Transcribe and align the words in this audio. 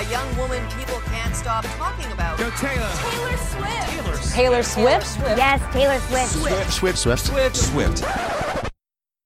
A 0.00 0.04
young 0.04 0.34
woman 0.38 0.66
people 0.70 0.98
can't 1.08 1.36
stop 1.36 1.62
talking 1.76 2.10
about. 2.10 2.38
Go 2.38 2.48
Taylor. 2.52 2.88
Taylor 2.96 3.36
Swift. 3.36 4.32
Taylor 4.32 4.62
Swift? 4.62 5.18
Yes, 5.36 5.74
Taylor 5.74 6.00
Swift. 6.00 6.72
Swift, 6.72 6.98
Swift, 6.98 7.26
Swift, 7.26 7.56
Swift. 7.56 8.72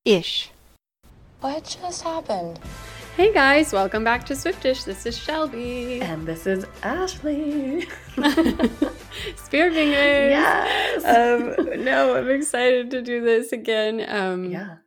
Ish. 0.04 0.50
What 1.38 1.78
just 1.80 2.02
happened? 2.02 2.58
Hey 3.16 3.32
guys, 3.32 3.72
welcome 3.72 4.02
back 4.02 4.26
to 4.26 4.34
Swiftish. 4.34 4.82
This 4.82 5.06
is 5.06 5.16
Shelby. 5.16 6.00
And 6.00 6.26
this 6.26 6.44
is 6.44 6.66
Ashley. 6.82 7.82
Spear 9.36 9.70
fingers. 9.70 10.30
Yes. 10.32 11.04
Um, 11.04 11.84
no, 11.84 12.16
I'm 12.16 12.28
excited 12.30 12.90
to 12.90 13.00
do 13.00 13.20
this 13.20 13.52
again. 13.52 14.04
Um, 14.08 14.46
yeah. 14.46 14.78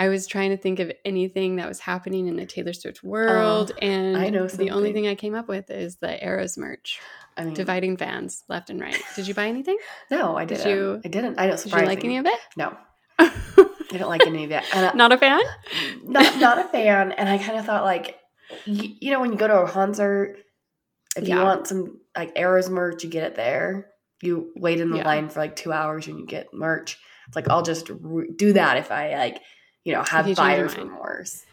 I 0.00 0.08
was 0.08 0.26
trying 0.26 0.50
to 0.50 0.56
think 0.56 0.78
of 0.80 0.90
anything 1.04 1.56
that 1.56 1.68
was 1.68 1.78
happening 1.78 2.26
in 2.26 2.34
the 2.36 2.46
Taylor 2.46 2.72
Swift 2.72 3.02
world, 3.04 3.70
oh, 3.74 3.78
and 3.86 4.16
I 4.16 4.30
know 4.30 4.46
the 4.48 4.70
only 4.70 4.92
thing 4.94 5.06
I 5.06 5.14
came 5.14 5.34
up 5.34 5.46
with 5.46 5.70
is 5.70 5.96
the 5.96 6.24
Eras 6.24 6.56
merch, 6.56 6.98
I 7.36 7.44
mean, 7.44 7.54
dividing 7.54 7.98
fans 7.98 8.42
left 8.48 8.70
and 8.70 8.80
right. 8.80 9.00
Did 9.14 9.28
you 9.28 9.34
buy 9.34 9.46
anything? 9.46 9.76
no, 10.10 10.36
I 10.36 10.46
Did 10.46 10.56
didn't. 10.58 10.70
you- 10.72 11.00
I 11.04 11.08
didn't. 11.08 11.38
I 11.38 11.46
don't 11.46 11.62
Did 11.62 11.72
you 11.72 11.82
like 11.86 12.02
any 12.04 12.16
of 12.16 12.24
it? 12.26 12.40
No, 12.56 12.74
I 13.18 13.30
didn't 13.90 14.08
like 14.08 14.26
any 14.26 14.44
of 14.44 14.50
it. 14.50 14.64
I, 14.74 14.92
Not 14.94 15.12
a 15.12 15.18
fan. 15.18 15.40
not 16.04 16.38
not 16.40 16.58
a 16.58 16.64
fan. 16.68 17.12
And 17.12 17.28
I 17.28 17.36
kind 17.38 17.58
of 17.58 17.66
thought 17.66 17.84
like, 17.84 18.16
you, 18.64 18.94
you 19.00 19.10
know, 19.12 19.20
when 19.20 19.32
you 19.32 19.38
go 19.38 19.48
to 19.48 19.62
a 19.62 19.68
concert, 19.68 20.38
if 21.16 21.28
you 21.28 21.36
want 21.36 21.66
some 21.66 22.00
like 22.16 22.32
Eras 22.36 22.70
merch, 22.70 23.04
you 23.04 23.10
get 23.10 23.24
it 23.24 23.34
there. 23.36 23.88
You 24.22 24.50
wait 24.56 24.80
in 24.80 24.90
the 24.90 24.98
Yeah. 24.98 25.04
line 25.04 25.28
for 25.28 25.40
like 25.40 25.56
two 25.56 25.72
hours 25.72 26.06
and 26.06 26.18
you 26.18 26.26
get 26.26 26.54
merch. 26.54 26.98
It's 27.26 27.36
like 27.36 27.48
I'll 27.50 27.62
just 27.62 27.90
re- 27.90 28.30
do 28.34 28.52
that 28.54 28.76
if 28.78 28.90
I 28.90 29.14
like, 29.16 29.40
you 29.90 29.96
know, 29.96 30.04
have 30.04 30.28
you 30.28 30.34
buyer's 30.34 30.76
remorse. 30.76 31.44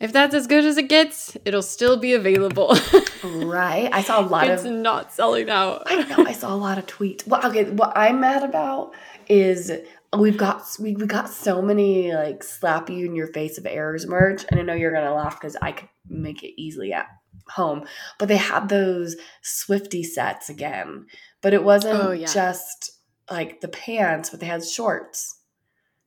If 0.00 0.12
that's 0.12 0.34
as 0.34 0.46
good 0.48 0.64
as 0.64 0.76
it 0.76 0.88
gets, 0.88 1.36
it'll 1.44 1.62
still 1.62 1.96
be 1.96 2.12
available. 2.14 2.76
Right? 3.24 3.88
I 3.90 4.02
saw 4.02 4.20
a 4.20 4.26
lot 4.26 4.48
it's 4.48 4.64
of 4.64 4.72
not 4.72 5.10
selling 5.12 5.48
out. 5.48 5.84
I 5.86 6.02
know. 6.02 6.26
I 6.26 6.32
saw 6.32 6.52
a 6.52 6.56
lot 6.56 6.76
of 6.76 6.84
tweets. 6.86 7.26
Well, 7.26 7.46
okay. 7.46 7.64
What 7.70 7.96
I'm 7.96 8.20
mad 8.20 8.42
about 8.42 8.92
is 9.28 9.72
we've 10.14 10.36
got 10.36 10.62
we, 10.78 10.94
we 10.94 11.06
got 11.06 11.30
so 11.30 11.62
many 11.62 12.12
like 12.12 12.42
slap 12.42 12.90
you 12.90 13.06
in 13.06 13.14
your 13.16 13.28
face 13.28 13.56
of 13.56 13.64
Eras 13.64 14.06
merch, 14.06 14.44
and 14.50 14.60
I 14.60 14.62
know 14.62 14.74
you're 14.74 14.92
gonna 14.92 15.14
laugh 15.14 15.40
because 15.40 15.56
I 15.62 15.72
could 15.72 15.88
make 16.06 16.42
it 16.42 16.60
easily 16.60 16.92
at 16.92 17.06
home. 17.48 17.86
But 18.18 18.28
they 18.28 18.36
had 18.36 18.68
those 18.68 19.16
Swifty 19.42 20.02
sets 20.02 20.50
again, 20.50 21.06
but 21.40 21.54
it 21.54 21.64
wasn't 21.64 21.98
Oh, 21.98 22.10
yeah. 22.12 22.26
just 22.26 22.90
like 23.30 23.62
the 23.62 23.68
pants, 23.68 24.28
but 24.28 24.40
they 24.40 24.46
had 24.46 24.66
shorts. 24.66 25.40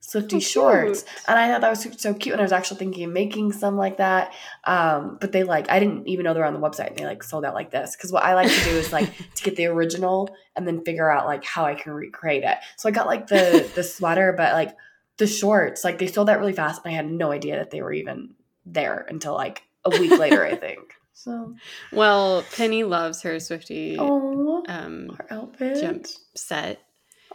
Swifty 0.09 0.37
Oh, 0.37 0.39
shorts, 0.53 1.03
and 1.27 1.37
I 1.37 1.49
thought 1.51 1.61
that 1.61 1.69
was 1.69 1.83
so- 1.83 1.91
so 1.97 2.13
cute. 2.13 2.31
And 2.33 2.39
I 2.41 2.43
was 2.45 2.51
actually 2.53 2.77
thinking 2.77 3.03
of 3.03 3.11
making 3.11 3.51
some 3.51 3.75
like 3.75 3.97
that, 3.97 4.33
um, 4.63 5.17
but 5.19 5.33
they 5.33 5.43
like 5.43 5.69
I 5.69 5.79
didn't 5.79 6.07
even 6.07 6.23
know 6.23 6.33
they 6.33 6.39
were 6.39 6.45
on 6.45 6.53
the 6.53 6.59
website. 6.61 6.87
And 6.87 6.97
they 6.97 7.05
like 7.05 7.23
sold 7.23 7.43
out 7.43 7.53
like 7.53 7.71
this 7.71 7.95
because 7.95 8.11
what 8.11 8.23
I 8.23 8.33
like 8.33 8.49
to 8.49 8.63
do 8.63 8.69
is 8.71 8.93
like 8.93 9.11
to 9.35 9.43
get 9.43 9.55
the 9.57 9.65
original 9.65 10.29
and 10.55 10.65
then 10.67 10.83
figure 10.85 11.11
out 11.11 11.25
like 11.25 11.43
how 11.43 11.65
I 11.65 11.75
can 11.75 11.91
recreate 11.91 12.43
it. 12.43 12.57
So 12.77 12.87
I 12.87 12.91
got 12.93 13.05
like 13.05 13.27
the 13.27 13.69
the 13.75 13.83
sweater, 13.83 14.33
but 14.37 14.53
like 14.53 14.75
the 15.17 15.27
shorts, 15.27 15.83
like 15.83 15.97
they 15.97 16.07
sold 16.07 16.29
out 16.29 16.39
really 16.39 16.53
fast, 16.53 16.81
and 16.85 16.93
I 16.93 16.95
had 16.95 17.09
no 17.11 17.31
idea 17.31 17.57
that 17.57 17.71
they 17.71 17.81
were 17.81 17.91
even 17.93 18.35
there 18.65 19.05
until 19.09 19.33
like 19.33 19.63
a 19.83 19.89
week 19.89 20.17
later, 20.17 20.45
I 20.45 20.55
think. 20.55 20.93
So 21.13 21.55
Well, 21.91 22.43
Penny 22.55 22.83
loves 22.83 23.23
her 23.23 23.39
Swifty 23.39 23.97
oh, 23.99 24.63
um, 24.67 25.17
our 25.19 25.25
outfit. 25.39 25.81
jump 25.81 26.05
set. 26.35 26.79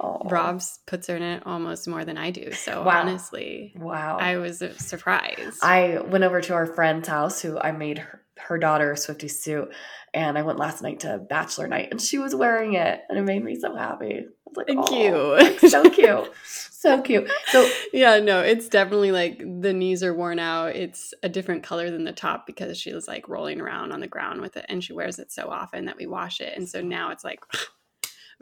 Oh, 0.01 0.23
Rob's 0.25 0.81
puts 0.87 1.07
her 1.09 1.17
in 1.17 1.23
it 1.23 1.43
almost 1.47 1.87
more 1.87 2.05
than 2.05 2.17
I 2.19 2.31
do. 2.31 2.53
So 2.53 2.83
Wow. 2.85 3.01
honestly, 3.03 3.75
Wow. 3.77 4.19
I 4.19 4.37
was 4.39 4.63
uh, 4.63 4.73
surprised. 4.79 5.59
I 5.63 6.01
went 6.01 6.25
over 6.25 6.41
to 6.41 6.55
our 6.55 6.67
friend's 6.67 7.09
house 7.09 7.41
who 7.43 7.59
I 7.59 7.73
made 7.73 7.99
her, 7.99 8.23
her 8.39 8.59
daughter 8.59 8.93
a 8.93 8.97
Swifty 8.97 9.29
suit, 9.29 9.73
and 10.15 10.37
I 10.39 10.43
went 10.43 10.59
last 10.59 10.83
night 10.83 11.01
to 11.01 11.19
bachelor 11.19 11.69
night, 11.69 11.89
and 11.91 12.01
she 12.01 12.19
was 12.19 12.35
wearing 12.35 12.75
it, 12.75 13.01
and 13.09 13.19
it 13.19 13.23
made 13.23 13.45
me 13.45 13.57
so 13.59 13.77
happy. 13.77 14.27
Like, 14.55 14.67
Thank 14.67 14.81
"Aw, 14.81 14.99
you." 15.03 15.17
like, 15.37 15.61
so 15.61 15.89
cute, 15.89 16.31
so 16.45 17.01
cute. 17.01 17.31
So 17.47 17.71
yeah, 17.95 18.19
no, 18.21 18.41
it's 18.41 18.69
definitely 18.69 19.11
like 19.13 19.39
the 19.39 19.73
knees 19.73 20.03
are 20.03 20.13
worn 20.13 20.39
out. 20.39 20.77
It's 20.77 21.15
a 21.23 21.29
different 21.31 21.63
color 21.63 21.91
than 21.91 22.05
the 22.05 22.13
top 22.13 22.47
because 22.47 22.77
she 22.79 22.93
was 22.93 23.09
like 23.09 23.29
rolling 23.31 23.61
around 23.63 23.93
on 23.93 24.01
the 24.01 24.09
ground 24.09 24.43
with 24.43 24.59
it 24.59 24.67
and 24.69 24.85
she 24.85 24.93
wears 24.93 25.19
it 25.19 25.33
so 25.33 25.49
often 25.49 25.87
that 25.87 25.97
we 25.97 26.07
wash 26.07 26.41
it. 26.43 26.53
And 26.55 26.69
so 26.69 26.83
now 26.83 27.13
it's 27.13 27.25
like 27.25 27.41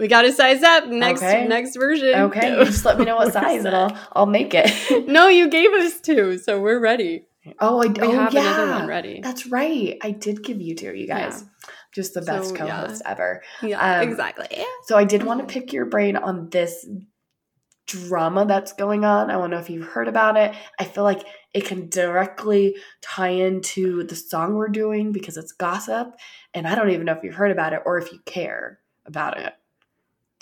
we 0.01 0.09
got 0.09 0.23
to 0.23 0.33
size 0.33 0.63
up 0.65 0.87
next 0.89 1.23
Okay. 1.23 1.47
next 1.47 1.77
version. 1.77 2.15
okay, 2.15 2.65
just 2.65 2.85
let 2.85 2.99
me 2.99 3.05
know 3.05 3.17
what 3.17 3.33
size, 3.33 3.65
and 3.69 3.77
I'll 3.77 3.97
I'll 4.13 4.27
make 4.27 4.53
it. 4.55 5.07
No, 5.09 5.29
you 5.29 5.49
gave 5.49 5.71
us 5.73 6.01
two, 6.01 6.39
so 6.39 6.61
we're 6.61 6.81
ready. 6.81 7.27
oh, 7.61 7.83
I 7.83 7.87
We 7.87 8.01
oh, 8.01 8.11
have 8.13 8.35
yeah. 8.35 8.41
another 8.55 8.73
one 8.73 8.87
ready. 8.89 9.21
That's 9.23 9.47
right. 9.47 9.97
I 10.03 10.11
did 10.11 10.43
give 10.43 10.61
you 10.61 10.75
two, 10.75 10.95
you 10.95 11.07
guys. 11.07 11.45
Just 11.93 12.15
the 12.15 12.23
best 12.23 12.51
So, 12.51 12.55
yeah. 12.65 12.83
co-host 12.83 13.03
ever. 13.05 13.43
Yeah, 13.63 14.01
Um, 14.01 14.09
exactly. 14.09 14.47
So 14.87 14.97
I 14.97 15.05
did 15.05 15.23
want 15.25 15.41
to 15.41 15.53
pick 15.53 15.73
your 15.73 15.87
brain 15.87 16.17
on 16.17 16.49
this 16.51 16.87
drama 17.87 18.47
that's 18.47 18.73
going 18.75 19.05
on. 19.05 19.31
I 19.31 19.37
want 19.37 19.51
to 19.51 19.57
know 19.57 19.63
if 19.63 19.69
you've 19.71 19.87
heard 19.89 20.07
about 20.07 20.37
it. 20.37 20.55
I 20.79 20.85
feel 20.85 21.03
like 21.03 21.25
it 21.53 21.65
can 21.65 21.89
directly 21.89 22.77
tie 23.03 23.31
into 23.31 24.05
the 24.05 24.15
song 24.15 24.55
we're 24.55 24.69
doing 24.69 25.11
because 25.13 25.37
it's 25.37 25.53
gossip, 25.53 26.13
and 26.55 26.69
I 26.69 26.75
don't 26.77 26.91
even 26.91 27.07
know 27.07 27.13
if 27.15 27.25
you've 27.25 27.35
heard 27.35 27.51
about 27.51 27.73
it 27.73 27.81
or 27.85 27.99
if 27.99 28.13
you 28.13 28.21
care 28.25 28.79
about 29.07 29.39
it. 29.41 29.53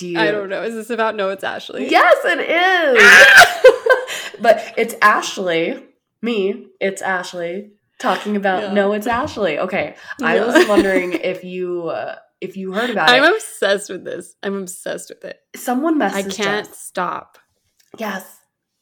You? 0.00 0.18
I 0.18 0.30
don't 0.30 0.48
know. 0.48 0.62
Is 0.62 0.74
this 0.74 0.90
about 0.90 1.16
No, 1.16 1.30
it's 1.30 1.42
Ashley? 1.44 1.88
Yes, 1.90 2.16
it 2.24 2.40
is. 2.40 4.38
but 4.40 4.74
it's 4.76 4.94
Ashley, 5.02 5.82
me. 6.22 6.66
It's 6.80 7.02
Ashley 7.02 7.70
talking 7.98 8.36
about. 8.36 8.62
Yeah. 8.62 8.72
No, 8.74 8.92
it's 8.92 9.06
Ashley. 9.06 9.58
Okay, 9.58 9.96
I 10.22 10.36
Yeah. 10.36 10.46
was 10.46 10.68
wondering 10.68 11.12
if 11.14 11.44
you. 11.44 11.88
Uh, 11.88 12.16
if 12.40 12.56
you 12.56 12.72
heard 12.72 12.90
about 12.90 13.08
it. 13.08 13.12
I'm 13.14 13.34
obsessed 13.34 13.90
with 13.90 14.04
this. 14.04 14.36
I'm 14.44 14.54
obsessed 14.62 15.08
with 15.10 15.24
it. 15.24 15.40
someone 15.56 15.98
messaged 15.98 16.30
I 16.30 16.34
can't 16.44 16.68
us. 16.68 16.78
stop 16.78 17.36
Yes, 17.98 18.24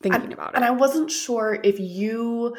thinking 0.02 0.34
about 0.34 0.50
it. 0.50 0.56
and 0.56 0.64
I 0.64 0.72
wasn't 0.72 1.10
sure 1.10 1.58
if 1.64 1.80
you 1.80 2.54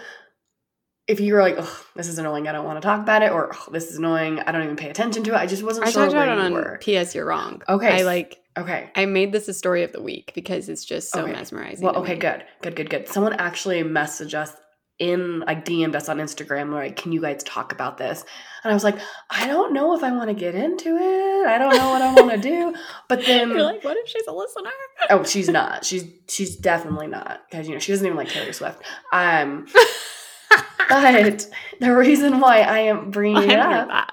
if 1.07 1.19
you 1.19 1.35
were 1.35 1.41
like, 1.41 1.55
oh, 1.59 1.85
this 1.95 2.07
is 2.07 2.17
annoying, 2.17 2.47
I 2.47 2.51
don't 2.51 2.65
want 2.65 2.81
to 2.81 2.85
talk 2.85 2.99
about 2.99 3.21
it, 3.21 3.31
or 3.31 3.51
oh, 3.53 3.71
this 3.71 3.91
is 3.91 3.97
annoying, 3.97 4.39
I 4.39 4.51
don't 4.51 4.63
even 4.63 4.75
pay 4.75 4.89
attention 4.89 5.23
to 5.25 5.33
it. 5.33 5.37
I 5.37 5.45
just 5.45 5.61
wasn't 5.63 5.85
I 5.87 5.91
sure 5.91 6.01
where 6.09 6.09
about 6.23 6.29
it 6.29 6.39
you 6.39 6.45
on 6.47 6.53
were. 6.53 6.79
PS 6.81 7.13
You're 7.15 7.25
Wrong. 7.25 7.61
Okay. 7.69 7.99
I 7.99 8.01
like 8.03 8.39
Okay. 8.57 8.89
I 8.95 9.05
made 9.05 9.31
this 9.31 9.47
a 9.47 9.53
story 9.53 9.83
of 9.83 9.91
the 9.91 10.01
week 10.01 10.31
because 10.33 10.67
it's 10.69 10.83
just 10.83 11.11
so 11.11 11.21
Okay. 11.23 11.31
mesmerizing. 11.33 11.85
Well, 11.85 11.95
okay, 11.97 12.15
me. 12.15 12.19
good, 12.19 12.43
good, 12.61 12.75
good, 12.75 12.89
good. 12.89 13.07
Someone 13.07 13.33
actually 13.33 13.83
messaged 13.83 14.33
us 14.33 14.53
in 14.99 15.41
like 15.41 15.63
DM'd 15.63 15.95
us 15.95 16.09
on 16.09 16.17
Instagram, 16.17 16.73
like, 16.73 16.95
can 16.95 17.11
you 17.11 17.21
guys 17.21 17.43
talk 17.43 17.71
about 17.71 17.97
this? 17.99 18.25
And 18.63 18.71
I 18.71 18.73
was 18.73 18.83
like, 18.83 18.97
I 19.29 19.45
don't 19.45 19.71
know 19.73 19.95
if 19.95 20.03
I 20.03 20.11
want 20.11 20.29
to 20.29 20.33
get 20.33 20.55
into 20.55 20.95
it. 20.95 21.47
I 21.47 21.59
don't 21.59 21.75
know 21.75 21.89
what 21.89 22.01
I 22.01 22.13
want 22.15 22.31
to 22.31 22.37
do. 22.37 22.73
But 23.07 23.23
then, 23.25 23.51
You're 23.51 23.61
like, 23.61 23.83
what 23.83 23.95
if 23.95 24.07
she's 24.09 24.25
a 24.27 24.33
listener? 24.33 24.71
oh, 25.11 25.23
she's 25.23 25.49
not. 25.49 25.85
She's 25.85 26.05
she's 26.27 26.55
definitely 26.55 27.07
not 27.07 27.41
because 27.49 27.67
you 27.67 27.73
know 27.73 27.79
she 27.79 27.91
doesn't 27.91 28.05
even 28.05 28.17
like 28.17 28.29
Taylor 28.29 28.53
Swift. 28.53 28.81
Um, 29.13 29.67
but 30.89 31.47
the 31.79 31.95
reason 31.95 32.39
why 32.39 32.61
I 32.61 32.79
am 32.79 33.11
bringing 33.11 33.51
I 33.51 33.53
it 33.53 33.59
up 33.89 34.11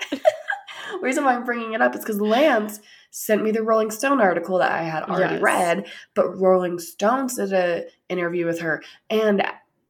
the 0.93 1.01
reason 1.01 1.25
why 1.25 1.35
I'm 1.35 1.45
bringing 1.45 1.73
it 1.73 1.83
up 1.83 1.95
is 1.95 2.01
because 2.01 2.21
Lance 2.21 2.81
sent 3.17 3.45
me 3.45 3.53
the 3.53 3.63
Rolling 3.63 3.93
Stone 3.93 4.21
article 4.21 4.59
that 4.59 4.73
I 4.73 4.83
had 4.83 5.05
already 5.05 5.35
Yes. 5.35 5.43
read, 5.43 5.87
but 6.15 6.37
Rolling 6.41 6.81
Stones 6.81 7.37
did 7.37 7.53
an 7.53 7.85
interview 8.09 8.45
with 8.45 8.59
her, 8.59 8.83
and 9.09 9.41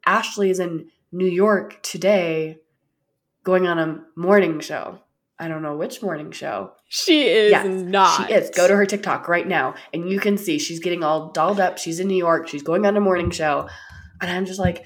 Ashley 0.05 0.51
is 0.51 0.61
in 0.61 0.91
New 1.11 1.27
York 1.27 1.83
today, 1.83 2.59
going 3.43 3.67
on 3.67 3.79
a 3.79 4.05
morning 4.15 4.61
show. 4.61 4.99
I 5.39 5.49
don't 5.49 5.63
know 5.63 5.75
which 5.75 6.03
morning 6.03 6.33
show. 6.33 6.73
She 6.89 7.27
is 7.29 7.51
Yes, 7.51 7.67
not. 7.67 8.29
She 8.29 8.35
is. 8.35 8.51
Go 8.51 8.69
to 8.69 8.77
her 8.77 8.85
TikTok 8.85 9.27
right 9.27 9.49
now, 9.49 9.75
and 9.95 10.09
you 10.11 10.21
can 10.21 10.37
see 10.37 10.59
she's 10.59 10.79
getting 10.81 11.03
all 11.03 11.31
dolled 11.33 11.59
up. 11.61 11.79
She's 11.79 12.01
in 12.01 12.09
New 12.09 12.17
York. 12.19 12.47
She's 12.47 12.63
going 12.63 12.85
on 12.85 12.95
a 12.97 13.01
morning 13.01 13.31
show, 13.31 13.69
and 14.21 14.31
I'm 14.31 14.45
just 14.45 14.61
like, 14.61 14.85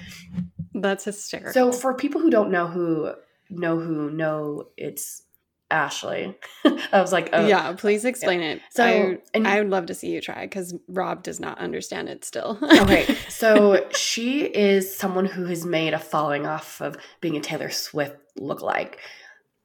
That's 0.75 1.05
hysterical. 1.05 1.53
so 1.53 1.73
for 1.73 1.93
people 1.93 2.21
who 2.21 2.31
don't 2.31 2.51
know 2.53 2.69
who 2.69 3.13
know 3.51 3.79
who 3.81 4.11
know 4.11 4.69
it's 4.77 5.23
Ashley. 5.71 6.35
I 6.65 7.01
was 7.01 7.13
like, 7.13 7.31
oh 7.33 7.47
yeah, 7.47 7.73
please 7.73 8.05
explain 8.05 8.41
it. 8.41 8.61
So, 8.71 8.85
I, 8.85 9.19
and- 9.35 9.47
I 9.47 9.61
would 9.61 9.71
love 9.71 9.87
to 9.87 9.95
see 9.95 10.09
you 10.11 10.21
try 10.21 10.43
because 10.47 10.75
Rob 10.89 11.23
does 11.23 11.41
not 11.41 11.59
understand 11.59 12.09
it 12.09 12.25
still. 12.25 12.59
okay. 12.63 13.17
So 13.29 13.87
she 13.91 14.43
is 14.45 14.97
someone 14.97 15.27
who 15.27 15.45
has 15.47 15.65
made 15.65 15.95
a 15.95 15.99
following 15.99 16.47
off 16.47 16.81
of 16.81 16.97
being 17.21 17.37
a 17.37 17.41
Taylor 17.41 17.71
Swift 17.71 18.17
lookalike, 18.39 18.95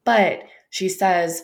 but 0.04 0.44
she 0.70 0.90
says 0.90 1.42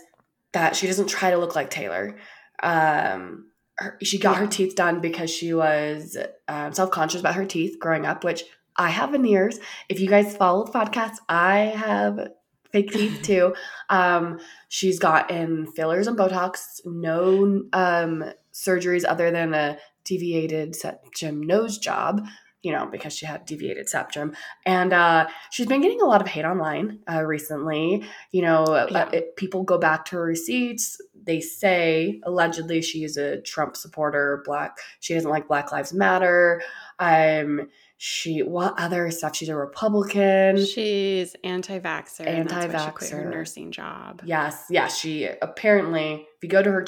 that 0.51 0.75
she 0.75 0.87
doesn't 0.87 1.07
try 1.07 1.31
to 1.31 1.37
look 1.37 1.55
like 1.55 1.69
Taylor. 1.69 2.17
Um, 2.61 3.45
her, 3.77 3.97
she 4.03 4.17
got 4.19 4.37
her 4.37 4.47
teeth 4.47 4.75
done 4.75 4.99
because 4.99 5.29
she 5.29 5.53
was 5.53 6.17
um, 6.47 6.73
self 6.73 6.91
conscious 6.91 7.21
about 7.21 7.35
her 7.35 7.45
teeth 7.45 7.79
growing 7.79 8.05
up, 8.05 8.23
which 8.23 8.43
I 8.75 8.89
have 8.89 9.11
veneers. 9.11 9.59
If 9.87 9.99
you 9.99 10.07
guys 10.09 10.35
follow 10.35 10.65
the 10.65 10.71
podcast, 10.71 11.15
I 11.27 11.57
have 11.59 12.29
fake 12.71 12.91
teeth 12.91 13.19
too. 13.23 13.53
Um, 13.89 14.39
she's 14.67 14.99
gotten 14.99 15.71
fillers 15.71 16.07
and 16.07 16.17
Botox, 16.17 16.79
no 16.85 17.63
um, 17.73 18.25
surgeries 18.53 19.05
other 19.07 19.31
than 19.31 19.53
a 19.53 19.77
deviated 20.03 20.75
septum 20.75 21.41
nose 21.41 21.77
job. 21.77 22.25
You 22.61 22.71
know, 22.73 22.85
because 22.85 23.13
she 23.13 23.25
had 23.25 23.45
deviated 23.45 23.87
septum. 23.87 24.35
And 24.65 24.91
uh, 24.91 25.27
she's 25.49 25.65
been 25.67 25.81
getting 25.81 26.01
a 26.01 26.05
lot 26.05 26.19
of 26.21 26.27
hate 26.27 26.43
online 26.45 26.99
uh, 27.11 27.23
recently. 27.23 28.03
You 28.31 28.41
know, 28.41 28.63
uh, 28.65 28.87
Yeah. 28.91 29.09
it, 29.11 29.35
people 29.37 29.63
go 29.63 29.77
back 29.77 30.03
to 30.05 30.17
her 30.17 30.23
receipts. 30.23 30.99
They 31.21 31.39
say 31.39 32.19
allegedly 32.23 32.81
she 32.81 33.03
is 33.03 33.15
a 33.17 33.39
Trump 33.41 33.77
supporter, 33.77 34.41
black. 34.45 34.77
She 34.99 35.13
doesn't 35.13 35.29
like 35.29 35.47
Black 35.47 35.71
Lives 35.71 35.93
Matter. 35.93 36.61
Um, 36.99 37.69
she 37.97 38.39
what 38.43 38.73
other 38.77 39.11
stuff? 39.11 39.35
She's 39.35 39.49
a 39.49 39.55
Republican. 39.55 40.65
She's 40.65 41.35
anti-vaxxer. 41.43 42.25
and 42.25 42.49
that's 42.49 42.73
why 42.73 42.85
she 42.85 42.91
quit 42.91 43.09
her 43.11 43.29
nursing 43.29 43.71
job. 43.71 44.21
Yes, 44.25 44.65
yes. 44.69 44.97
She 44.97 45.25
apparently, 45.41 46.25
if 46.37 46.43
you 46.43 46.47
go 46.49 46.61
to 46.63 46.71
her 46.71 46.83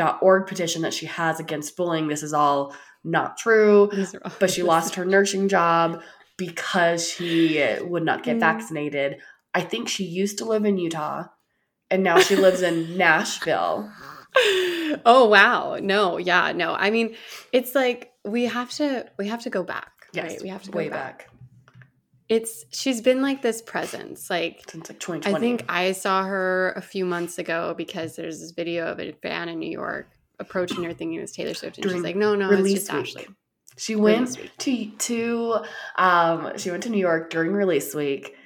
change.org 0.00 0.46
petition 0.46 0.82
that 0.82 0.94
she 0.94 1.06
has 1.06 1.40
against 1.40 1.76
bullying, 1.76 2.08
this 2.08 2.22
is 2.22 2.32
all 2.32 2.74
not 3.04 3.36
true. 3.38 3.90
All- 4.24 4.32
But 4.38 4.50
she 4.50 4.62
lost 4.62 4.94
her 4.96 5.04
nursing 5.04 5.48
job 5.48 6.02
because 6.36 7.08
she 7.08 7.62
would 7.82 8.02
not 8.04 8.22
get 8.22 8.36
Mm. 8.36 8.40
vaccinated. 8.40 9.18
I 9.54 9.60
think 9.62 9.88
she 9.88 10.04
used 10.04 10.38
to 10.38 10.44
live 10.44 10.64
in 10.64 10.78
Utah 10.78 11.24
and 11.90 12.02
now 12.02 12.18
she 12.20 12.36
lives 12.36 12.62
in 12.62 12.96
Nashville. 13.06 13.90
oh 15.04 15.26
wow 15.28 15.76
no 15.82 16.16
yeah 16.16 16.52
no 16.52 16.72
i 16.74 16.88
mean 16.90 17.16
it's 17.52 17.74
like 17.74 18.12
we 18.24 18.44
have 18.44 18.70
to 18.70 19.04
we 19.18 19.26
have 19.26 19.42
to 19.42 19.50
go 19.50 19.64
back 19.64 19.90
Yes, 20.12 20.30
right 20.34 20.42
we 20.42 20.48
have 20.50 20.62
to 20.62 20.70
go 20.70 20.76
way 20.78 20.88
back. 20.88 21.18
back. 21.18 21.29
It's 22.30 22.64
she's 22.70 23.02
been 23.02 23.20
like 23.20 23.42
this 23.42 23.60
presence 23.60 24.30
like 24.30 24.62
since 24.70 24.88
like 24.88 24.98
2020. 25.00 25.36
i 25.36 25.38
think 25.40 25.64
i 25.68 25.92
saw 25.92 26.22
her 26.24 26.72
a 26.76 26.80
few 26.80 27.04
months 27.04 27.38
ago 27.38 27.74
because 27.76 28.16
there's 28.16 28.40
this 28.40 28.52
video 28.52 28.86
of 28.86 28.98
a 29.00 29.12
fan 29.20 29.48
in 29.50 29.58
new 29.58 29.70
york 29.70 30.08
approaching 30.38 30.82
her 30.84 30.94
thinking 30.94 31.18
it 31.18 31.20
was 31.20 31.32
taylor 31.32 31.52
swift 31.52 31.76
and 31.76 31.82
During 31.82 31.98
she's 31.98 32.04
like 32.04 32.16
no 32.16 32.34
no 32.34 32.50
it's 32.50 32.72
just 32.72 32.92
week. 32.92 33.00
ashley 33.02 33.26
she 33.76 33.96
went 33.96 34.36
week. 34.38 34.56
to 34.58 34.90
to 34.90 35.56
um 35.96 36.52
she 36.58 36.70
went 36.70 36.82
to 36.82 36.90
New 36.90 36.98
York 36.98 37.30
during 37.30 37.52
release 37.52 37.94
week 37.94 38.36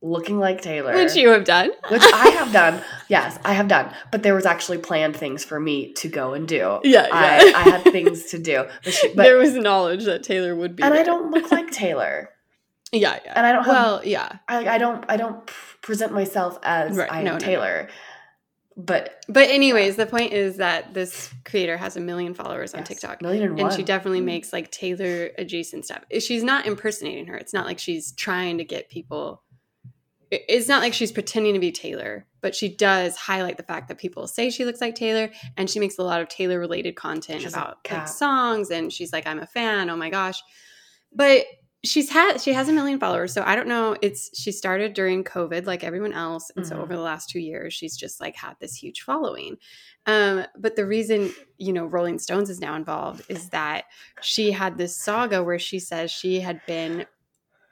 looking 0.00 0.38
like 0.38 0.60
Taylor. 0.60 0.94
which 0.94 1.16
you 1.16 1.30
have 1.30 1.44
done 1.44 1.70
which 1.88 2.02
I 2.02 2.28
have 2.28 2.52
done. 2.52 2.80
Yes, 3.08 3.38
I 3.44 3.54
have 3.54 3.66
done. 3.68 3.92
But 4.12 4.22
there 4.22 4.34
was 4.34 4.46
actually 4.46 4.78
planned 4.78 5.16
things 5.16 5.42
for 5.44 5.58
me 5.58 5.94
to 5.94 6.08
go 6.08 6.34
and 6.34 6.46
do. 6.46 6.78
yeah, 6.84 7.08
I, 7.10 7.44
yeah. 7.44 7.56
I 7.56 7.62
had 7.62 7.82
things 7.84 8.26
to 8.26 8.38
do. 8.38 8.66
But, 8.84 8.92
she, 8.92 9.08
but 9.14 9.22
there 9.24 9.38
was 9.38 9.54
knowledge 9.54 10.04
that 10.04 10.22
taylor 10.22 10.54
would 10.54 10.76
be 10.76 10.82
and 10.84 10.94
I 10.94 11.02
don't 11.02 11.32
look 11.32 11.50
like 11.50 11.70
Taylor. 11.70 12.28
Yeah 12.94 13.18
yeah 13.24 13.32
And 13.36 13.46
I 13.46 13.52
don't 13.52 13.64
have 13.64 13.72
well 13.74 14.00
yeah 14.04 14.38
I, 14.48 14.66
I 14.68 14.78
don't 14.78 15.04
I 15.08 15.16
don't 15.16 15.46
present 15.82 16.12
myself 16.12 16.58
as 16.62 16.96
Right, 16.96 17.10
I 17.12 17.18
am 17.18 17.24
no, 17.24 17.30
no, 17.32 17.38
no. 17.38 17.44
Taylor. 17.44 17.88
But 18.76 19.24
but 19.28 19.50
anyways 19.50 19.94
the 19.96 20.06
point 20.06 20.32
is 20.32 20.56
that 20.56 20.94
this 20.94 21.32
creator 21.44 21.76
has 21.76 21.96
a 21.96 22.00
million 22.00 22.34
followers 22.34 22.74
on 22.74 22.80
yes, 22.80 22.88
tiktok 22.88 23.22
million 23.22 23.44
and 23.44 23.60
and 23.60 23.72
she 23.72 23.82
definitely 23.84 24.20
Mm. 24.20 24.24
makes 24.24 24.52
like 24.52 24.70
Taylor 24.72 25.30
adjacent 25.38 25.84
stuff. 25.84 26.02
She's 26.18 26.42
not 26.42 26.66
impersonating 26.66 27.26
her. 27.26 27.36
It's 27.36 27.52
not 27.54 27.66
like 27.66 27.78
she's 27.78 28.12
trying 28.12 28.58
to 28.58 28.64
get 28.64 28.88
people. 28.88 29.42
It's 30.30 30.66
not 30.66 30.82
like 30.82 30.92
she's 30.94 31.12
pretending 31.12 31.54
to 31.54 31.60
be 31.60 31.70
Taylor, 31.70 32.26
but 32.40 32.56
she 32.56 32.74
does 32.74 33.14
highlight 33.14 33.56
the 33.56 33.62
fact 33.62 33.86
that 33.86 33.98
people 33.98 34.26
say 34.26 34.50
she 34.50 34.64
looks 34.64 34.80
like 34.80 34.96
Taylor, 34.96 35.30
and 35.56 35.70
she 35.70 35.78
makes 35.78 35.96
a 35.98 36.02
lot 36.02 36.20
of 36.20 36.28
Taylor 36.28 36.58
related 36.58 36.96
content 36.96 37.42
She's 37.42 37.52
about 37.52 37.78
like 37.88 38.08
songs, 38.08 38.70
and 38.70 38.92
she's 38.92 39.12
like, 39.12 39.28
"I'm 39.28 39.38
a 39.38 39.46
fan." 39.46 39.88
Oh 39.90 39.96
my 39.96 40.10
gosh, 40.10 40.42
but 41.12 41.44
she's 41.84 42.10
had 42.10 42.38
she 42.40 42.52
has 42.52 42.68
a 42.68 42.72
million 42.72 42.98
followers, 42.98 43.32
so 43.32 43.42
I 43.44 43.54
don't 43.54 43.68
know. 43.68 43.96
It's 44.02 44.36
she 44.38 44.50
started 44.52 44.94
during 44.94 45.22
COVID, 45.22 45.66
like 45.66 45.84
everyone 45.84 46.12
else, 46.12 46.50
and 46.56 46.66
so 46.66 46.76
Mhm. 46.76 46.80
over 46.82 46.94
the 46.96 47.02
last 47.02 47.28
two 47.30 47.38
years, 47.40 47.72
she's 47.74 47.96
just 47.96 48.20
like 48.20 48.34
had 48.36 48.54
this 48.60 48.74
huge 48.74 49.02
following. 49.02 49.56
Um, 50.06 50.44
but 50.58 50.76
the 50.76 50.84
reason, 50.86 51.32
you 51.58 51.72
know, 51.72 51.84
Rolling 51.86 52.18
Stones 52.18 52.50
is 52.50 52.60
now 52.60 52.74
involved 52.74 53.22
is 53.28 53.48
that 53.50 53.84
she 54.20 54.50
had 54.52 54.76
this 54.78 54.96
saga 54.96 55.42
where 55.42 55.58
she 55.58 55.78
says 55.78 56.10
she 56.10 56.40
had 56.40 56.60
been 56.66 57.06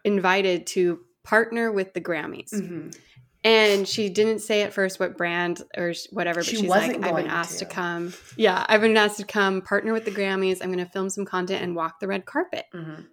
invited 0.05 0.67
to 0.69 1.01
partner 1.23 1.71
with 1.71 1.95
the 1.95 2.01
Grammys. 2.01 2.53
Mhm. 2.53 2.97
And 3.45 3.89
she 3.89 4.09
didn't 4.09 4.39
say 4.39 4.63
at 4.63 4.73
first 4.73 5.01
what 5.01 5.17
brand 5.19 5.63
or 5.77 5.93
whatever, 6.11 6.41
but 6.41 6.47
She 6.47 6.57
she's 6.57 6.69
like, 6.69 7.05
I've 7.05 7.17
been 7.17 7.27
asked 7.27 7.59
to. 7.59 7.65
to. 7.65 7.71
come. 7.71 8.13
Yeah, 8.37 8.65
I've 8.69 8.81
been 8.81 8.97
asked 8.97 9.17
to 9.19 9.25
come 9.25 9.63
partner 9.63 9.93
with 9.93 10.05
the 10.05 10.13
Grammys. 10.13 10.59
I'm 10.63 10.73
going 10.73 10.85
to 10.85 10.91
film 10.91 11.11
some 11.11 11.25
content 11.25 11.61
and 11.63 11.75
walk 11.75 11.99
the 12.01 12.07
red 12.07 12.25
carpet. 12.25 12.67
Mhm. 12.73 13.07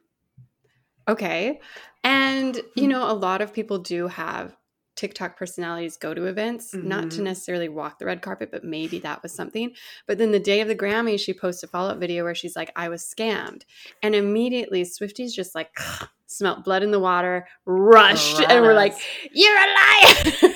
Okay. 1.10 1.60
And, 2.04 2.62
you 2.76 2.88
know, 2.88 3.10
a 3.10 3.14
lot 3.14 3.42
of 3.42 3.54
people 3.54 3.80
do 3.80 4.08
have 4.08 4.56
TikTok 4.96 5.38
personalities 5.38 5.96
go 5.96 6.14
to 6.14 6.26
events, 6.26 6.74
not 6.74 7.10
to 7.12 7.22
Mhm. 7.22 7.24
necessarily 7.24 7.70
walk 7.70 8.00
the 8.00 8.06
red 8.06 8.22
carpet, 8.22 8.50
but 8.52 8.66
maybe 8.66 9.00
that 9.00 9.24
was 9.24 9.34
something. 9.34 9.74
But 10.08 10.18
then 10.18 10.32
the 10.32 10.40
day 10.40 10.60
of 10.60 10.68
the 10.68 10.76
Grammy, 10.76 11.18
she 11.18 11.34
posted 11.34 11.70
a 11.70 11.72
follow 11.72 11.90
up 11.92 12.00
video 12.00 12.26
where 12.26 12.36
she's 12.36 12.56
like, 12.56 12.72
I 12.76 12.90
was 12.90 13.02
scammed. 13.04 13.64
And 14.04 14.14
immediately 14.14 14.84
Swifties 14.84 15.32
just 15.34 15.56
like 15.56 15.72
smelt 16.28 16.64
blood 16.66 16.84
in 16.84 16.92
the 16.92 17.00
water, 17.00 17.48
rushed, 17.66 18.42
and 18.42 18.62
we're 18.62 18.74
like, 18.74 18.94
You're 19.32 19.56
a 19.58 19.68
liar. 19.68 20.16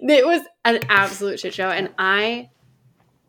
it 0.00 0.26
was 0.26 0.42
an 0.64 0.80
absolute 0.88 1.38
shit 1.38 1.52
show. 1.54 1.68
And 1.68 1.90
I 1.98 2.48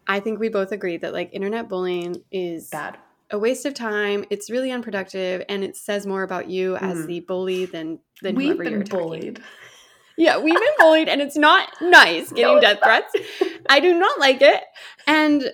I 0.08 0.20
think 0.22 0.40
we 0.40 0.50
both 0.50 0.72
agree 0.72 0.98
that 0.98 1.14
like 1.14 1.30
internet 1.34 1.70
bullying 1.70 2.24
is 2.32 2.70
bad. 2.70 2.98
A 3.32 3.40
waste 3.40 3.66
of 3.66 3.74
time. 3.74 4.26
It's 4.30 4.50
really 4.50 4.72
unproductive, 4.72 5.44
and 5.50 5.64
it 5.64 5.76
says 5.78 6.06
more 6.06 6.24
about 6.24 6.50
you 6.50 6.76
as 6.78 7.00
Mhm. 7.00 7.08
the 7.08 7.20
bully 7.22 7.66
than 7.66 8.00
than 8.22 8.36
We've 8.36 8.48
whoever 8.50 8.64
been 8.64 8.74
you're 8.74 8.82
attacking. 8.82 9.00
bullied. 9.08 9.42
Yeah, 10.18 10.38
we've 10.38 10.54
been 10.54 10.74
bullied, 10.78 11.10
and 11.10 11.22
it's 11.22 11.38
not 11.38 11.70
nice 11.82 12.32
getting 12.34 12.56
No, 12.56 12.62
death 12.62 12.80
threats. 12.84 13.14
I 13.70 13.80
do 13.80 13.98
not 13.98 14.20
like 14.20 14.42
it, 14.42 14.62
and 15.08 15.52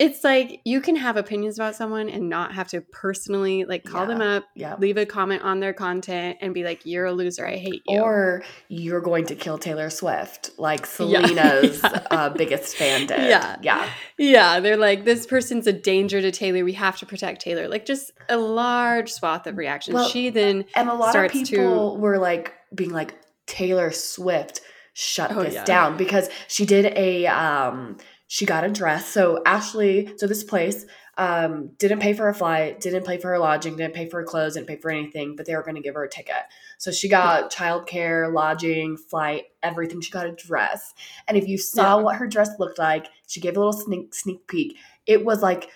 it's 0.00 0.24
like 0.24 0.60
you 0.64 0.80
can 0.80 0.96
have 0.96 1.16
opinions 1.18 1.58
about 1.58 1.76
someone 1.76 2.08
and 2.08 2.28
not 2.28 2.54
have 2.54 2.66
to 2.68 2.80
personally 2.80 3.64
like 3.66 3.84
call 3.84 4.06
them 4.06 4.20
up, 4.22 4.44
Yeah. 4.56 4.74
leave 4.78 4.96
a 4.96 5.04
comment 5.06 5.42
on 5.42 5.60
their 5.60 5.74
content, 5.74 6.38
and 6.40 6.54
be 6.54 6.64
like, 6.64 6.86
"You're 6.86 7.04
a 7.04 7.12
loser. 7.12 7.46
I 7.46 7.56
hate 7.56 7.82
you." 7.86 8.00
Or 8.00 8.42
you're 8.68 9.02
going 9.02 9.26
to 9.26 9.34
kill 9.34 9.58
Taylor 9.58 9.90
Swift, 9.90 10.50
like 10.58 10.86
Selena's 10.96 11.80
Yeah. 11.84 12.02
Uh, 12.10 12.30
biggest 12.30 12.76
fan 12.76 13.06
did. 13.06 13.28
Yeah. 13.28 13.56
Yeah. 13.62 13.88
Yeah, 14.18 14.60
they're 14.60 14.76
like, 14.78 15.04
this 15.04 15.26
person's 15.26 15.66
a 15.66 15.72
danger 15.72 16.20
to 16.22 16.30
Taylor. 16.32 16.64
We 16.64 16.72
have 16.72 16.96
to 16.98 17.06
protect 17.06 17.42
Taylor. 17.42 17.68
Like, 17.68 17.84
just 17.84 18.10
a 18.28 18.36
large 18.38 19.12
swath 19.12 19.46
of 19.46 19.56
reactions. 19.58 19.94
Well, 19.94 20.08
she 20.08 20.30
then, 20.30 20.64
And 20.74 20.88
a 20.88 20.94
lot 20.94 21.08
of 21.08 21.10
starts 21.12 21.34
to- 21.34 21.44
people 21.44 21.98
were 21.98 22.18
like 22.18 22.54
being 22.74 22.90
like 22.90 23.14
Taylor 23.46 23.90
Swift 23.92 24.62
shut 24.94 25.30
Oh, 25.32 25.42
this 25.42 25.54
yeah. 25.54 25.64
down 25.64 25.96
because 25.96 26.28
she 26.48 26.64
did 26.66 26.86
a 26.96 27.26
um 27.26 27.96
she 28.32 28.46
got 28.46 28.62
a 28.62 28.68
dress. 28.70 29.08
So 29.08 29.42
Ashley, 29.44 30.12
so 30.16 30.28
this 30.28 30.44
place 30.44 30.86
um 31.18 31.72
didn't 31.78 31.98
pay 31.98 32.12
for 32.12 32.22
her 32.26 32.32
flight, 32.32 32.78
didn't 32.80 33.04
pay 33.04 33.18
for 33.18 33.26
her 33.30 33.40
lodging, 33.40 33.74
didn't 33.76 33.92
pay 33.92 34.06
for 34.08 34.20
her 34.20 34.24
clothes, 34.24 34.54
didn't 34.54 34.68
pay 34.68 34.76
for 34.76 34.88
anything, 34.88 35.34
but 35.34 35.46
they 35.46 35.56
were 35.56 35.64
going 35.64 35.74
to 35.74 35.80
give 35.82 35.96
her 35.96 36.04
a 36.04 36.08
ticket. 36.08 36.44
So 36.78 36.92
she 36.92 37.08
got 37.08 37.52
childcare, 37.52 38.32
lodging, 38.32 38.96
flight, 38.96 39.46
everything. 39.64 40.00
She 40.00 40.12
got 40.12 40.26
a 40.26 40.32
dress. 40.32 40.94
And 41.26 41.36
if 41.36 41.48
you 41.48 41.58
saw 41.58 41.98
Yeah. 41.98 42.04
what 42.04 42.16
her 42.16 42.28
dress 42.28 42.50
looked 42.60 42.78
like, 42.78 43.08
she 43.26 43.40
gave 43.40 43.56
a 43.56 43.58
little 43.58 43.72
sneak 43.72 44.14
sneak 44.14 44.46
peek. 44.46 44.76
It 45.06 45.24
was 45.24 45.42
like 45.42 45.68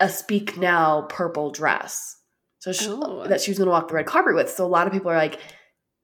a 0.00 0.08
speak 0.08 0.58
now 0.58 1.02
purple 1.02 1.52
dress. 1.52 2.16
So 2.58 2.72
she, 2.72 2.88
Oh. 2.88 3.24
that 3.28 3.40
she 3.40 3.52
was 3.52 3.58
going 3.58 3.66
to 3.66 3.70
walk 3.70 3.86
the 3.86 3.94
red 3.94 4.06
carpet 4.06 4.34
with. 4.34 4.50
So 4.50 4.66
a 4.66 4.66
lot 4.66 4.88
of 4.88 4.92
people 4.92 5.12
are 5.12 5.16
like, 5.16 5.38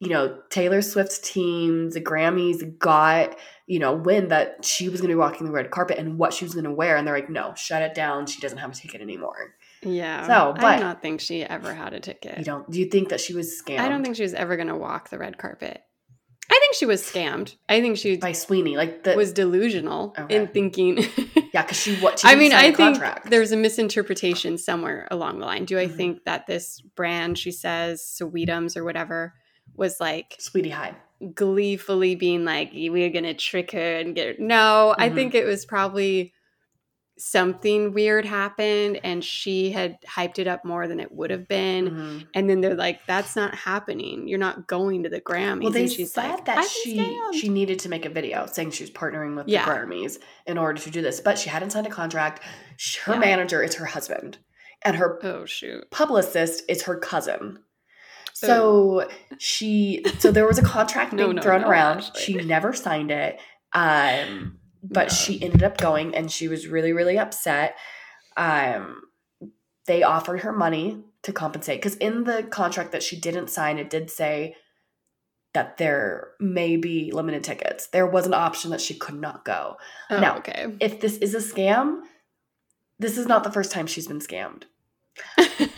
you 0.02 0.09
know, 0.09 0.37
Taylor 0.50 0.82
Swift's 0.82 1.21
team, 1.21 1.90
the 1.90 2.00
Grammys 2.00 2.76
got, 2.80 3.37
you 3.68 3.78
know, 3.78 3.92
wind 3.94 4.32
that 4.32 4.64
she 4.64 4.88
was 4.88 5.00
going 5.00 5.11
to 5.11 5.14
be 5.14 5.18
walking 5.18 5.47
the 5.47 5.52
red 5.52 5.71
carpet 5.71 5.97
and 5.97 6.18
what 6.18 6.35
she 6.35 6.44
was 6.44 6.54
going 6.54 6.64
to 6.64 6.73
wear. 6.73 6.97
And 6.97 7.06
they're 7.06 7.14
like, 7.14 7.30
no, 7.30 7.54
shut 7.54 7.82
it 7.82 7.94
down. 7.94 8.26
She 8.26 8.40
doesn't 8.40 8.59
have 8.59 8.73
a 8.73 8.75
ticket 8.75 9.00
anymore. 9.00 9.54
yeah. 9.82 10.26
So, 10.26 10.54
I 10.59 10.76
do 10.76 10.82
not 10.82 11.02
think 11.02 11.21
she 11.21 11.44
ever 11.44 11.73
had 11.73 11.92
a 11.94 12.00
ticket. 12.00 12.37
You 12.37 12.44
don't, 12.44 12.68
do 12.68 12.80
you 12.80 12.87
think 12.87 13.11
that 13.11 13.21
she 13.21 13.32
was 13.32 13.62
scammed 13.64 13.78
I 13.78 13.88
don't 13.88 14.02
think 14.02 14.16
she 14.16 14.25
was 14.25 14.35
ever 14.35 14.56
going 14.56 14.66
to 14.68 14.76
walk 14.76 15.11
the 15.11 15.18
red 15.18 15.38
carpet. 15.38 15.80
I 16.50 16.59
think 16.61 16.75
she 16.75 16.85
was 16.85 17.00
scammed. 17.00 17.54
I 17.68 17.80
think 17.80 17.97
she 17.97 18.16
by 18.16 18.32
Sweeney, 18.32 18.76
like 18.76 19.04
the, 19.04 19.14
was 19.14 19.32
delusional 19.32 20.14
Okay. 20.18 20.35
in 20.35 20.49
thinking. 20.49 20.99
yeah, 21.54 21.62
because 21.62 21.76
she, 21.80 21.94
what, 21.97 22.18
she 22.18 22.26
I 22.28 22.35
mean, 22.35 22.52
I 22.52 22.64
think 22.73 22.76
contract. 22.76 23.30
there's 23.30 23.52
a 23.52 23.56
misinterpretation 23.56 24.59
somewhere 24.59 25.06
along 25.12 25.38
the 25.38 25.47
line. 25.47 25.64
Do 25.64 25.78
I 25.78 25.87
Mhm. 25.87 25.97
think 25.97 26.25
that 26.25 26.49
this 26.49 26.80
brand, 26.80 27.38
she 27.38 27.52
says, 27.52 28.02
Sweetums 28.21 28.76
or 28.76 28.82
whatever, 28.85 29.35
was 29.76 30.00
like 30.00 30.36
Sweety 30.38 30.70
High. 30.70 30.94
gleefully 31.34 32.14
being 32.14 32.44
like, 32.44 32.70
we're 32.72 33.10
going 33.10 33.24
to 33.24 33.34
trick 33.34 33.70
her 33.72 33.96
and 33.96 34.14
get 34.14 34.26
her. 34.26 34.34
No, 34.44 34.94
I 34.98 35.08
Mhm. 35.08 35.14
think 35.14 35.34
it 35.34 35.44
was 35.44 35.64
probably 35.64 36.32
something 37.18 37.92
weird 37.92 38.24
happened 38.24 38.98
and 39.04 39.22
she 39.24 39.70
had 39.70 39.98
hyped 40.02 40.38
it 40.38 40.48
up 40.48 40.64
more 40.64 40.88
than 40.88 40.98
it 40.98 41.12
would 41.12 41.30
have 41.30 41.46
been. 41.46 41.90
Mhm. 41.90 42.26
And 42.34 42.50
then 42.50 42.60
they're 42.60 42.74
like, 42.74 43.00
that's 43.06 43.36
not 43.36 43.54
happening. 43.54 44.26
You're 44.26 44.38
not 44.38 44.66
going 44.66 45.02
to 45.04 45.08
the 45.08 45.20
Grammys. 45.20 45.62
Well, 45.62 45.70
they 45.72 45.82
and 45.82 45.92
she's 45.92 46.12
said 46.12 46.30
like, 46.30 46.44
that 46.46 46.64
she 46.64 47.20
she 47.34 47.48
needed 47.48 47.78
to 47.80 47.88
make 47.88 48.04
a 48.06 48.08
video 48.08 48.46
saying 48.46 48.70
she 48.72 48.82
was 48.82 48.90
partnering 48.90 49.36
with 49.36 49.46
Yeah. 49.46 49.64
the 49.66 49.70
Grammys 49.70 50.18
in 50.46 50.58
order 50.58 50.80
to 50.80 50.90
do 50.90 51.02
this, 51.02 51.20
but 51.20 51.38
she 51.38 51.50
hadn't 51.50 51.70
signed 51.70 51.86
a 51.86 51.90
contract. 51.90 52.42
Her 53.04 53.12
Yeah. 53.12 53.18
manager 53.20 53.62
is 53.62 53.74
her 53.76 53.84
husband, 53.86 54.38
and 54.82 54.96
her 54.96 55.20
Oh, 55.22 55.44
shoot. 55.44 55.88
publicist 55.90 56.64
is 56.68 56.82
her 56.84 56.96
cousin. 56.98 57.60
So 58.34 59.08
she 59.38 60.04
so 60.18 60.30
there 60.30 60.46
was 60.46 60.58
a 60.58 60.62
contract. 60.62 61.12
No, 61.12 61.26
being 61.26 61.36
no, 61.36 61.42
thrown 61.42 61.62
no, 61.62 61.68
around. 61.68 61.98
Ashley. 61.98 62.22
She 62.22 62.34
never 62.34 62.72
signed 62.72 63.10
it. 63.10 63.40
Um 63.72 64.58
but 64.82 65.12
she 65.12 65.40
ended 65.42 65.62
up 65.62 65.76
going 65.76 66.14
and 66.14 66.30
she 66.30 66.48
was 66.48 66.66
really 66.66 66.92
really 66.92 67.18
upset. 67.18 67.76
Um 68.36 69.02
they 69.86 70.02
offered 70.02 70.40
her 70.40 70.52
money 70.52 71.02
to 71.22 71.32
compensate 71.32 71.80
because 71.80 71.96
in 71.96 72.24
the 72.24 72.42
contract 72.44 72.92
that 72.92 73.02
she 73.02 73.18
didn't 73.18 73.50
sign, 73.50 73.78
it 73.78 73.90
did 73.90 74.10
say 74.10 74.56
that 75.54 75.76
there 75.76 76.30
may 76.40 76.76
be 76.76 77.10
limited 77.12 77.44
tickets. 77.44 77.88
There 77.88 78.06
was 78.06 78.26
an 78.26 78.34
option 78.34 78.70
that 78.70 78.80
she 78.80 78.94
could 78.94 79.20
not 79.20 79.44
go. 79.44 79.76
Oh, 80.10 80.18
Now, 80.18 80.38
okay. 80.38 80.66
If 80.80 81.00
this 81.00 81.18
is 81.18 81.34
a 81.34 81.38
scam, 81.38 82.00
this 82.98 83.18
is 83.18 83.26
not 83.26 83.44
the 83.44 83.52
first 83.52 83.70
time 83.70 83.86
she's 83.86 84.08
been 84.08 84.20
scammed. 84.20 84.62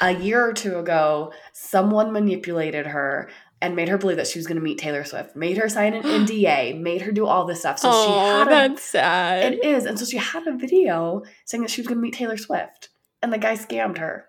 A 0.01 0.13
year 0.13 0.45
or 0.45 0.53
two 0.53 0.79
ago, 0.79 1.33
someone 1.53 2.13
manipulated 2.13 2.87
her 2.87 3.31
and 3.61 3.75
made 3.77 3.89
her 3.89 3.97
believe 3.97 4.19
that 4.19 4.27
she 4.27 4.39
was 4.39 4.47
going 4.47 4.59
to 4.59 4.63
meet 4.63 4.79
Taylor 4.79 5.05
Swift, 5.05 5.35
made 5.35 5.57
her 5.57 5.69
sign 5.69 5.95
an 5.95 6.03
NDA, 6.27 6.79
made 6.79 7.03
her 7.03 7.13
do 7.13 7.27
all 7.27 7.47
this 7.47 7.61
stuff. 7.61 7.79
So 7.79 7.91
she 7.91 7.97
oh, 7.97 8.39
had 8.39 8.47
a, 8.47 8.51
that's 8.51 8.83
sad. 8.83 9.55
it 9.55 9.65
is, 9.65 9.87
and 9.87 9.99
so 9.99 10.05
she 10.05 10.19
had 10.19 10.47
a 10.47 10.57
video 10.57 11.23
saying 11.45 11.63
that 11.63 11.71
she 11.71 11.81
was 11.81 11.89
going 11.89 11.99
to 11.99 12.03
meet 12.03 12.15
Taylor 12.15 12.37
Swift, 12.37 12.91
and 13.23 13.33
the 13.33 13.39
guy 13.39 13.55
scammed 13.55 13.99
her. 13.99 14.27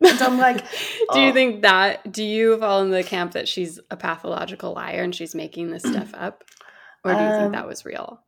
And 0.00 0.18
so 0.18 0.26
I'm 0.26 0.38
like, 0.38 0.58
do 1.12 1.20
you 1.20 1.30
oh. 1.30 1.32
think 1.32 1.62
that? 1.62 2.10
Do 2.12 2.24
you 2.24 2.58
fall 2.58 2.82
in 2.82 2.90
the 2.90 3.04
camp 3.04 3.32
that 3.32 3.48
she's 3.48 3.78
a 3.90 3.96
pathological 3.96 4.74
liar 4.74 5.02
and 5.02 5.14
she's 5.14 5.34
making 5.34 5.70
this 5.70 5.82
stuff 5.82 6.10
up, 6.14 6.44
or 7.04 7.12
do 7.14 7.18
you 7.20 7.24
Um, 7.24 7.40
think 7.40 7.52
that 7.52 7.68
was 7.68 7.84
real? 7.84 8.20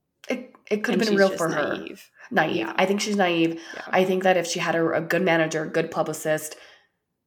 It 0.70 0.84
could 0.84 0.94
have 0.98 1.08
been 1.08 1.16
real 1.16 1.30
for 1.30 1.48
her. 1.48 1.76
naive? 1.76 2.10
Naive. 2.30 2.56
Yeah. 2.56 2.72
I 2.76 2.84
think 2.86 3.00
she's 3.00 3.16
naive. 3.16 3.60
Yeah. 3.74 3.82
I 3.88 4.04
think 4.04 4.22
that 4.24 4.36
if 4.36 4.46
she 4.46 4.58
had 4.60 4.74
a, 4.74 4.92
a 4.92 5.00
good 5.00 5.22
manager, 5.22 5.62
a 5.64 5.68
good 5.68 5.90
publicist, 5.90 6.56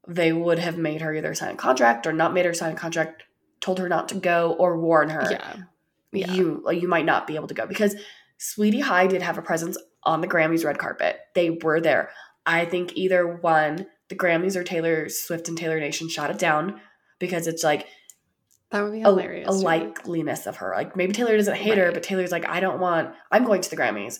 they 0.07 0.31
would 0.31 0.59
have 0.59 0.77
made 0.77 1.01
her 1.01 1.13
either 1.13 1.33
sign 1.33 1.53
a 1.53 1.57
contract 1.57 2.05
or 2.05 2.13
not 2.13 2.33
made 2.33 2.45
her 2.45 2.53
sign 2.53 2.73
a 2.73 2.75
contract, 2.75 3.23
told 3.59 3.79
her 3.79 3.89
not 3.89 4.09
to 4.09 4.15
go, 4.15 4.53
or 4.53 4.79
warn 4.79 5.09
her. 5.09 5.27
yeah. 5.29 5.55
Yeah. 6.13 6.31
You 6.33 6.69
you 6.71 6.87
might 6.89 7.05
not 7.05 7.25
be 7.25 7.35
able 7.35 7.47
to 7.47 7.53
go 7.53 7.65
because 7.65 7.95
Sweety 8.37 8.81
High 8.81 9.07
did 9.07 9.21
have 9.21 9.37
a 9.37 9.41
presence 9.41 9.77
on 10.03 10.19
the 10.19 10.27
Grammys 10.27 10.65
red 10.65 10.77
carpet. 10.77 11.19
They 11.35 11.51
were 11.51 11.79
there. 11.79 12.09
I 12.45 12.65
think 12.65 12.97
either 12.97 13.37
one, 13.37 13.85
the 14.09 14.15
Grammys 14.15 14.55
or 14.55 14.63
Taylor 14.63 15.07
Swift 15.07 15.47
and 15.47 15.57
Taylor 15.57 15.79
Nation 15.79 16.09
shot 16.09 16.29
it 16.31 16.37
down 16.37 16.81
because 17.19 17.47
it's 17.47 17.63
like 17.63 17.87
That 18.71 18.83
would 18.83 18.93
be 18.93 19.01
hilarious. 19.01 19.49
a 19.49 19.57
me. 19.57 19.63
likeliness 19.63 20.47
of 20.47 20.57
her. 20.57 20.73
Like 20.75 20.95
maybe 20.95 21.13
Taylor 21.13 21.35
doesn't 21.35 21.55
hate 21.55 21.77
her, 21.77 21.91
but 21.91 22.03
Taylor's 22.03 22.31
like, 22.31 22.47
I 22.47 22.59
don't 22.59 22.79
want. 22.79 23.13
I'm 23.31 23.43
going 23.43 23.61
to 23.61 23.69
the 23.69 23.77
Grammys. 23.77 24.19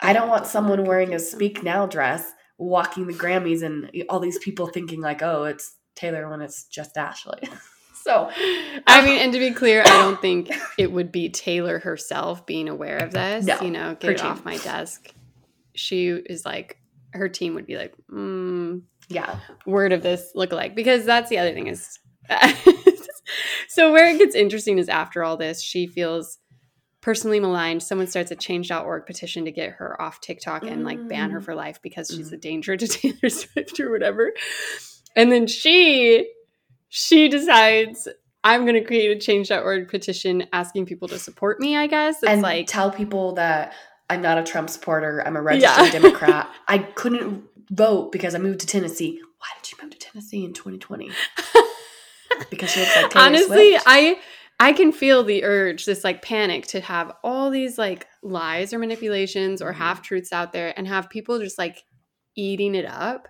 I 0.00 0.12
don't 0.12 0.28
want 0.28 0.46
someone 0.46 0.84
wearing 0.84 1.14
a 1.14 1.18
Speak 1.18 1.62
Now 1.62 1.86
dress 1.86 2.32
walking 2.56 3.06
the 3.06 3.14
Grammys 3.14 3.62
and 3.62 3.90
all 4.08 4.20
these 4.20 4.38
people 4.38 4.66
thinking 4.66 5.00
like, 5.00 5.22
oh, 5.22 5.44
it's 5.44 5.76
Taylor 5.94 6.28
when 6.28 6.40
it's 6.40 6.64
just 6.64 6.96
Ashley. 6.96 7.40
so 7.94 8.30
I 8.86 9.04
mean, 9.04 9.18
and 9.18 9.32
to 9.32 9.38
be 9.38 9.52
clear, 9.52 9.82
I 9.82 10.02
don't 10.02 10.20
think 10.20 10.50
it 10.78 10.90
would 10.90 11.12
be 11.12 11.28
Taylor 11.28 11.78
herself 11.78 12.46
being 12.46 12.68
aware 12.68 12.98
of 12.98 13.12
this. 13.12 13.44
No, 13.44 13.60
you 13.60 13.70
know, 13.70 13.96
get 13.98 14.12
it 14.12 14.18
team. 14.18 14.26
off 14.26 14.44
my 14.44 14.56
desk. 14.58 15.12
She 15.74 16.08
is 16.08 16.44
like, 16.44 16.78
her 17.12 17.28
team 17.28 17.54
would 17.54 17.66
be 17.66 17.76
like, 17.76 17.94
mm, 18.10 18.82
yeah, 19.08 19.40
word 19.66 19.92
of 19.92 20.02
this 20.02 20.32
look 20.34 20.52
like 20.52 20.74
because 20.74 21.04
that's 21.04 21.30
the 21.30 21.38
other 21.38 21.52
thing 21.52 21.68
is 21.68 21.98
so 23.68 23.92
where 23.92 24.08
it 24.08 24.18
gets 24.18 24.34
interesting 24.34 24.78
is 24.78 24.88
after 24.88 25.22
all 25.22 25.36
this 25.36 25.62
she 25.62 25.86
feels 25.86 26.38
personally 27.00 27.40
maligned 27.40 27.82
someone 27.82 28.06
starts 28.06 28.30
a 28.30 28.36
change.org 28.36 29.06
petition 29.06 29.44
to 29.44 29.52
get 29.52 29.70
her 29.72 30.00
off 30.00 30.20
tiktok 30.20 30.64
and 30.64 30.84
like 30.84 31.06
ban 31.08 31.30
her 31.30 31.40
Mm. 31.40 31.44
for 31.44 31.54
life 31.54 31.80
because 31.82 32.08
she's 32.08 32.32
a 32.32 32.36
danger 32.36 32.76
to 32.76 32.86
taylor 32.88 33.28
swift 33.28 33.78
or 33.80 33.90
whatever 33.90 34.32
and 35.16 35.30
then 35.32 35.46
she 35.46 36.28
she 36.88 37.28
decides 37.28 38.08
i'm 38.44 38.62
going 38.62 38.74
to 38.74 38.84
create 38.84 39.16
a 39.16 39.20
change.org 39.20 39.88
petition 39.88 40.46
asking 40.52 40.86
people 40.86 41.06
to 41.08 41.18
support 41.18 41.60
me 41.60 41.76
i 41.76 41.86
guess 41.86 42.16
it's 42.22 42.30
and 42.32 42.42
like 42.42 42.66
tell 42.66 42.90
people 42.90 43.34
that 43.34 43.72
I'm 44.10 44.22
not 44.22 44.38
a 44.38 44.42
Trump 44.42 44.70
supporter. 44.70 45.22
I'm 45.26 45.36
a 45.36 45.42
registered 45.42 45.84
Yeah. 45.84 45.90
Democrat. 46.00 46.48
I 46.66 46.78
couldn't 46.78 47.44
vote 47.70 48.10
because 48.10 48.34
I 48.34 48.38
moved 48.38 48.60
to 48.60 48.66
Tennessee. 48.66 49.20
Why 49.36 49.48
did 49.60 49.70
you 49.70 49.76
move 49.82 49.90
to 49.90 49.98
Tennessee 49.98 50.46
in 50.46 50.54
2020? 50.54 51.10
Because 52.50 52.70
she 52.70 52.80
looks 52.80 52.96
like 52.96 53.10
Taylor 53.10 53.24
honestly 53.26 53.70
Swift? 53.72 53.84
i 53.86 54.18
i 54.60 54.72
can 54.72 54.92
feel 54.92 55.22
the 55.24 55.44
urge 55.44 55.84
this 55.84 56.02
like 56.04 56.22
panic 56.22 56.66
to 56.68 56.80
have 56.80 57.12
all 57.22 57.50
these 57.50 57.78
like 57.78 58.06
lies 58.22 58.72
or 58.72 58.78
manipulations 58.78 59.60
Mm-hmm. 59.60 59.68
or 59.68 59.72
half 59.72 60.02
truths 60.02 60.32
out 60.32 60.52
there 60.52 60.72
and 60.76 60.86
have 60.88 61.08
people 61.10 61.38
just 61.38 61.58
like 61.58 61.84
eating 62.36 62.74
it 62.74 62.84
up 62.86 63.28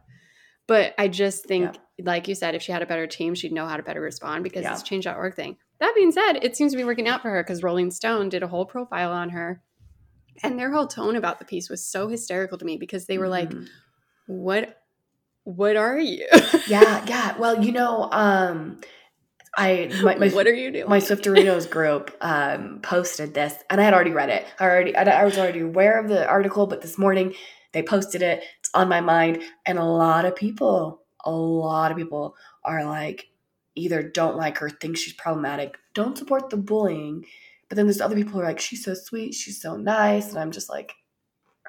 but 0.66 0.94
i 0.98 1.08
just 1.08 1.46
think 1.46 1.76
like 2.02 2.28
you 2.28 2.34
said 2.34 2.54
if 2.54 2.62
she 2.62 2.72
had 2.72 2.82
a 2.82 2.86
better 2.86 3.06
team 3.06 3.34
she'd 3.34 3.52
know 3.52 3.66
how 3.66 3.76
to 3.76 3.82
better 3.82 4.00
respond 4.00 4.44
because 4.44 4.62
Yeah. 4.62 4.72
it's 4.72 4.82
change.org 4.82 5.34
thing 5.34 5.56
that 5.80 5.92
being 5.94 6.12
said 6.12 6.34
it 6.42 6.56
seems 6.56 6.72
to 6.72 6.78
be 6.78 6.84
working 6.84 7.08
out 7.08 7.22
for 7.22 7.30
her 7.30 7.42
because 7.42 7.62
rolling 7.62 7.90
stone 7.90 8.28
did 8.28 8.42
a 8.42 8.48
whole 8.48 8.66
profile 8.66 9.12
on 9.12 9.30
her 9.30 9.62
and 10.42 10.58
their 10.58 10.70
whole 10.72 10.86
tone 10.86 11.16
about 11.16 11.38
the 11.40 11.44
piece 11.44 11.68
was 11.68 11.84
so 11.84 12.08
hysterical 12.08 12.56
to 12.58 12.64
me 12.64 12.76
because 12.76 13.06
they 13.06 13.18
were 13.18 13.28
like 13.28 13.50
Mhm. 13.50 13.66
what 14.26 14.76
what 15.44 15.76
are 15.76 15.98
you 15.98 16.26
yeah, 16.68 17.04
yeah. 17.08 17.38
Well, 17.38 17.64
you 17.64 17.72
know, 17.72 18.10
um, 18.12 18.80
I 19.56 19.90
my, 20.02 20.16
my 20.16 20.28
what 20.34 20.46
are 20.46 20.54
you 20.54 20.70
doing 20.70 20.88
my 20.88 20.98
Swiftorinos 20.98 21.68
group 21.68 22.16
um, 22.20 22.80
posted 22.82 23.34
this, 23.34 23.54
and 23.70 23.80
I 23.80 23.84
had 23.84 23.94
already 23.94 24.12
read 24.12 24.30
it. 24.30 24.46
I 24.58 24.64
already, 24.64 24.96
I, 24.96 25.02
I 25.02 25.24
was 25.24 25.38
already 25.38 25.60
aware 25.60 25.98
of 25.98 26.08
the 26.08 26.26
article, 26.28 26.66
but 26.66 26.82
this 26.82 26.98
morning 26.98 27.34
they 27.72 27.82
posted 27.82 28.22
it. 28.22 28.42
It's 28.60 28.70
on 28.74 28.88
my 28.88 29.00
mind, 29.00 29.42
and 29.66 29.78
a 29.78 29.84
lot 29.84 30.24
of 30.24 30.36
people, 30.36 31.02
a 31.24 31.30
lot 31.30 31.90
of 31.90 31.96
people 31.96 32.36
are 32.64 32.84
like, 32.84 33.26
either 33.74 34.02
don't 34.02 34.36
like 34.36 34.58
her, 34.58 34.70
think 34.70 34.96
she's 34.96 35.14
problematic, 35.14 35.76
don't 35.94 36.18
support 36.18 36.50
the 36.50 36.56
bullying, 36.56 37.24
but 37.68 37.76
then 37.76 37.86
there's 37.86 38.00
other 38.00 38.16
people 38.16 38.32
who 38.32 38.40
are 38.40 38.44
like, 38.44 38.60
she's 38.60 38.84
so 38.84 38.94
sweet, 38.94 39.34
she's 39.34 39.60
so 39.60 39.76
nice, 39.76 40.30
and 40.30 40.38
I'm 40.38 40.50
just 40.50 40.68
like, 40.68 40.94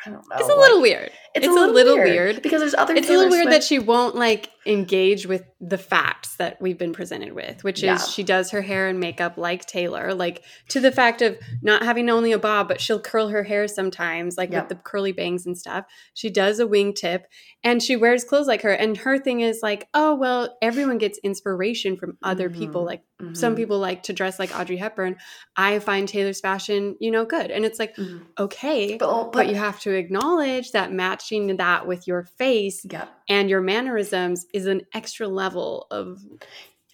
I 0.06 0.10
don't 0.10 0.16
know. 0.30 0.36
it's 0.38 0.44
a 0.48 0.52
like, 0.52 0.58
little 0.58 0.82
weird 0.82 1.12
It's, 1.36 1.46
it's 1.46 1.48
a 1.48 1.52
little, 1.52 1.96
weird, 1.96 2.08
weird. 2.10 2.42
because 2.42 2.62
there's 2.62 2.74
other. 2.76 2.94
it's 2.96 3.08
a 3.08 3.10
Taylor 3.10 3.24
little 3.26 3.38
weird 3.38 3.52
that 3.54 3.64
she 3.64 3.80
won't 3.80 4.16
like 4.16 4.50
engage 4.66 5.26
with 5.26 5.44
the 5.60 5.78
facts 5.78 6.36
that 6.38 6.62
we've 6.62 6.78
been 6.78 6.94
presented 6.94 7.34
with, 7.34 7.64
which 7.64 7.80
is 7.80 7.84
Yeah. 7.84 7.98
she 7.98 8.24
does 8.24 8.52
her 8.52 8.62
hair 8.62 8.88
and 8.88 9.00
makeup 9.00 9.38
like 9.38 9.66
Taylor, 9.66 10.14
like 10.14 10.44
to 10.70 10.80
the 10.80 10.92
fact 10.92 11.22
of 11.22 11.38
not 11.62 11.84
having 11.84 12.10
only 12.10 12.32
a 12.32 12.40
bob, 12.40 12.68
but 12.68 12.80
she'll 12.80 13.00
curl 13.00 13.30
her 13.30 13.44
hair 13.44 13.68
sometimes, 13.68 14.38
like 14.38 14.52
Yeah. 14.52 14.62
with 14.62 14.70
the 14.70 14.76
curly 14.76 15.12
bangs 15.12 15.46
and 15.46 15.58
stuff. 15.58 15.86
She 16.14 16.30
does 16.30 16.60
a 16.60 16.66
wingtip 16.66 17.24
and 17.64 17.82
she 17.84 17.96
wears 17.96 18.24
clothes 18.24 18.48
like 18.48 18.62
her. 18.62 18.72
And 18.72 18.98
her 18.98 19.18
thing 19.18 19.42
is 19.42 19.60
like, 19.62 19.88
oh, 19.94 20.16
well, 20.16 20.58
everyone 20.62 20.98
gets 20.98 21.20
inspiration 21.24 21.98
from 21.98 22.18
other 22.24 22.50
people. 22.50 22.84
Mhm. 22.84 22.88
Like 23.22 23.36
some 23.36 23.56
people 23.56 23.80
like 23.80 24.04
to 24.04 24.14
dress 24.14 24.40
like 24.40 24.58
Audrey 24.58 24.78
Hepburn. 24.78 25.18
I 25.58 25.80
find 25.80 26.08
Taylor's 26.08 26.40
fashion, 26.40 26.96
you 27.00 27.12
know, 27.12 27.26
good. 27.26 27.52
And 27.52 27.66
it's 27.66 27.78
like, 27.80 27.96
Mhm. 27.98 28.26
okay. 28.40 28.96
But, 28.98 29.10
but 29.26 29.32
but, 29.34 29.48
you 29.50 29.56
have 29.56 29.80
to 29.82 29.92
acknowledge 29.94 30.72
that 30.72 30.94
matching 30.94 31.58
that 31.58 31.86
with 31.86 32.08
your 32.08 32.24
face 32.24 32.86
yeah, 32.90 33.08
and 33.28 33.50
your 33.50 33.62
mannerisms 33.62 34.46
is 34.54 34.68
an 34.68 34.84
extra 34.94 35.28
level 35.28 35.88
of 35.92 36.20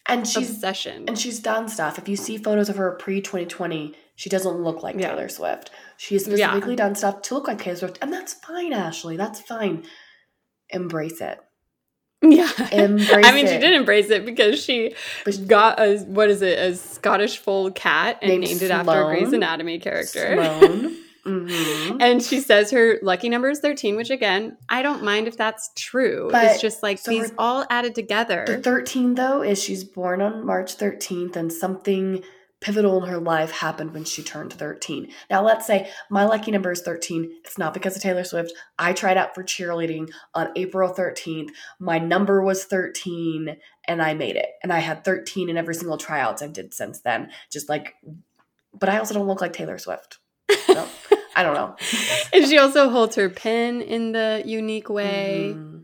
and 0.07 0.27
she's 0.27 0.49
obsession. 0.51 1.05
And 1.07 1.17
she's 1.17 1.39
done 1.39 1.67
stuff. 1.67 1.97
If 1.97 2.07
you 2.09 2.15
see 2.15 2.37
photos 2.37 2.69
of 2.69 2.77
her 2.77 2.91
pre 2.93 3.21
2020, 3.21 3.95
she 4.15 4.29
doesn't 4.29 4.61
look 4.61 4.81
like 4.83 4.95
Yeah. 4.99 5.09
Taylor 5.11 5.29
Swift. 5.29 5.71
She's 5.97 6.25
has 6.25 6.39
Yeah. 6.39 6.47
specifically 6.47 6.75
done 6.75 6.95
stuff 6.95 7.21
to 7.23 7.35
look 7.35 7.47
like 7.47 7.59
Taylor 7.61 7.77
Swift. 7.77 7.99
And 8.01 8.11
that's 8.13 8.33
fine, 8.33 8.73
Ashley. 8.73 9.15
That's 9.17 9.41
fine. 9.41 9.83
Embrace 10.69 11.21
it. 11.21 11.39
Yeah. 12.21 12.49
Embrace 12.71 13.09
I 13.25 13.31
mean, 13.33 13.47
she 13.47 13.57
did 13.59 13.73
embrace 13.73 14.09
it 14.09 14.25
because 14.25 14.63
she 14.63 14.95
she- 15.29 15.45
got 15.45 15.79
a 15.79 15.97
what 15.99 16.29
is 16.29 16.41
it, 16.41 16.57
a 16.57 16.75
Scottish 16.75 17.37
fold 17.37 17.75
cat 17.75 18.19
and 18.21 18.29
Named 18.29 18.43
named, 18.43 18.61
it 18.61 18.71
after 18.71 19.01
a 19.01 19.05
Grey's 19.05 19.33
Anatomy 19.33 19.79
character. 19.79 20.35
Mhm. 21.25 21.97
And 21.99 22.21
she 22.21 22.39
says 22.39 22.69
her 22.69 22.99
lucky 23.01 23.29
number 23.29 23.49
is 23.49 23.59
13, 23.59 23.95
which 23.95 24.11
again, 24.11 24.57
I 24.69 24.83
don't 24.83 25.03
mind 25.03 25.27
if 25.27 25.35
that's 25.35 25.71
true. 25.75 26.29
But- 26.31 26.43
it's 26.51 26.61
just 26.61 26.83
like 26.83 26.99
so 26.99 27.09
these 27.09 27.29
her- 27.31 27.35
all 27.39 27.65
added 27.71 27.95
together. 27.95 28.43
The 28.45 28.59
13, 28.59 29.15
though, 29.15 29.41
is 29.41 29.59
she's 29.61 29.83
born 29.83 30.21
on 30.21 30.45
March 30.45 30.77
13th, 30.77 31.35
and 31.35 31.51
something 31.51 32.23
pivotal 32.65 33.03
in 33.03 33.07
her 33.07 33.19
life 33.19 33.51
happened 33.51 33.93
when 33.93 34.03
she 34.03 34.23
turned 34.23 34.51
13. 34.51 35.11
Now, 35.29 35.43
let's 35.45 35.67
say 35.67 35.87
my 36.09 36.25
lucky 36.25 36.49
number 36.49 36.71
is 36.71 36.81
13. 36.81 37.31
It's 37.43 37.59
not 37.59 37.75
because 37.75 37.95
of 37.95 38.01
Taylor 38.01 38.23
Swift. 38.23 38.53
I 38.79 38.91
tried 38.91 39.17
out 39.17 39.35
for 39.35 39.43
cheerleading 39.43 40.09
on 40.33 40.49
April 40.55 40.91
13th. 40.91 41.49
My 41.77 41.99
number 41.99 42.41
was 42.41 42.65
13, 42.65 43.57
and 43.87 44.01
I 44.01 44.15
made 44.15 44.35
it. 44.35 44.49
And 44.63 44.73
I 44.73 44.79
had 44.79 45.05
13 45.05 45.47
in 45.47 45.57
every 45.57 45.75
single 45.75 45.99
tryouts 45.99 46.41
I've 46.41 46.53
did 46.53 46.73
since 46.73 47.01
then. 47.01 47.29
Just 47.51 47.69
like, 47.69 47.93
but 48.73 48.89
I 48.89 48.97
also 48.97 49.13
don't 49.13 49.27
look 49.27 49.41
like 49.41 49.53
Taylor 49.53 49.77
Swift. 49.77 50.17
So, 50.65 50.87
I 51.35 51.43
don't 51.43 51.53
know. 51.53 51.75
and 52.33 52.47
she 52.47 52.57
also 52.57 52.89
holds 52.89 53.15
her 53.15 53.29
pen 53.29 53.81
in 53.81 54.11
the 54.13 54.41
unique 54.43 54.89
way. 54.89 55.53
Mhm. 55.55 55.74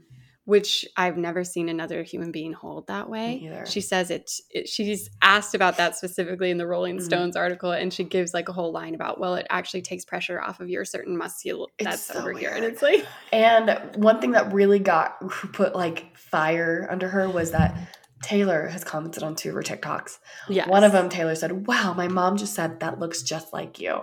Which 0.45 0.85
I've 0.97 1.17
never 1.17 1.43
seen 1.43 1.69
another 1.69 2.01
human 2.03 2.31
being 2.31 2.51
hold 2.53 2.87
that 2.87 3.09
way. 3.09 3.63
She 3.67 3.79
says 3.79 4.09
it, 4.09 4.29
it. 4.49 4.67
She's 4.67 5.09
asked 5.21 5.53
about 5.53 5.77
that 5.77 5.95
specifically 5.95 6.49
in 6.49 6.57
the 6.57 6.65
Rolling 6.65 6.97
Mhm. 6.97 7.03
Stones 7.03 7.35
article, 7.35 7.71
and 7.71 7.93
she 7.93 8.03
gives 8.03 8.33
like 8.33 8.49
a 8.49 8.53
whole 8.53 8.71
line 8.71 8.95
about, 8.95 9.19
well, 9.19 9.35
it 9.35 9.45
actually 9.51 9.83
takes 9.83 10.03
pressure 10.03 10.41
off 10.41 10.59
of 10.59 10.67
your 10.69 10.83
certain 10.83 11.15
muscle 11.17 11.69
that's 11.79 12.01
so 12.03 12.15
over 12.19 12.33
here, 12.33 12.51
and 12.55 12.65
it's 12.65 12.81
like, 12.81 13.05
And 13.31 13.79
one 13.95 14.19
thing 14.19 14.31
that 14.31 14.51
really 14.51 14.79
got 14.79 15.19
put 15.53 15.75
like 15.75 16.17
fire 16.17 16.87
under 16.89 17.07
her 17.09 17.29
was 17.29 17.51
that 17.51 17.77
Taylor 18.23 18.67
has 18.67 18.83
commented 18.83 19.23
on 19.23 19.35
two 19.35 19.49
of 19.49 19.55
her 19.55 19.61
TikToks. 19.63 20.17
yeah, 20.49 20.67
One 20.69 20.83
of 20.83 20.91
them, 20.91 21.09
Taylor 21.09 21.35
said, 21.35 21.65
Wow, 21.67 21.93
my 21.93 22.07
mom 22.07 22.37
just 22.37 22.53
said 22.53 22.79
that 22.79 22.99
looks 22.99 23.21
just 23.23 23.51
like 23.53 23.79
you. 23.79 23.99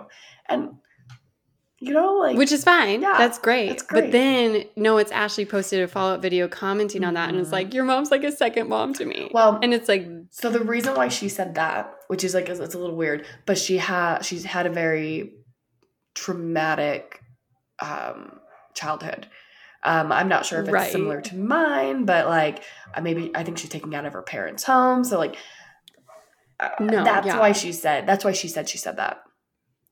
And 0.47 0.75
You 1.81 1.93
know, 1.93 2.15
like 2.15 2.35
which 2.37 2.51
is 2.51 2.63
fine. 2.65 3.01
Yeah, 3.01 3.15
that's 3.17 3.39
great. 3.39 3.69
that's 3.69 3.83
great. 3.83 4.01
But 4.03 4.11
then 4.11 4.65
no, 4.75 4.97
it's 4.97 5.11
Ashley 5.11 5.45
posted 5.45 5.81
a 5.81 5.87
follow 5.87 6.15
up 6.15 6.21
video 6.21 6.47
commenting 6.49 7.05
on 7.05 7.13
that, 7.13 7.29
and 7.29 7.37
it's 7.39 7.49
Mhm. 7.49 7.53
like 7.53 7.73
your 7.73 7.85
mom's 7.85 8.11
like 8.11 8.23
a 8.25 8.31
second 8.33 8.67
mom 8.67 8.93
to 8.95 9.05
me. 9.05 9.31
well, 9.33 9.59
and 9.63 9.73
it's 9.73 9.87
like 9.87 10.05
So 10.29 10.49
the 10.49 10.59
reason 10.59 10.93
why 10.95 11.07
she 11.07 11.29
said 11.29 11.55
that, 11.55 11.93
which 12.07 12.23
is 12.25 12.33
like 12.33 12.49
it's 12.49 12.59
a 12.59 12.77
little 12.77 12.95
weird, 12.97 13.25
but 13.45 13.57
she 13.57 13.77
had 13.77 14.23
she's 14.23 14.43
had 14.43 14.65
a 14.65 14.69
very 14.69 15.33
traumatic 16.15 17.21
um, 17.81 18.39
childhood. 18.73 19.27
Um, 19.83 20.11
I'm 20.11 20.27
not 20.27 20.45
sure 20.45 20.59
if 20.59 20.65
it's 20.65 20.73
Right. 20.73 20.91
similar 20.91 21.21
to 21.21 21.35
mine, 21.37 22.03
but 22.03 22.27
like 22.27 22.61
maybe 23.01 23.31
I 23.33 23.43
think 23.45 23.57
she's 23.57 23.69
taking 23.69 23.95
out 23.95 24.05
of 24.05 24.11
her 24.13 24.21
parents' 24.21 24.65
home. 24.65 25.05
So 25.05 25.17
like, 25.17 25.37
uh, 26.59 26.69
No, 26.81 27.05
that's 27.05 27.27
yeah. 27.27 27.39
why 27.39 27.53
she 27.53 27.71
said 27.71 28.05
that's 28.05 28.25
why 28.25 28.33
she 28.33 28.49
said 28.49 28.67
she 28.67 28.77
said 28.77 28.97
that. 28.97 29.21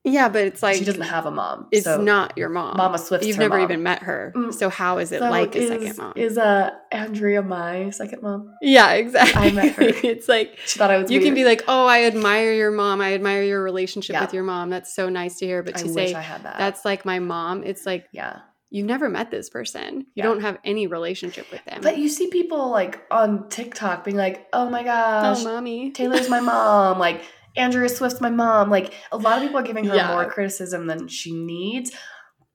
Yeah, 0.04 0.28
but 0.28 0.44
it's 0.44 0.62
like 0.62 0.76
she 0.76 0.84
doesn't 0.84 1.02
have 1.02 1.26
a 1.26 1.30
mom. 1.30 1.66
it's 1.72 1.84
so 1.84 2.00
not 2.00 2.36
your 2.38 2.48
mom. 2.48 2.76
Mama 2.76 2.98
Swift's 2.98 3.26
You've 3.26 3.38
never 3.38 3.56
mom. 3.56 3.64
even 3.64 3.82
met 3.82 4.02
her, 4.04 4.32
Mm. 4.34 4.54
so 4.54 4.68
how 4.70 4.98
is 4.98 5.12
it 5.12 5.18
So 5.20 5.28
like 5.30 5.54
a 5.54 5.66
second 5.68 5.98
mom? 5.98 6.12
Is 6.16 6.38
uh 6.38 6.70
Andrea 6.92 7.42
my 7.42 7.90
second 7.90 8.22
mom? 8.22 8.54
yeah, 8.62 8.92
exactly. 8.92 9.48
I 9.48 9.50
met 9.52 9.74
her. 9.74 9.82
it's 10.04 10.28
like 10.28 10.56
She 10.66 10.78
thought 10.78 10.90
I 10.90 10.98
was. 10.98 11.10
you 11.10 11.20
can 11.20 11.34
be 11.34 11.44
like, 11.44 11.62
oh, 11.68 11.86
I 11.86 12.04
admire 12.04 12.52
your 12.52 12.70
mom. 12.70 13.00
I 13.00 13.12
admire 13.14 13.42
your 13.42 13.62
relationship 13.62 14.14
Yeah. 14.14 14.22
with 14.22 14.32
your 14.34 14.44
mom. 14.44 14.70
That's 14.70 14.94
so 14.94 15.08
nice 15.08 15.36
to 15.38 15.46
hear. 15.46 15.62
But 15.62 15.76
I 15.76 15.82
to 15.82 15.92
wish 15.92 16.10
say 16.10 16.14
I 16.14 16.20
had 16.20 16.42
that. 16.44 16.56
that's 16.58 16.84
like 16.84 17.04
my 17.04 17.18
mom, 17.18 17.64
it's 17.64 17.84
like 17.84 18.06
yeah. 18.12 18.38
you've 18.70 18.86
never 18.86 19.08
met 19.08 19.30
this 19.30 19.50
person. 19.50 19.98
You 20.00 20.04
Yeah. 20.14 20.22
don't 20.24 20.40
have 20.40 20.58
any 20.64 20.86
relationship 20.86 21.50
with 21.50 21.64
them. 21.64 21.80
But 21.82 21.98
you 21.98 22.08
see 22.08 22.28
people 22.28 22.70
like 22.70 23.02
on 23.10 23.48
TikTok 23.48 24.04
being 24.04 24.16
like, 24.16 24.46
"Oh 24.52 24.70
my 24.70 24.82
gosh, 24.84 25.38
oh, 25.40 25.44
mommy. 25.44 25.90
Taylor's 25.90 26.28
my 26.30 26.40
mom." 26.40 26.98
Like 26.98 27.22
Andrea 27.58 27.88
Swift's 27.88 28.20
my 28.20 28.30
mom. 28.30 28.70
Like 28.70 28.94
a 29.12 29.16
lot 29.18 29.36
of 29.38 29.42
people 29.42 29.58
are 29.58 29.62
giving 29.64 29.84
her 29.84 29.94
Yeah. 29.96 30.08
more 30.12 30.24
criticism 30.30 30.86
than 30.86 31.08
she 31.08 31.32
needs. 31.34 31.92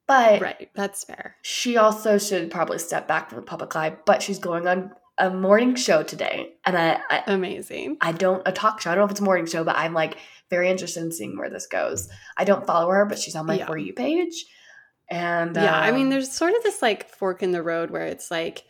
But 0.08 0.42
Right, 0.42 0.70
that's 0.76 1.04
fair. 1.06 1.38
she 1.44 1.78
also 1.78 2.18
should 2.18 2.52
probably 2.52 2.78
step 2.80 3.08
back 3.08 3.30
from 3.30 3.38
the 3.38 3.46
public 3.46 3.76
eye. 3.76 3.96
But 4.06 4.22
she's 4.22 4.40
going 4.40 4.68
on 4.68 4.92
a 5.18 5.30
morning 5.30 5.76
show 5.76 6.02
today, 6.04 6.54
and 6.66 6.76
I, 6.78 7.00
I, 7.10 7.24
Amazing. 7.28 7.98
I 8.02 8.12
don't 8.14 8.42
a 8.48 8.52
talk 8.52 8.82
show. 8.82 8.90
I 8.92 8.96
don't 8.96 9.02
know 9.04 9.06
if 9.06 9.12
it's 9.12 9.20
a 9.20 9.24
morning 9.24 9.46
show, 9.46 9.64
but 9.64 9.76
I'm 9.78 9.94
like 9.94 10.18
very 10.50 10.70
interested 10.70 11.04
in 11.04 11.12
seeing 11.12 11.38
where 11.38 11.50
this 11.52 11.68
goes. 11.68 12.10
I 12.36 12.44
don't 12.46 12.66
follow 12.66 12.90
her, 12.90 13.06
but 13.06 13.20
she's 13.20 13.36
on 13.36 13.46
my 13.46 13.58
Yeah. 13.60 13.68
for 13.68 13.78
you 13.78 13.94
page, 13.94 14.46
and 15.10 15.56
yeah, 15.56 15.80
I 15.80 15.92
mean, 15.92 16.06
um, 16.06 16.10
there's 16.10 16.32
sort 16.32 16.54
of 16.56 16.64
this 16.64 16.82
like 16.82 17.10
fork 17.10 17.44
in 17.44 17.52
the 17.52 17.62
road 17.62 17.92
where 17.92 18.08
it's 18.08 18.32
like, 18.32 18.64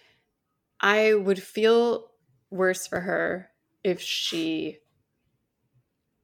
I 0.81 1.13
would 1.13 1.41
feel 1.41 2.11
worse 2.51 2.87
for 2.87 2.99
her 2.99 3.49
if 3.83 4.01
she 4.01 4.79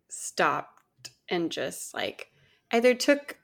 stopped 0.09 1.11
and 1.29 1.51
just 1.51 1.93
like 1.93 2.27
either 2.71 2.93
took, 2.93 3.37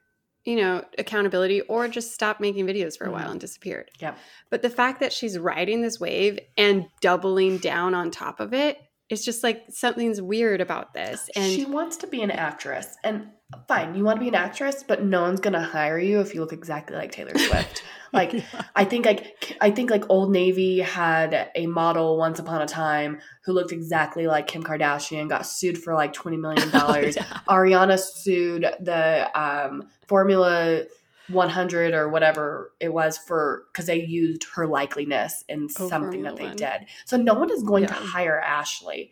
you 0.43 0.55
know, 0.55 0.83
accountability 0.97 1.61
or 1.61 1.87
just 1.87 2.13
stopped 2.13 2.39
making 2.41 2.65
videos 2.65 2.97
for 2.97 3.05
a 3.05 3.11
while 3.11 3.27
Mhm. 3.27 3.31
and 3.31 3.39
disappeared. 3.39 3.89
Yeah. 3.99 4.15
But 4.49 4.61
the 4.61 4.69
fact 4.69 4.99
that 4.99 5.13
she's 5.13 5.37
riding 5.39 5.81
this 5.81 5.99
wave 5.99 6.39
and 6.57 6.85
doubling 7.01 7.57
down 7.57 7.93
on 7.93 8.11
top 8.11 8.39
of 8.39 8.53
it, 8.53 8.77
it's 9.09 9.23
just 9.25 9.43
like 9.43 9.65
something's 9.69 10.21
weird 10.21 10.61
about 10.61 10.93
this. 10.93 11.29
And 11.35 11.51
she 11.53 11.65
wants 11.65 11.97
to 11.97 12.07
be 12.07 12.21
an 12.21 12.31
actress, 12.31 12.97
and 13.03 13.29
fine, 13.67 13.95
you 13.95 14.03
want 14.03 14.17
to 14.17 14.21
be 14.21 14.27
an 14.27 14.35
actress, 14.35 14.83
but 14.87 15.03
no 15.03 15.21
one's 15.21 15.39
gonna 15.39 15.63
hire 15.63 15.99
you 15.99 16.19
if 16.19 16.33
you 16.33 16.41
look 16.41 16.53
exactly 16.53 16.95
like 16.95 17.11
Taylor 17.11 17.37
Swift. 17.37 17.83
like, 18.13 18.43
I 18.75 18.85
think 18.85 19.05
like 19.05 19.57
I 19.61 19.71
think 19.71 19.89
like 19.89 20.09
Old 20.09 20.31
Navy 20.31 20.79
had 20.79 21.49
a 21.55 21.67
model 21.67 22.17
once 22.17 22.39
upon 22.39 22.61
a 22.61 22.65
time 22.67 23.19
who 23.43 23.53
looked 23.53 23.71
exactly 23.71 24.27
like 24.27 24.47
Kim 24.47 24.63
Kardashian, 24.63 25.29
got 25.29 25.45
sued 25.45 25.77
for 25.77 25.93
like 25.93 26.13
twenty 26.13 26.37
million 26.37 26.69
dollars. 26.71 27.15
Yeah. 27.15 27.23
Ariana 27.47 27.99
sued 27.99 28.65
the 28.79 29.29
um, 29.39 29.89
Formula 30.07 30.83
100 31.29 31.95
or 31.95 32.07
whatever 32.09 32.71
it 32.79 32.93
was 32.93 33.17
for 33.17 33.63
because 33.71 33.87
they 33.87 33.99
used 33.99 34.45
her 34.55 34.67
likeliness 34.67 35.43
in 35.49 35.67
Oh, 35.79 35.87
something 35.89 36.11
Formula 36.21 36.29
that 36.29 36.37
they 36.37 36.47
One. 36.49 36.55
did. 36.55 36.87
So 37.05 37.17
no 37.17 37.33
one 37.33 37.49
is 37.51 37.63
going 37.63 37.87
to 37.87 37.93
hire 37.95 38.39
Ashley 38.39 39.11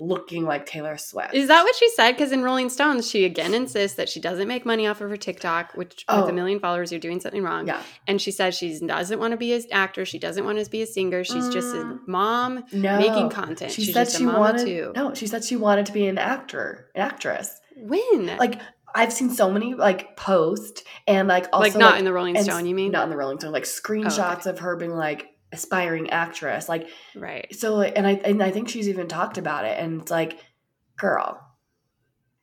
looking 0.00 0.44
like 0.44 0.66
Taylor 0.66 0.96
Swift. 0.96 1.34
Is 1.34 1.48
that 1.48 1.62
what 1.62 1.74
she 1.76 1.88
said? 1.90 2.12
Because 2.12 2.32
in 2.32 2.42
Rolling 2.42 2.68
Stones, 2.68 3.08
she 3.08 3.24
again 3.24 3.54
insists 3.54 3.96
that 3.96 4.08
she 4.08 4.20
doesn't 4.20 4.48
make 4.48 4.66
money 4.66 4.86
off 4.86 5.00
of 5.00 5.08
her 5.08 5.16
TikTok, 5.16 5.72
which 5.74 6.04
Oh. 6.08 6.22
with 6.22 6.30
a 6.30 6.32
million 6.32 6.58
followers, 6.58 6.90
you're 6.90 7.00
doing 7.00 7.20
something 7.20 7.42
wrong. 7.42 7.66
yeah? 7.66 7.80
And 8.08 8.20
she 8.20 8.30
says 8.32 8.56
she 8.56 8.78
doesn't 8.80 9.18
want 9.20 9.30
to 9.32 9.36
be 9.36 9.52
an 9.54 9.62
actor. 9.70 10.04
She 10.04 10.18
doesn't 10.18 10.44
want 10.44 10.62
to 10.62 10.68
be 10.70 10.82
a 10.82 10.86
singer. 10.86 11.22
She's 11.22 11.48
just 11.48 11.74
a 11.74 11.78
Mm. 11.78 11.98
mom 12.08 12.64
No, 12.72 12.98
making 12.98 13.30
content. 13.30 13.70
She 13.72 13.84
She's 13.84 13.94
said 13.94 14.04
just 14.06 14.16
a 14.16 14.18
she 14.18 14.26
wanted. 14.26 14.66
too. 14.66 14.92
No, 14.96 15.14
she 15.14 15.26
said 15.28 15.44
she 15.44 15.56
wanted 15.56 15.86
to 15.86 15.92
be 15.92 16.06
an 16.06 16.18
actor, 16.18 16.90
an 16.96 17.02
actress. 17.02 17.60
When? 17.76 18.36
Like 18.38 18.60
I've 18.96 19.12
seen 19.12 19.30
so 19.30 19.50
many 19.50 19.74
like 19.74 20.16
posts 20.16 20.84
and 21.08 21.26
like 21.26 21.46
also 21.52 21.68
like 21.70 21.76
not 21.76 21.98
in 21.98 22.04
the 22.04 22.12
Rolling 22.12 22.40
Stone, 22.40 22.66
you 22.66 22.74
mean? 22.76 22.90
Oh, 22.94 22.98
not 22.98 23.04
in 23.04 23.10
the 23.10 23.16
Rolling 23.16 23.38
Stone, 23.40 23.52
like 23.52 23.64
screenshots 23.64 24.46
of 24.46 24.60
her 24.60 24.76
being 24.76 24.92
like 24.94 25.28
aspiring 25.54 26.10
actress, 26.10 26.68
like 26.68 26.88
Right. 27.14 27.46
so. 27.54 27.80
And 27.80 28.06
I 28.06 28.12
and 28.24 28.42
I 28.42 28.50
think 28.50 28.68
she's 28.68 28.88
even 28.88 29.08
talked 29.08 29.38
about 29.38 29.64
it, 29.64 29.78
and 29.78 30.02
it's 30.02 30.10
like, 30.10 30.38
girl, 30.98 31.40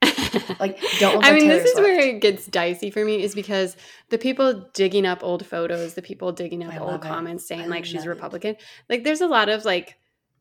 like 0.60 0.80
don't. 1.00 1.24
I 1.24 1.32
mean, 1.34 1.42
Taylor 1.50 1.56
this 1.60 1.66
is 1.66 1.72
Swift. 1.74 1.88
where 1.88 2.00
it 2.00 2.22
gets 2.22 2.46
dicey 2.48 2.90
for 2.90 3.04
me, 3.06 3.22
is 3.22 3.36
because 3.36 3.76
the 4.10 4.18
people 4.18 4.70
digging 4.74 5.06
up 5.06 5.24
old 5.24 5.46
photos, 5.46 5.94
the 5.94 6.02
people 6.02 6.32
digging 6.32 6.64
up 6.64 6.74
I 6.74 6.78
old 6.78 6.92
love 6.92 7.06
it. 7.06 7.08
comments 7.08 7.48
saying 7.48 7.64
I 7.64 7.68
like 7.68 7.86
she's 7.86 7.96
love 7.98 8.06
it. 8.08 8.10
Republican, 8.10 8.56
like 8.90 9.04
there's 9.04 9.22
a 9.22 9.28
lot 9.28 9.50
of 9.50 9.66
like 9.66 9.98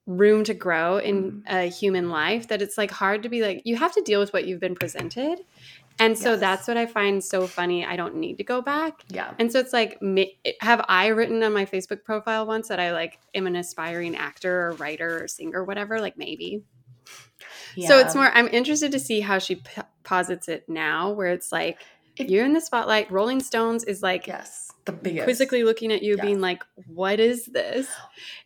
room 0.06 0.42
to 0.44 0.54
grow 0.54 0.96
in 0.98 1.42
Mm-hmm. 1.46 1.54
a 1.56 1.66
human 1.68 2.08
life 2.10 2.48
that 2.48 2.62
it's 2.62 2.76
like 2.78 2.90
hard 2.90 3.22
to 3.24 3.28
be 3.28 3.42
like 3.42 3.62
you 3.64 3.76
have 3.76 3.92
to 3.94 4.00
deal 4.02 4.18
with 4.18 4.32
what 4.32 4.46
you've 4.46 4.60
been 4.60 4.74
presented, 4.74 5.40
and 6.00 6.18
so 6.18 6.30
Yes. 6.32 6.40
that's 6.40 6.68
what 6.68 6.76
I 6.76 6.86
find 6.86 7.22
so 7.22 7.46
funny. 7.46 7.84
I 7.84 7.94
don't 7.94 8.16
need 8.16 8.38
to 8.38 8.44
go 8.44 8.60
back. 8.62 9.02
yeah. 9.08 9.32
And 9.38 9.52
so 9.52 9.60
it's 9.60 9.72
like, 9.72 10.00
have 10.60 10.84
I 10.88 11.08
written 11.08 11.42
on 11.44 11.52
my 11.52 11.64
Facebook 11.66 12.02
profile 12.02 12.46
once 12.46 12.66
that 12.68 12.80
I 12.80 12.92
like 12.92 13.18
am 13.34 13.46
an 13.46 13.54
aspiring 13.54 14.16
actor 14.16 14.66
or 14.68 14.72
writer 14.72 15.22
or 15.22 15.28
singer, 15.28 15.60
or 15.60 15.64
whatever? 15.64 16.00
Like 16.00 16.16
maybe. 16.18 16.64
Yeah. 17.76 17.88
So 17.88 17.98
it's 17.98 18.14
more. 18.14 18.30
I'm 18.32 18.48
interested 18.48 18.90
to 18.92 18.98
see 18.98 19.20
how 19.20 19.38
she 19.38 19.56
p- 19.56 19.82
posits 20.02 20.48
it 20.48 20.68
now, 20.68 21.10
where 21.10 21.28
it's 21.28 21.52
like 21.52 21.78
If- 22.16 22.28
you're 22.28 22.44
in 22.44 22.52
the 22.52 22.60
spotlight. 22.60 23.10
Rolling 23.10 23.40
Stones 23.40 23.84
is 23.84 24.02
like 24.02 24.26
yes, 24.26 24.70
the 24.84 24.92
biggest. 24.92 25.24
quizzically 25.24 25.62
looking 25.64 25.92
at 25.92 26.02
you, 26.02 26.16
Yeah. 26.16 26.22
being 26.22 26.40
like, 26.40 26.62
"What 26.86 27.20
is 27.20 27.46
this?" 27.46 27.88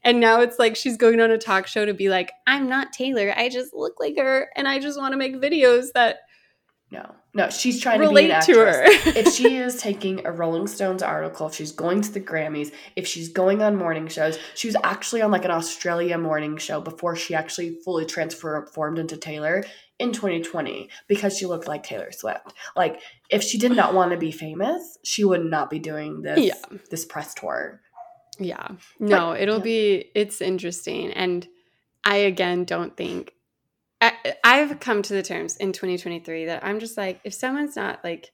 And 0.03 0.21
now 0.21 0.41
it's 0.43 0.59
like 0.59 0.77
she's 0.77 0.97
going 0.97 1.21
on 1.21 1.31
a 1.31 1.39
talk 1.39 1.67
show 1.67 1.85
to 1.87 1.95
be 1.95 2.09
like, 2.09 2.33
"I'm 2.47 2.69
not 2.69 2.93
Taylor. 2.93 3.33
I 3.37 3.49
just 3.49 3.73
look 3.75 3.99
like 3.99 4.17
her, 4.19 4.51
and 4.57 4.69
I 4.69 4.79
just 4.79 4.99
want 4.99 5.13
to 5.13 5.19
make 5.19 5.35
videos 5.37 5.93
that 5.95 6.19
No, 6.91 7.15
no, 7.35 7.51
she's 7.51 7.81
trying 7.81 7.99
to 7.99 8.05
be 8.05 8.07
relate 8.09 8.31
an 8.31 8.43
to 8.43 8.53
actress. 8.67 9.05
her." 9.05 9.11
if 9.19 9.33
she 9.33 9.57
is 9.57 9.77
taking 9.77 10.25
a 10.27 10.33
Rolling 10.33 10.67
Stones 10.67 11.03
article, 11.03 11.49
if 11.49 11.55
she's 11.55 11.73
going 11.73 12.01
to 12.03 12.13
the 12.13 12.21
Grammys, 12.21 12.73
if 12.97 13.07
she's 13.07 13.29
going 13.29 13.61
on 13.63 13.77
morning 13.77 14.09
shows, 14.09 14.39
she 14.55 14.69
was 14.69 14.77
actually 14.85 15.21
on 15.23 15.31
like 15.31 15.45
an 15.45 15.51
Australia 15.51 16.17
morning 16.17 16.57
show 16.57 16.81
before 16.81 17.17
she 17.17 17.35
actually 17.35 17.77
fully 17.85 18.07
transformed 18.07 18.99
into 18.99 19.17
Taylor 19.17 19.65
in 19.99 20.13
2020 20.13 20.89
because 21.07 21.37
she 21.37 21.47
looked 21.47 21.69
like 21.69 21.83
Taylor 21.85 22.11
Swift. 22.13 22.53
Like 22.75 23.01
if 23.31 23.43
she 23.43 23.59
did 23.59 23.73
not 23.73 23.95
want 23.95 24.11
to 24.13 24.17
be 24.17 24.33
famous, 24.33 24.99
she 25.05 25.25
would 25.25 25.45
not 25.45 25.71
be 25.71 25.79
doing 25.79 26.23
this 26.23 26.39
Yeah. 26.41 26.79
this 26.91 27.05
press 27.05 27.35
tour. 27.35 27.81
Yeah. 28.39 28.69
No, 28.99 29.31
But- 29.31 29.41
it'll 29.41 29.59
yeah. 29.59 29.63
be 29.63 30.11
it's 30.15 30.41
interesting 30.41 31.13
and 31.13 31.47
I 32.05 32.17
again 32.17 32.65
don't 32.65 32.97
think 32.97 33.33
I, 34.13 34.35
I've 34.45 34.81
come 34.81 35.03
to 35.03 35.13
the 35.15 35.23
terms 35.23 35.57
in 35.57 35.73
2023 35.73 36.47
that 36.47 36.65
I'm 36.65 36.81
just 36.81 36.97
like 36.97 37.21
if 37.25 37.35
someone's 37.35 37.77
not 37.77 38.03
like 38.05 38.31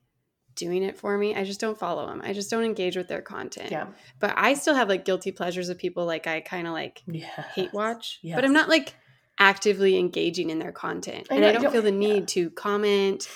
doing 0.56 0.82
it 0.82 0.98
for 0.98 1.16
me, 1.16 1.34
I 1.34 1.44
just 1.44 1.60
don't 1.60 1.78
follow 1.78 2.06
them. 2.06 2.20
I 2.24 2.32
just 2.32 2.50
don't 2.50 2.64
engage 2.64 2.96
with 2.96 3.08
their 3.08 3.22
content. 3.22 3.70
Yeah. 3.70 3.86
But 4.18 4.34
I 4.36 4.54
still 4.54 4.74
have 4.74 4.88
like 4.88 5.04
guilty 5.04 5.32
pleasures 5.32 5.68
of 5.68 5.78
people 5.78 6.06
like 6.06 6.26
I 6.26 6.40
kind 6.40 6.66
of 6.66 6.72
like 6.72 7.02
Yeah. 7.06 7.26
hate 7.54 7.72
watch, 7.72 8.18
Yes. 8.22 8.34
but 8.36 8.44
I'm 8.44 8.52
not 8.52 8.68
like 8.68 8.94
actively 9.38 9.96
engaging 9.98 10.50
in 10.50 10.58
their 10.58 10.72
content. 10.72 11.28
I 11.30 11.34
and 11.34 11.42
know, 11.42 11.48
I 11.48 11.52
don't 11.52 11.62
don't- 11.62 11.72
feel 11.72 11.82
the 11.82 11.92
yeah. 11.92 11.98
need 12.14 12.28
to 12.28 12.50
comment, 12.50 13.28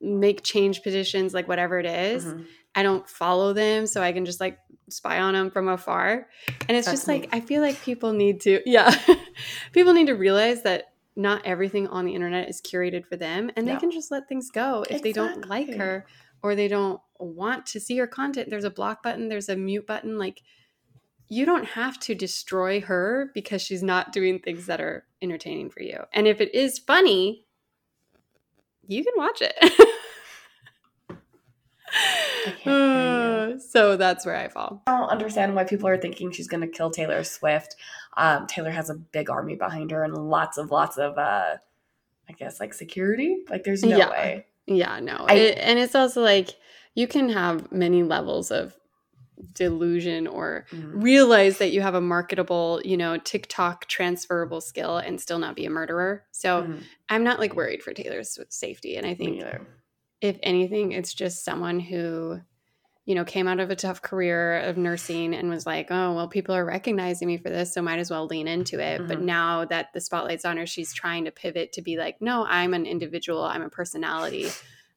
make 0.00 0.42
change 0.42 0.82
petitions, 0.82 1.32
like 1.34 1.48
whatever 1.48 1.78
it 1.78 1.86
is. 1.86 2.24
Mhm. 2.26 2.46
I 2.74 2.82
don't 2.82 3.08
follow 3.08 3.52
them, 3.52 3.86
so 3.86 4.02
I 4.02 4.12
can 4.12 4.24
just 4.24 4.40
like 4.40 4.58
spy 4.88 5.20
on 5.20 5.34
them 5.34 5.50
from 5.50 5.68
afar. 5.68 6.28
And 6.68 6.76
it's 6.76 6.86
That's 6.86 7.00
just 7.00 7.08
like. 7.08 7.28
I 7.32 7.40
feel 7.40 7.60
like 7.60 7.80
people 7.82 8.12
need 8.12 8.40
to, 8.42 8.60
yeah, 8.66 8.94
people 9.72 9.92
need 9.94 10.06
to 10.08 10.14
realize 10.14 10.62
that 10.62 10.91
not 11.14 11.44
everything 11.44 11.86
on 11.88 12.04
the 12.04 12.14
internet 12.14 12.48
is 12.48 12.60
curated 12.60 13.06
for 13.06 13.16
them, 13.16 13.50
and 13.56 13.66
they 13.66 13.72
Yeah. 13.72 13.78
can 13.78 13.90
just 13.90 14.10
let 14.10 14.28
things 14.28 14.50
go 14.50 14.84
if 14.90 15.02
they 15.02 15.12
don't 15.12 15.48
like 15.48 15.74
her 15.74 16.06
or 16.42 16.54
they 16.54 16.68
don't 16.68 17.00
want 17.18 17.66
to 17.66 17.80
see 17.80 17.96
her 17.98 18.06
content. 18.06 18.50
There's 18.50 18.64
a 18.64 18.70
block 18.70 19.02
button, 19.02 19.28
there's 19.28 19.48
a 19.48 19.56
mute 19.56 19.86
button, 19.86 20.18
like. 20.18 20.42
You 21.28 21.46
don't 21.46 21.64
have 21.64 21.98
to 22.00 22.14
destroy 22.14 22.82
her 22.82 23.30
because 23.32 23.62
she's 23.62 23.82
not 23.82 24.12
doing 24.12 24.38
things 24.38 24.66
that 24.66 24.82
are 24.82 25.06
entertaining 25.22 25.70
for 25.70 25.80
you. 25.80 26.00
And 26.12 26.26
if 26.26 26.42
it 26.42 26.54
is 26.54 26.78
funny, 26.78 27.46
you 28.86 29.02
can 29.02 29.14
watch 29.16 29.40
it. 29.40 29.54
you. 32.64 33.60
so 33.60 33.96
that's 33.96 34.24
where 34.26 34.36
I 34.36 34.48
fall. 34.48 34.82
I 34.86 34.98
don't 34.98 35.08
understand 35.08 35.54
why 35.54 35.64
people 35.64 35.88
are 35.88 35.96
thinking 35.98 36.30
she's 36.32 36.48
going 36.48 36.60
to 36.62 36.66
kill 36.66 36.90
Taylor 36.90 37.22
Swift. 37.24 37.76
Um, 38.16 38.46
Taylor 38.46 38.70
has 38.70 38.90
a 38.90 38.94
big 38.94 39.30
army 39.30 39.54
behind 39.56 39.90
her 39.90 40.04
and 40.04 40.14
lots 40.16 40.58
of 40.58 40.70
lots 40.70 40.98
of 40.98 41.16
uh, 41.18 41.56
I 42.28 42.32
guess 42.38 42.60
like 42.60 42.74
security. 42.74 43.38
Like 43.50 43.64
there's 43.64 43.82
no 43.82 43.96
Yeah. 43.96 44.10
way. 44.10 44.46
Yeah, 44.66 45.00
no. 45.00 45.24
I- 45.28 45.34
it, 45.34 45.58
and 45.58 45.78
it's 45.78 45.94
also 45.94 46.22
like 46.22 46.50
you 46.94 47.06
can 47.06 47.28
have 47.30 47.72
many 47.72 48.02
levels 48.02 48.50
of 48.50 48.76
delusion 49.54 50.26
or 50.28 50.66
Mhm. 50.70 51.02
realize 51.02 51.58
that 51.58 51.72
you 51.72 51.80
have 51.80 51.94
a 51.94 52.00
marketable, 52.00 52.80
you 52.84 52.96
know, 52.96 53.16
TikTok 53.18 53.86
transferable 53.86 54.60
skill 54.60 54.98
and 54.98 55.20
still 55.20 55.38
not 55.38 55.56
be 55.56 55.64
a 55.64 55.70
murderer. 55.70 56.24
So 56.30 56.62
Mhm. 56.62 56.82
I'm 57.08 57.24
not 57.24 57.40
like 57.40 57.56
worried 57.56 57.82
for 57.82 57.92
Taylor's 57.92 58.38
safety. 58.50 58.96
And 58.96 59.06
I 59.06 59.14
think. 59.14 59.42
If 60.22 60.38
anything, 60.42 60.92
it's 60.92 61.12
just 61.12 61.44
someone 61.44 61.80
who, 61.80 62.40
you 63.04 63.14
know, 63.16 63.24
came 63.24 63.48
out 63.48 63.58
of 63.58 63.70
a 63.70 63.76
tough 63.76 64.00
career 64.00 64.60
of 64.60 64.76
nursing 64.76 65.34
and 65.34 65.50
was 65.50 65.66
like, 65.66 65.88
oh, 65.90 66.14
well, 66.14 66.28
people 66.28 66.54
are 66.54 66.64
recognizing 66.64 67.26
me 67.26 67.36
for 67.36 67.50
this, 67.50 67.74
so 67.74 67.82
might 67.82 67.98
as 67.98 68.10
well 68.10 68.26
lean 68.26 68.46
into 68.46 68.78
it. 68.78 69.06
But 69.08 69.18
Mhm. 69.18 69.24
now 69.24 69.64
that 69.64 69.92
the 69.92 70.00
spotlight's 70.00 70.44
on 70.44 70.56
her, 70.56 70.66
she's 70.66 70.94
trying 70.94 71.24
to 71.24 71.32
pivot 71.32 71.72
to 71.72 71.82
be 71.82 71.96
like, 71.96 72.22
no, 72.22 72.46
I'm 72.46 72.72
an 72.72 72.86
individual, 72.86 73.42
I'm 73.42 73.62
a 73.62 73.68
personality. 73.68 74.48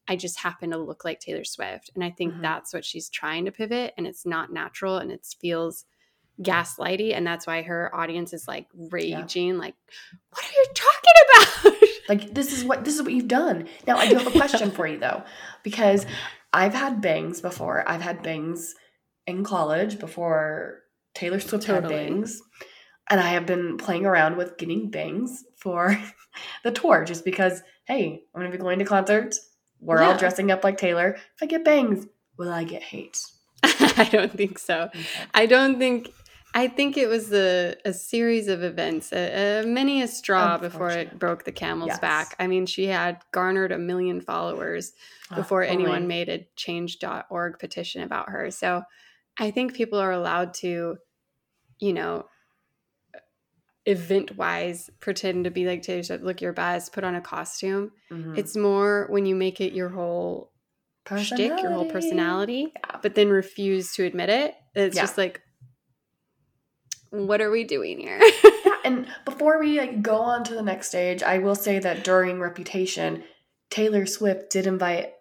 I 0.08 0.16
just 0.16 0.38
happen 0.38 0.70
to 0.70 0.78
look 0.78 1.04
like 1.04 1.20
Taylor 1.20 1.44
Swift. 1.44 1.90
And 1.96 2.04
I 2.04 2.12
think 2.12 2.36
Mhm. 2.36 2.42
that's 2.44 2.72
what 2.72 2.86
she's 2.86 3.10
trying 3.10 3.46
to 3.46 3.52
pivot, 3.52 3.96
and 3.98 4.06
it's 4.06 4.24
not 4.28 4.54
natural 4.54 4.98
and 5.00 5.12
it 5.12 5.26
feels 5.42 5.86
gaslighty. 6.44 7.16
And 7.16 7.26
that's 7.26 7.48
why 7.48 7.64
her 7.64 7.94
audience 7.96 8.32
is 8.34 8.48
like 8.48 8.68
raging, 8.76 9.58
like, 9.58 9.74
what 10.30 10.46
are 10.46 10.54
you 10.54 10.66
talking 10.76 11.74
about? 11.74 11.82
Like 12.08 12.34
this 12.34 12.52
is 12.52 12.64
what 12.64 12.86
this 12.86 12.96
is 12.96 13.02
what 13.02 13.14
you've 13.14 13.28
done. 13.28 13.68
Now 13.88 13.98
I 13.98 14.08
do 14.08 14.16
have 14.18 14.28
a 14.28 14.32
question 14.32 14.72
for 14.72 14.88
you 14.88 15.00
though, 15.00 15.24
because 15.64 16.06
I've 16.54 16.74
had 16.74 17.02
bangs 17.02 17.42
before. 17.42 17.88
I've 17.88 18.02
had 18.02 18.24
bangs 18.24 18.76
in 19.28 19.44
college 19.44 20.00
before 20.00 20.84
Taylor 21.14 21.40
Swift 21.40 21.66
Totally. 21.66 21.94
had 21.94 22.08
bangs, 22.08 22.42
and 23.10 23.20
I 23.20 23.30
have 23.30 23.46
been 23.46 23.78
playing 23.78 24.06
around 24.06 24.38
with 24.38 24.58
getting 24.58 24.90
bangs 24.92 25.44
for 25.58 26.00
the 26.64 26.72
tour 26.72 27.06
just 27.06 27.26
because. 27.26 27.62
Hey, 27.88 28.24
I'm 28.34 28.42
gonna 28.42 28.52
be 28.52 28.58
going 28.58 28.80
to 28.80 28.86
concerts. 28.86 29.40
We're 29.80 30.02
all 30.02 30.18
dressing 30.18 30.50
up 30.50 30.64
like 30.64 30.78
Taylor. 30.78 31.14
If 31.14 31.44
I 31.44 31.46
get 31.46 31.64
bangs, 31.64 32.08
will 32.38 32.50
I 32.50 32.64
get 32.64 32.82
hate? 32.82 33.24
I 33.64 34.10
don't 34.12 34.36
think 34.36 34.58
so. 34.58 34.90
I 35.34 35.46
don't 35.46 35.78
think. 35.78 36.12
I 36.58 36.70
think 36.70 36.96
it 36.96 37.08
was 37.10 37.34
a, 37.34 37.76
a 37.84 37.92
series 37.92 38.48
of 38.48 38.64
events, 38.64 39.12
a, 39.12 39.60
a 39.64 39.66
many 39.68 40.02
a 40.02 40.08
straw 40.08 40.58
before 40.58 40.90
it 40.90 41.20
broke 41.20 41.44
the 41.44 41.52
camel's 41.52 41.90
Yes. 41.90 42.00
back. 42.00 42.34
I 42.40 42.48
mean, 42.48 42.66
she 42.66 42.86
had 42.86 43.22
garnered 43.34 43.74
a 43.74 43.78
million 43.78 44.22
followers 44.22 44.94
Oh, 45.32 45.36
before 45.36 45.64
anyone 45.64 46.08
made 46.08 46.30
a 46.30 46.48
change.org 46.56 47.60
petition 47.60 48.04
about 48.04 48.30
her. 48.30 48.52
So 48.52 48.84
I 49.38 49.52
think 49.52 49.74
people 49.74 50.00
are 50.00 50.12
allowed 50.14 50.54
to, 50.56 50.98
you 51.80 51.94
know, 51.94 52.26
event 53.86 54.36
wise 54.38 54.90
pretend 55.00 55.44
to 55.44 55.52
be 55.52 55.66
like 55.68 55.82
Taylor 55.82 56.04
Swift, 56.04 56.24
look 56.24 56.42
your 56.42 56.54
best, 56.54 56.94
put 56.94 57.04
on 57.04 57.16
a 57.16 57.22
costume. 57.22 57.92
Mhm. 58.10 58.38
It's 58.38 58.56
more 58.56 59.08
when 59.10 59.26
you 59.26 59.36
make 59.36 59.60
it 59.62 59.74
your 59.74 59.90
whole 59.90 60.52
shtick, 61.18 61.62
your 61.62 61.72
whole 61.72 61.86
personality, 61.92 62.72
Yeah. 62.76 63.00
but 63.04 63.14
then 63.14 63.30
refuse 63.30 63.94
to 63.96 64.04
admit 64.06 64.30
it. 64.30 64.56
It's 64.74 64.96
Yeah. 64.96 65.04
just 65.04 65.18
like, 65.18 65.42
what 67.16 67.42
are 67.42 67.50
we 67.52 67.64
doing 67.64 68.00
here? 68.00 68.20
Yeah, 68.44 68.52
and 68.86 69.08
before 69.26 69.60
we 69.60 69.80
like, 69.80 70.02
go 70.02 70.18
on 70.18 70.44
to 70.46 70.54
the 70.54 70.62
next 70.62 70.88
stage, 70.90 71.24
I 71.24 71.40
will 71.40 71.56
say 71.56 71.80
that 71.80 72.04
during 72.04 72.40
Reputation, 72.40 73.24
Taylor 73.70 74.06
Swift 74.06 74.52
did 74.52 74.68
invite 74.68 75.14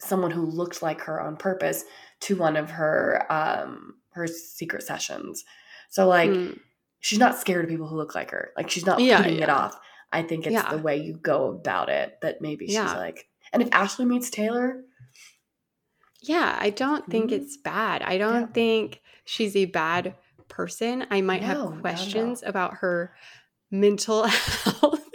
someone 0.00 0.30
who 0.32 0.44
looked 0.44 0.82
like 0.82 1.02
her 1.02 1.20
on 1.20 1.36
purpose 1.36 1.84
to 2.20 2.36
one 2.36 2.56
of 2.56 2.70
her 2.70 3.24
um 3.30 3.94
her 4.12 4.26
secret 4.26 4.82
sessions. 4.82 5.44
So 5.90 6.06
like 6.08 6.30
Mm, 6.30 6.58
she's 7.00 7.18
not 7.18 7.38
scared 7.38 7.64
of 7.64 7.70
people 7.70 7.86
who 7.88 7.96
look 7.96 8.14
like 8.14 8.30
her. 8.30 8.50
Like 8.56 8.70
she's 8.70 8.86
not 8.86 8.98
Yeah, 9.00 9.18
putting 9.18 9.38
it 9.40 9.48
off. 9.48 9.78
I 10.12 10.22
think 10.22 10.46
it's 10.46 10.52
Yeah. 10.54 10.70
the 10.70 10.78
way 10.78 10.96
you 10.96 11.16
go 11.16 11.48
about 11.48 11.88
it 11.88 12.18
that 12.22 12.40
maybe 12.40 12.66
she's 12.66 12.74
Yeah. 12.74 12.96
like 12.96 13.28
and 13.52 13.62
if 13.62 13.68
Ashley 13.72 14.04
meets 14.04 14.30
Taylor, 14.30 14.82
yeah, 16.22 16.56
I 16.60 16.70
don't 16.70 17.08
think 17.10 17.30
Mhm. 17.30 17.34
it's 17.34 17.56
bad. 17.56 18.02
I 18.02 18.18
don't 18.18 18.40
Yeah. 18.42 18.46
think 18.46 19.00
she's 19.24 19.54
a 19.56 19.66
bad 19.66 20.14
person. 20.48 21.06
I 21.10 21.20
might 21.20 21.42
No, 21.42 21.70
have 21.70 21.80
questions 21.80 22.42
about 22.44 22.74
her 22.78 23.14
mental 23.70 24.24
health. 24.26 25.08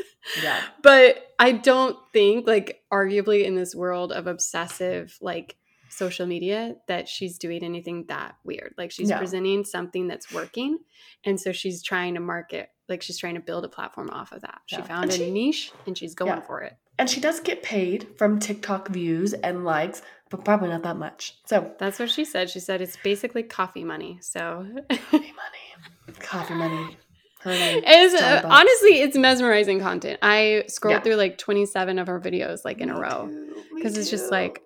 yeah. 0.44 0.62
but 0.82 1.34
I 1.40 1.54
don't 1.54 1.98
think 2.14 2.46
like 2.48 2.82
arguably 2.92 3.46
in 3.46 3.56
this 3.56 3.74
world 3.74 4.12
of 4.12 4.28
obsessive 4.28 5.18
like 5.22 5.56
social 5.90 6.26
media 6.28 6.76
that 6.88 7.08
she's 7.10 7.38
doing 7.38 7.64
anything 7.64 8.06
that 8.10 8.36
weird. 8.44 8.74
Like 8.78 8.92
she's 8.92 9.10
No. 9.10 9.18
presenting 9.18 9.64
something 9.66 10.08
that's 10.08 10.32
working 10.34 10.78
and 11.26 11.40
so 11.40 11.52
she's 11.52 11.82
trying 11.82 12.14
to 12.16 12.20
market 12.20 12.70
like 12.88 13.02
she's 13.02 13.18
trying 13.18 13.36
to 13.36 13.40
build 13.42 13.66
a 13.66 13.70
platform 13.70 14.10
off 14.12 14.32
of 14.32 14.42
that. 14.42 14.62
She 14.66 14.82
found 14.82 15.06
And 15.06 15.14
a 15.14 15.16
she- 15.16 15.32
niche 15.32 15.72
and 15.86 15.98
she's 15.98 16.16
going 16.16 16.32
Yeah. 16.38 16.42
for 16.42 16.62
it. 16.62 16.74
And 17.00 17.10
she 17.10 17.20
does 17.22 17.40
get 17.40 17.64
paid 17.64 18.08
from 18.18 18.40
TikTok 18.40 18.90
views 18.90 19.34
and 19.34 19.64
likes, 19.66 20.02
but 20.30 20.44
probably 20.46 20.70
not 20.70 20.84
that 20.84 20.98
much. 20.98 21.36
So 21.46 21.72
That's 21.80 21.98
what 21.98 22.10
she 22.12 22.26
said. 22.26 22.50
She 22.50 22.60
said 22.60 22.82
it's 22.82 22.98
basically 23.04 23.42
coffee 23.44 23.84
money. 23.86 24.20
So 24.22 24.68
coffee 25.10 25.34
money. 25.42 26.20
Coffee 26.20 26.54
money. 26.56 26.98
It's 27.46 28.22
uh, 28.22 28.42
honestly 28.44 29.00
it's 29.00 29.16
mesmerizing 29.16 29.80
content. 29.80 30.20
I 30.22 30.66
scrolled 30.68 30.96
Yeah. 30.98 31.00
through 31.00 31.16
like 31.16 31.38
27 31.38 31.98
of 31.98 32.08
her 32.08 32.20
videos 32.20 32.66
like 32.66 32.80
in 32.80 32.90
a 32.90 33.00
row. 33.00 33.30
because 33.74 33.98
it's 33.98 34.10
just 34.10 34.30
like 34.30 34.62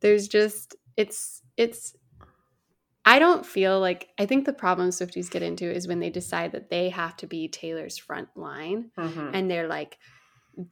there's 0.00 0.28
just 0.28 0.76
it's 0.96 1.42
it's 1.56 1.96
I 3.04 3.18
don't 3.18 3.44
feel 3.44 3.80
like 3.80 4.10
I 4.16 4.26
think 4.26 4.44
the 4.46 4.52
problem 4.52 4.90
Swifties 4.90 5.28
get 5.28 5.42
into 5.42 5.68
is 5.68 5.88
when 5.88 5.98
they 5.98 6.08
decide 6.10 6.52
that 6.52 6.70
they 6.70 6.88
have 6.90 7.16
to 7.16 7.26
be 7.26 7.48
Taylor's 7.48 7.98
front 7.98 8.28
line 8.36 8.92
Mhm. 8.96 9.30
and 9.34 9.50
they're 9.50 9.66
like 9.66 9.98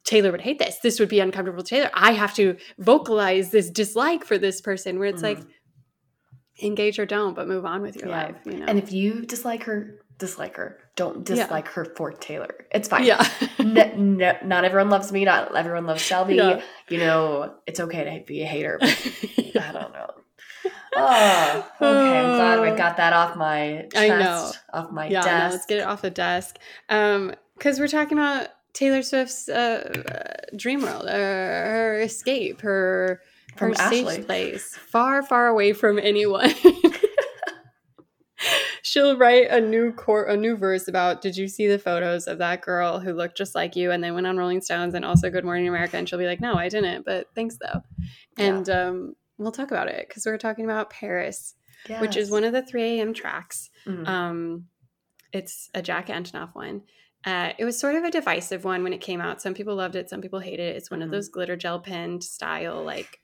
Taylor 0.03 0.31
would 0.31 0.41
hate 0.41 0.59
this. 0.59 0.77
This 0.83 0.99
would 0.99 1.09
be 1.09 1.19
uncomfortable 1.19 1.63
to 1.63 1.69
Taylor. 1.69 1.89
I 1.93 2.11
have 2.13 2.33
to 2.35 2.57
vocalize 2.77 3.49
this 3.51 3.69
dislike 3.69 4.23
for 4.23 4.37
this 4.37 4.61
person 4.61 4.99
where 4.99 5.07
it's 5.07 5.23
like 5.23 5.39
engage 6.61 6.99
or 6.99 7.05
don't, 7.05 7.33
but 7.35 7.47
move 7.47 7.65
on 7.65 7.81
with 7.81 7.95
your 7.95 8.05
Mm-hmm. 8.05 8.11
Yeah. 8.11 8.25
life, 8.27 8.35
you 8.45 8.53
know. 8.57 8.65
And 8.67 8.77
if 8.77 8.91
you 8.91 9.25
dislike 9.25 9.63
her, 9.63 9.99
dislike 10.19 10.55
her. 10.57 10.77
Don't 10.95 11.27
Yeah. 11.27 11.35
dislike 11.35 11.67
her 11.69 11.85
for 11.95 12.11
Taylor. 12.11 12.67
It's 12.71 12.87
fine. 12.87 13.05
yeah. 13.05 13.27
N- 13.57 13.77
n- 14.21 14.37
not 14.45 14.65
everyone 14.65 14.89
loves 14.91 15.11
me. 15.11 15.25
Not 15.25 15.55
everyone 15.55 15.85
loves 15.87 16.01
Shelby. 16.01 16.35
Yeah. 16.35 16.61
You 16.89 16.99
know, 16.99 17.55
it's 17.65 17.79
okay 17.79 18.03
to 18.19 18.23
be 18.25 18.43
a 18.43 18.45
hater. 18.45 18.77
But 18.79 18.89
I 19.59 19.71
don't 19.71 19.93
know. 19.93 20.11
Oh, 20.95 21.67
okay. 21.81 22.19
I'm 22.19 22.35
glad 22.35 22.59
I 22.59 22.75
got 22.77 22.97
that 22.97 23.13
off 23.13 23.35
my 23.37 23.87
chest, 23.93 23.97
I 23.97 24.07
know. 24.19 24.51
off 24.73 24.91
my 24.91 25.07
yeah, 25.07 25.21
no, 25.21 25.49
let's 25.53 25.65
get 25.65 25.79
it 25.79 25.83
off 25.87 26.01
the 26.01 26.09
desk. 26.11 26.57
Um, 26.89 27.33
because 27.57 27.79
we're 27.79 27.87
talking 27.87 28.17
about 28.17 28.49
Taylor 28.73 29.01
Swift's 29.01 29.49
uh, 29.49 30.03
uh, 30.07 30.55
dream 30.55 30.81
world, 30.81 31.05
uh, 31.07 31.11
her 31.13 32.01
escape, 32.01 32.61
her 32.61 33.21
From 33.57 33.73
her 33.73 33.89
safe 33.89 34.25
place, 34.25 34.75
far, 34.75 35.21
far 35.23 35.47
away 35.47 35.73
from 35.73 35.99
anyone. 35.99 36.53
She'll 38.83 39.15
write 39.17 39.49
a 39.51 39.61
new 39.61 39.91
cor- 39.93 40.25
a 40.25 40.35
new 40.35 40.57
verse 40.57 40.87
about. 40.87 41.21
Did 41.21 41.37
you 41.37 41.47
see 41.47 41.67
the 41.67 41.77
photos 41.77 42.25
of 42.27 42.39
that 42.39 42.61
girl 42.61 42.99
who 42.99 43.13
looked 43.13 43.37
just 43.37 43.53
like 43.53 43.75
you, 43.75 43.91
and 43.91 44.03
then 44.03 44.15
went 44.15 44.25
on 44.25 44.35
Rolling 44.37 44.61
Stones 44.61 44.95
and 44.95 45.05
also 45.05 45.29
Good 45.29 45.45
Morning 45.45 45.67
America? 45.67 45.97
And 45.97 46.09
she'll 46.09 46.17
be 46.17 46.25
like, 46.25 46.41
"No, 46.41 46.55
I 46.55 46.67
didn't, 46.67 47.05
but 47.05 47.27
thanks 47.35 47.57
though." 47.61 47.81
And 48.37 48.67
um, 48.69 49.15
we'll 49.37 49.51
talk 49.51 49.69
about 49.69 49.87
it 49.89 50.07
because 50.07 50.25
we're 50.25 50.39
talking 50.39 50.65
about 50.65 50.89
Paris, 50.89 51.53
which 52.01 52.17
is 52.17 52.31
one 52.31 52.43
of 52.43 52.53
the 52.53 52.63
3 52.63 52.83
a.m. 52.99 53.13
tracks. 53.13 53.69
Mhm. 53.85 54.07
Um, 54.07 54.65
it's 55.31 55.69
a 55.75 55.81
Jack 55.83 56.07
Antonoff 56.07 56.55
one. 56.55 56.81
Uh, 57.25 57.53
it 57.59 57.65
was 57.65 57.77
sort 57.79 57.95
of 57.95 58.03
a 58.03 58.09
divisive 58.11 58.63
one 58.63 58.83
when 58.83 58.93
it 58.93 59.01
came 59.01 59.21
out. 59.21 59.41
Some 59.41 59.53
people 59.53 59.75
loved 59.75 59.95
it, 59.95 60.09
some 60.09 60.21
people 60.21 60.39
hated 60.39 60.59
it. 60.73 60.75
It's 60.75 60.89
one 60.89 61.01
of 61.01 61.09
Mhm. 61.09 61.11
those 61.11 61.29
glitter 61.29 61.55
gel 61.55 61.79
pen 61.79 62.19
style, 62.21 62.83
like 62.83 63.21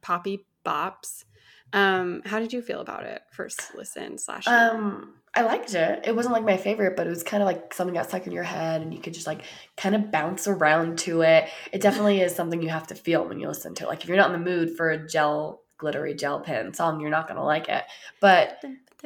poppy 0.00 0.46
bops. 0.64 1.24
Um, 1.72 2.22
how 2.26 2.38
did 2.38 2.52
you 2.52 2.60
feel 2.60 2.80
about 2.80 3.04
it 3.04 3.22
first 3.32 3.74
listen 3.74 4.18
slash? 4.18 4.46
Um, 4.46 5.14
I 5.34 5.42
liked 5.42 5.74
it. 5.74 6.00
It 6.06 6.14
wasn't 6.14 6.34
like 6.34 6.44
my 6.44 6.58
favorite, 6.58 6.96
but 6.96 7.06
it 7.06 7.10
was 7.10 7.22
kind 7.22 7.42
of 7.42 7.46
like 7.46 7.72
something 7.72 7.94
that 7.94 8.08
stuck 8.08 8.26
in 8.26 8.32
your 8.32 8.42
head, 8.42 8.82
and 8.82 8.92
you 8.92 9.00
could 9.00 9.14
just 9.14 9.26
like 9.26 9.42
kind 9.76 9.94
of 9.94 10.10
bounce 10.10 10.46
around 10.46 10.98
to 11.00 11.22
it. 11.22 11.48
It 11.72 11.80
definitely 11.80 12.20
is 12.20 12.34
something 12.34 12.60
you 12.62 12.68
have 12.68 12.88
to 12.88 12.94
feel 12.94 13.26
when 13.26 13.40
you 13.40 13.48
listen 13.48 13.74
to 13.76 13.84
it. 13.84 13.88
Like 13.88 14.02
if 14.02 14.08
you're 14.08 14.18
not 14.18 14.32
in 14.34 14.38
the 14.44 14.50
mood 14.50 14.76
for 14.76 14.90
a 14.90 15.06
gel 15.08 15.62
glittery 15.78 16.14
gel 16.14 16.40
pen 16.40 16.74
song, 16.74 17.00
you're 17.00 17.10
not 17.10 17.26
gonna 17.26 17.44
like 17.44 17.68
it. 17.68 17.84
But 18.20 18.62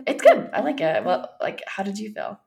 it's 0.07 0.23
good. 0.23 0.51
I 0.53 0.61
like 0.63 0.81
it. 0.81 1.05
Well, 1.05 1.31
like, 1.41 1.63
how 1.67 1.83
did 1.85 1.99
you 1.99 2.13
feel? 2.13 2.41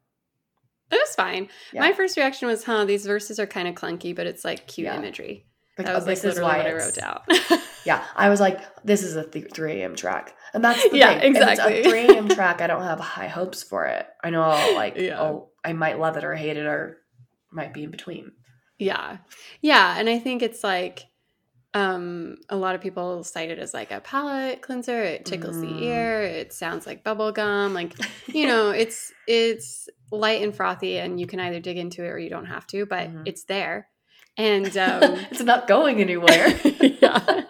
It 0.92 0.96
was 0.96 1.16
fine. 1.16 1.50
Yeah. 1.74 1.82
My 1.82 1.94
first 1.94 2.18
reaction 2.18 2.48
was, 2.48 2.64
"Huh, 2.64 2.86
these 2.86 3.06
verses 3.06 3.40
are 3.40 3.46
kind 3.48 3.68
of 3.68 3.76
clunky, 3.76 4.16
but 4.16 4.26
it's 4.28 4.44
like 4.44 4.68
cute 4.68 4.86
Yeah. 4.86 4.98
imagery." 4.98 5.46
Like, 5.78 5.88
That 5.88 5.96
was 5.96 6.06
like 6.08 6.16
this 6.16 6.26
is 6.26 6.36
literally 6.38 6.52
why 6.52 6.58
what 6.58 6.68
I 6.68 6.74
wrote 6.74 6.96
down. 6.96 7.60
Yeah, 7.86 8.04
I 8.14 8.28
was 8.28 8.42
like, 8.42 8.60
this 8.84 9.04
is 9.04 9.16
a 9.16 9.24
th- 9.26 9.54
3 9.54 9.82
a.m. 9.82 9.96
track, 9.96 10.36
and 10.54 10.62
that's 10.64 10.84
the 10.92 10.98
Yeah, 10.98 11.18
thing. 11.18 11.34
exactly. 11.34 11.74
If 11.76 11.86
it's 11.86 11.88
a 11.88 11.90
3 11.90 12.16
a.m. 12.18 12.28
track, 12.36 12.60
I 12.62 12.68
don't 12.68 12.84
have 12.84 13.00
high 13.00 13.30
hopes 13.30 13.64
for 13.64 13.86
it. 13.86 14.06
I 14.22 14.30
know, 14.32 14.42
I'll, 14.42 14.76
like, 14.76 14.98
Yeah. 14.98 15.22
oh, 15.22 15.52
I 15.64 15.72
might 15.72 15.98
love 15.98 16.18
it 16.18 16.26
or 16.26 16.36
hate 16.36 16.58
it, 16.58 16.66
or 16.66 16.98
might 17.52 17.74
be 17.74 17.86
in 17.86 17.90
between. 17.92 18.34
Yeah. 18.78 19.18
Yeah. 19.62 19.96
And 19.98 20.10
I 20.10 20.20
think 20.20 20.42
it's 20.44 20.64
like 20.64 21.06
um 21.74 22.38
a 22.50 22.56
lot 22.56 22.74
of 22.76 22.82
people 22.82 23.24
cite 23.24 23.50
it 23.52 23.60
as 23.60 23.74
like 23.74 23.92
a 23.92 24.00
palate 24.02 24.62
cleanser. 24.62 25.04
It 25.04 25.26
tickles 25.26 25.58
Mm. 25.58 25.62
the 25.62 25.84
ear. 25.86 26.22
It 26.24 26.52
sounds 26.54 26.88
like 26.88 27.04
bubble 27.04 27.32
gum. 27.32 27.74
Like, 27.74 27.94
you 28.28 28.48
know, 28.48 28.72
it's 28.72 29.12
it's 29.28 29.88
light 30.12 30.42
and 30.42 30.56
frothy 30.56 30.98
and 30.98 31.20
you 31.20 31.28
can 31.28 31.40
either 31.40 31.60
dig 31.60 31.78
into 31.78 32.04
it 32.04 32.08
or 32.10 32.18
you 32.18 32.30
don't 32.30 32.48
have 32.48 32.66
to, 32.68 32.86
but 32.86 33.10
Mhm. 33.10 33.24
it's 33.28 33.44
there. 33.44 33.88
And 34.38 34.76
um 34.78 35.04
it's 35.32 35.42
not 35.44 35.68
going 35.68 36.02
anywhere. 36.02 36.48
yeah. 36.82 37.44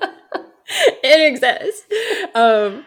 it 1.04 1.32
exists. 1.34 1.86
Um, 2.36 2.86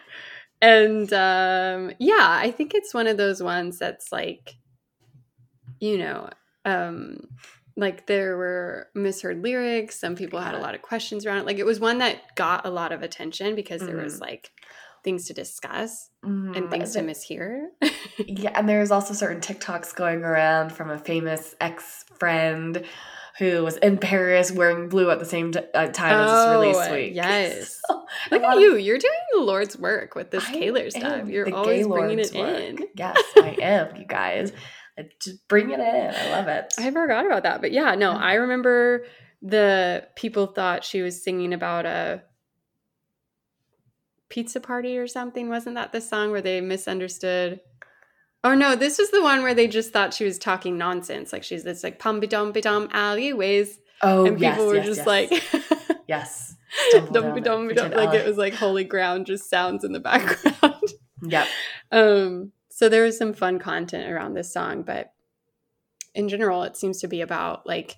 and 0.61 1.13
um, 1.13 1.93
yeah, 1.99 2.29
I 2.29 2.51
think 2.51 2.75
it's 2.75 2.93
one 2.95 3.07
of 3.07 3.17
those 3.17 3.43
ones 3.43 3.79
that's 3.79 4.13
like, 4.13 4.57
you 5.81 5.99
know, 5.99 6.29
um, 6.65 7.27
like 7.77 8.07
there 8.07 8.37
were 8.37 8.89
misheard 8.95 9.43
lyrics. 9.43 9.99
Some 9.99 10.15
people 10.17 10.41
had 10.41 10.55
a 10.55 10.59
lot 10.61 10.75
of 10.75 10.83
questions 10.83 11.25
around 11.27 11.39
it. 11.39 11.47
Like 11.47 11.59
it 11.59 11.65
was 11.67 11.81
one 11.81 11.99
that 11.99 12.35
got 12.37 12.67
a 12.67 12.71
lot 12.71 12.93
of 12.93 13.03
attention 13.03 13.55
because 13.55 13.81
there 13.81 13.97
was 13.97 14.21
like 14.21 14.51
things 15.05 15.27
to 15.27 15.35
discuss 15.35 16.11
Mhm. 16.25 16.57
and 16.57 16.71
things 16.71 16.93
to 16.93 17.01
And 17.01 17.09
mishear. 17.09 17.67
Yeah, 18.19 18.53
and 18.55 18.69
there's 18.69 18.91
also 18.93 19.15
certain 19.15 19.41
TikToks 19.41 19.95
going 19.97 20.23
around 20.23 20.71
from 20.71 20.91
a 20.91 20.99
famous 20.99 21.55
ex 21.61 22.05
friend 22.19 22.85
who 23.39 23.65
was 23.65 23.79
in 23.79 23.97
Paris 23.97 24.53
wearing 24.53 24.89
blue 24.91 25.11
at 25.11 25.19
the 25.19 25.25
same 25.25 25.51
t- 25.53 25.59
uh, 25.75 25.87
time 25.89 26.15
as 26.15 26.31
this 26.31 26.51
release 26.53 26.77
Oh, 26.89 26.95
week. 26.95 27.15
yes. 27.15 27.81
So, 27.89 28.05
Look 28.31 28.43
at 28.43 28.55
of- 28.57 28.61
you. 28.61 28.77
You're 28.77 28.99
doing 28.99 29.13
the 29.33 29.41
Lord's 29.41 29.77
work 29.79 30.15
with 30.15 30.31
this 30.31 30.45
Taylor 30.47 30.91
stuff. 30.91 31.27
You're 31.29 31.53
always 31.53 31.89
bringing 31.89 32.19
it 32.19 32.33
in. 32.35 32.77
work. 32.77 32.89
Yes, 32.95 33.17
I 33.39 33.57
am, 33.61 33.97
you 33.97 34.05
guys. 34.05 34.53
Just 35.21 35.49
bring 35.49 35.71
it 35.71 35.81
in. 35.81 36.15
I 36.15 36.31
love 36.31 36.49
it. 36.49 36.75
I 36.79 36.91
forgot 36.91 37.27
about 37.27 37.45
that. 37.45 37.61
But 37.61 37.73
yeah, 37.73 37.95
no. 37.95 38.13
I 38.13 38.35
remember 38.35 39.05
the 39.41 40.07
people 40.17 40.47
thought 40.47 40.85
she 40.85 41.03
was 41.03 41.23
singing 41.23 41.53
about 41.53 41.87
a 41.87 42.23
pizza 44.29 44.61
party 44.61 44.99
or 44.99 45.07
something. 45.07 45.49
Wasn't 45.49 45.75
that 45.77 45.93
the 45.93 46.01
song 46.01 46.31
where 46.31 46.43
they 46.43 46.61
misunderstood? 46.61 47.61
Or 48.45 48.57
no, 48.57 48.75
this 48.75 48.99
was 48.99 49.11
the 49.11 49.23
one 49.23 49.43
where 49.43 49.55
they 49.55 49.69
just 49.69 49.93
thought 49.93 50.15
she 50.15 50.25
was 50.25 50.39
talking 50.39 50.77
nonsense. 50.77 51.33
Like 51.33 51.45
she's 51.45 51.65
this 51.65 51.85
like 51.85 51.99
pumpy 51.99 52.27
dumpy 52.27 52.61
dum 52.61 52.89
alleyways. 52.93 53.79
oh, 54.03 54.27
and 54.27 54.37
people 54.37 54.43
yes, 54.43 54.59
were 54.59 54.77
yes, 54.77 54.87
just 54.87 54.99
yes. 54.99 55.07
like 55.07 55.99
yes. 56.09 56.57
Dumpy 57.13 57.43
dum 57.43 57.69
like 57.69 58.15
it 58.15 58.27
was 58.27 58.39
like 58.39 58.55
holy 58.55 58.85
ground 58.85 59.27
just 59.27 59.49
sounds 59.49 59.85
in 59.85 59.93
the 59.93 60.01
background. 60.11 60.83
Yep. 61.23 61.47
um 61.93 62.53
so 62.75 62.89
there 62.89 63.03
was 63.05 63.19
some 63.19 63.33
fun 63.33 63.59
content 63.59 64.11
around 64.11 64.35
this 64.35 64.53
song 64.53 64.83
but 64.83 65.13
in 66.15 66.29
general 66.29 66.63
it 66.63 66.77
seems 66.77 67.01
to 67.01 67.09
be 67.09 67.21
about 67.21 67.67
like 67.67 67.97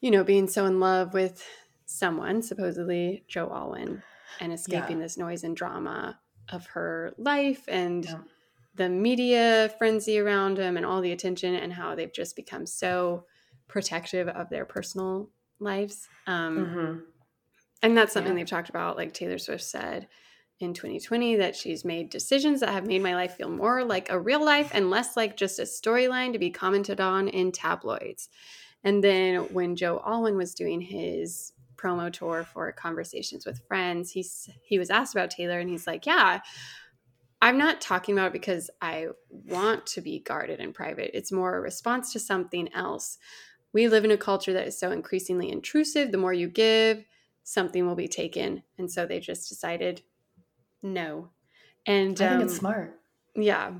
you 0.00 0.10
know 0.10 0.22
being 0.24 0.46
so 0.46 0.66
in 0.66 0.80
love 0.80 1.14
with 1.14 1.44
someone 1.86 2.42
supposedly 2.42 3.24
joe 3.28 3.50
alwyn 3.52 4.02
and 4.40 4.52
escaping 4.52 4.98
this 4.98 5.16
noise 5.16 5.44
and 5.44 5.56
drama 5.56 6.18
of 6.50 6.66
her 6.66 7.14
life 7.18 7.64
and 7.68 8.04
Yeah. 8.04 8.18
the 8.74 8.88
media 8.88 9.72
frenzy 9.78 10.18
around 10.18 10.58
him 10.58 10.76
and 10.76 10.84
all 10.84 11.00
the 11.00 11.12
attention 11.12 11.54
and 11.54 11.72
how 11.72 11.94
they've 11.94 12.12
just 12.12 12.36
become 12.36 12.66
so 12.66 13.24
protective 13.68 14.28
of 14.28 14.50
their 14.50 14.64
personal 14.64 15.30
lives 15.58 16.08
um, 16.26 16.66
hmm 16.66 17.10
and 17.82 17.94
that's 17.96 18.14
something 18.14 18.32
Yeah. 18.32 18.38
they've 18.38 18.48
talked 18.48 18.70
about. 18.70 18.96
Like 18.96 19.12
Taylor 19.12 19.36
Swift 19.36 19.62
said 19.62 20.08
in 20.64 20.74
2020 20.74 21.36
that 21.36 21.54
she's 21.54 21.84
made 21.84 22.10
decisions 22.10 22.60
that 22.60 22.70
have 22.70 22.86
made 22.86 23.02
my 23.02 23.14
life 23.14 23.36
feel 23.36 23.50
more 23.50 23.84
like 23.84 24.10
a 24.10 24.18
real 24.18 24.44
life 24.44 24.70
and 24.74 24.90
less 24.90 25.16
like 25.16 25.36
just 25.36 25.58
a 25.58 25.62
storyline 25.62 26.32
to 26.32 26.38
be 26.38 26.50
commented 26.50 27.00
on 27.00 27.28
in 27.28 27.52
tabloids. 27.52 28.28
And 28.82 29.04
then 29.04 29.36
when 29.52 29.76
Joe 29.76 30.02
Alwyn 30.04 30.36
was 30.36 30.54
doing 30.54 30.80
his 30.80 31.52
promo 31.76 32.12
tour 32.12 32.44
for 32.44 32.72
Conversations 32.72 33.46
with 33.46 33.62
Friends, 33.66 34.10
he's 34.10 34.48
he 34.62 34.78
was 34.78 34.90
asked 34.90 35.14
about 35.14 35.30
Taylor 35.30 35.58
and 35.58 35.70
he's 35.70 35.86
like, 35.86 36.06
"Yeah, 36.06 36.40
I'm 37.44 37.58
not 37.58 37.82
talking 37.82 38.14
about 38.14 38.28
it 38.28 38.32
because 38.32 38.70
I 38.80 39.08
want 39.30 39.84
to 39.88 40.00
be 40.00 40.18
guarded 40.20 40.60
and 40.60 40.74
private. 40.74 41.10
It's 41.12 41.30
more 41.30 41.56
a 41.56 41.60
response 41.60 42.10
to 42.12 42.18
something 42.18 42.72
else. 42.72 43.18
We 43.74 43.86
live 43.88 44.04
in 44.04 44.10
a 44.10 44.16
culture 44.16 44.54
that 44.54 44.66
is 44.66 44.78
so 44.78 44.90
increasingly 44.90 45.50
intrusive. 45.50 46.10
The 46.10 46.16
more 46.16 46.32
you 46.32 46.48
give, 46.48 47.04
something 47.42 47.86
will 47.86 47.96
be 47.96 48.08
taken. 48.08 48.62
And 48.78 48.90
so 48.90 49.04
they 49.04 49.20
just 49.20 49.48
decided 49.48 50.00
no. 50.84 51.30
And 51.86 52.12
I 52.20 52.28
think 52.28 52.40
um, 52.40 52.42
it's 52.42 52.56
smart. 52.56 53.00
Yeah. 53.34 53.72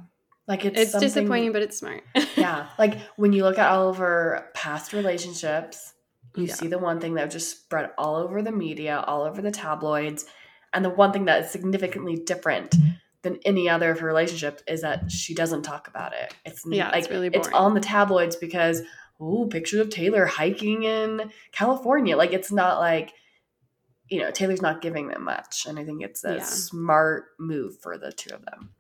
Like 0.47 0.65
it's 0.65 0.79
It's 0.79 0.99
disappointing, 0.99 1.53
but 1.53 1.63
it's 1.63 1.79
smart. 1.79 2.03
yeah, 2.37 2.69
like 2.79 2.99
when 3.17 3.33
you 3.33 3.45
look 3.45 3.59
at 3.59 3.71
all 3.71 3.89
of 3.89 3.97
her 3.97 4.51
past 4.55 4.93
relationships, 4.93 5.95
you 6.37 6.45
Yeah. 6.45 6.55
see 6.55 6.67
the 6.67 6.79
one 6.79 7.01
thing 7.01 7.15
that 7.15 7.31
just 7.31 7.51
spread 7.51 7.91
all 7.97 8.17
over 8.17 8.43
the 8.43 8.53
media, 8.53 9.03
all 9.07 9.23
over 9.23 9.41
the 9.41 9.51
tabloids, 9.51 10.27
and 10.75 10.85
the 10.85 10.91
one 10.91 11.13
thing 11.13 11.25
that 11.27 11.45
is 11.45 11.51
significantly 11.51 12.17
different 12.17 12.75
than 13.23 13.39
any 13.47 13.71
other 13.71 13.91
of 13.93 14.01
her 14.01 14.07
relationships 14.07 14.63
is 14.69 14.83
that 14.83 15.11
she 15.11 15.35
doesn't 15.35 15.63
talk 15.63 15.89
about 15.89 16.13
it. 16.13 16.35
It's 16.45 16.63
Yeah, 16.67 16.91
like 16.91 17.05
it's 17.05 17.11
really 17.11 17.29
it's 17.29 17.49
on 17.49 17.73
the 17.73 17.81
tabloids 17.81 18.37
because 18.37 18.83
oh, 19.19 19.47
pictures 19.47 19.81
of 19.81 19.89
Taylor 19.89 20.27
hiking 20.27 20.83
in 20.83 21.31
California. 21.53 22.17
Like 22.19 22.33
it's 22.35 22.53
not 22.53 22.81
like 22.81 23.13
you 24.09 24.21
know 24.21 24.31
Taylor's 24.31 24.63
not 24.63 24.83
giving 24.83 25.09
them 25.09 25.25
much, 25.25 25.67
and 25.67 25.79
I 25.79 25.85
think 25.85 26.03
it's 26.03 26.25
a 26.25 26.37
Yeah. 26.37 26.43
smart 26.45 27.27
move 27.39 27.79
for 27.81 27.97
the 27.99 28.13
two 28.13 28.35
of 28.35 28.45
them. 28.45 28.71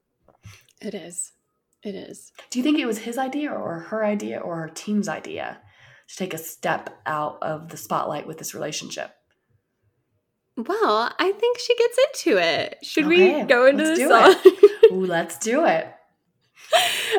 it 0.81 0.95
is. 0.95 1.33
It 1.83 1.95
is. 1.95 2.33
Do 2.51 2.59
you 2.59 2.63
think 2.63 2.79
it 2.79 2.87
was 2.87 2.99
his 2.99 3.19
idea 3.19 3.51
or 3.51 3.79
her 3.81 4.05
idea 4.05 4.39
or 4.39 4.57
her 4.57 4.69
team's 4.69 5.09
idea 5.09 5.61
to 6.09 6.17
take 6.17 6.33
a 6.35 6.39
step 6.39 6.91
out 7.07 7.39
of 7.43 7.69
the 7.69 7.77
spotlight 7.77 8.27
with 8.27 8.39
this 8.39 8.55
relationship? 8.55 9.11
Well, 10.57 11.13
I 11.19 11.33
think 11.33 11.59
she 11.59 11.75
gets 11.77 11.99
into 11.99 12.39
it. 12.41 12.79
Should 12.83 13.07
Okay, 13.07 13.41
we 13.41 13.47
go 13.47 13.67
into 13.67 13.83
let's 13.85 13.99
the 13.99 14.05
do 14.05 14.53
song? 14.53 14.93
Ooh, 15.03 15.07
let's 15.07 15.37
do 15.39 15.65
it. 15.67 15.93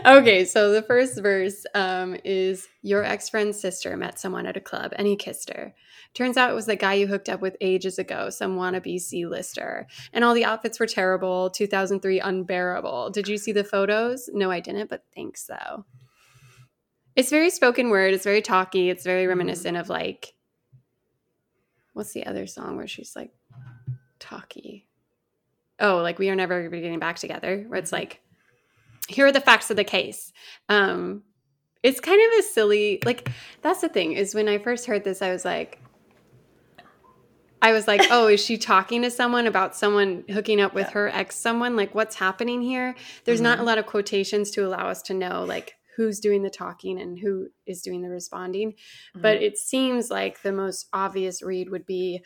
Okay, 0.06 0.46
so 0.46 0.72
the 0.72 0.82
first 0.82 1.22
verse 1.22 1.66
um, 1.74 2.18
is 2.24 2.68
Your 2.82 3.04
ex 3.04 3.30
friend's 3.30 3.60
sister 3.60 3.96
met 3.98 4.20
someone 4.20 4.46
at 4.46 4.58
a 4.58 4.62
club 4.62 4.94
and 4.96 5.08
he 5.08 5.16
kissed 5.16 5.52
her. 5.52 5.74
Turns 6.14 6.38
out 6.38 6.50
it 6.50 6.56
was 6.56 6.66
the 6.66 6.78
guy 6.78 6.94
you 6.94 7.08
hooked 7.08 7.28
up 7.28 7.42
with 7.42 7.58
ages 7.60 8.00
ago, 8.00 8.30
some 8.30 8.56
wannabe 8.56 9.00
C 9.00 9.26
lister. 9.26 9.86
And 10.14 10.24
all 10.24 10.34
the 10.34 10.46
outfits 10.46 10.80
were 10.80 10.88
terrible. 10.88 11.50
2003 11.50 12.22
unbearable. 12.22 13.10
Did 13.10 13.28
you 13.28 13.38
see 13.38 13.52
the 13.52 13.66
photos? 13.66 14.30
No, 14.34 14.50
I 14.50 14.62
didn't, 14.62 14.90
but 14.90 15.04
thanks 15.14 15.46
though. 15.46 15.86
It's 17.16 17.30
very 17.30 17.50
spoken 17.50 17.90
word. 17.90 18.14
It's 18.14 18.24
very 18.24 18.42
talky. 18.42 18.90
It's 18.90 19.04
very 19.04 19.28
reminiscent 19.28 19.78
of 19.78 19.90
like, 19.90 20.34
what's 21.94 22.14
the 22.14 22.26
other 22.26 22.48
song 22.48 22.78
where 22.78 22.88
she's 22.88 23.16
like 23.16 23.32
talky? 24.20 24.88
Oh, 25.80 25.98
like 25.98 26.20
We 26.20 26.30
Are 26.30 26.36
Never 26.36 26.70
Getting 26.70 27.00
Back 27.00 27.18
Together, 27.18 27.66
where 27.68 27.80
it's 27.80 27.92
like, 27.92 28.22
here 29.08 29.28
are 29.28 29.32
the 29.32 29.42
facts 29.42 29.70
of 29.70 29.78
the 29.78 29.84
case. 29.84 30.32
Um, 30.70 31.24
it's 31.84 32.00
kind 32.00 32.22
of 32.22 32.40
a 32.40 32.44
silly, 32.44 33.00
like, 33.06 33.30
that's 33.62 33.82
the 33.82 33.90
thing 33.90 34.14
is 34.14 34.34
when 34.34 34.48
I 34.48 34.58
first 34.58 34.86
heard 34.88 35.04
this, 35.04 35.22
I 35.22 35.32
was 35.32 35.46
like, 35.46 35.80
I 37.62 37.72
was 37.72 37.88
like, 37.88 38.02
oh, 38.12 38.28
is 38.28 38.44
she 38.44 38.58
talking 38.60 39.02
to 39.04 39.12
someone 39.12 39.48
about 39.48 39.76
someone 39.76 40.24
hooking 40.30 40.62
up 40.62 40.74
with 40.74 40.90
her 40.90 41.10
ex 41.10 41.36
someone? 41.36 41.76
Like, 41.76 41.96
what's 41.96 42.16
happening 42.16 42.62
here? 42.62 42.96
There's 43.24 43.42
not 43.42 43.60
a 43.60 43.64
lot 43.64 43.78
of 43.78 43.86
quotations 43.86 44.52
to 44.52 44.66
allow 44.66 44.88
us 44.88 45.02
to 45.04 45.14
know, 45.14 45.44
like, 45.44 45.76
who's 45.96 46.20
doing 46.20 46.44
the 46.44 46.50
talking 46.50 47.00
and 47.00 47.18
who 47.18 47.48
is 47.66 47.82
doing 47.82 48.02
the 48.02 48.10
responding. 48.10 48.74
But 49.16 49.42
it 49.42 49.58
seems 49.58 50.12
like 50.12 50.42
the 50.42 50.52
most 50.52 50.88
obvious 50.92 51.42
read 51.42 51.70
would 51.70 51.86
be 51.86 52.22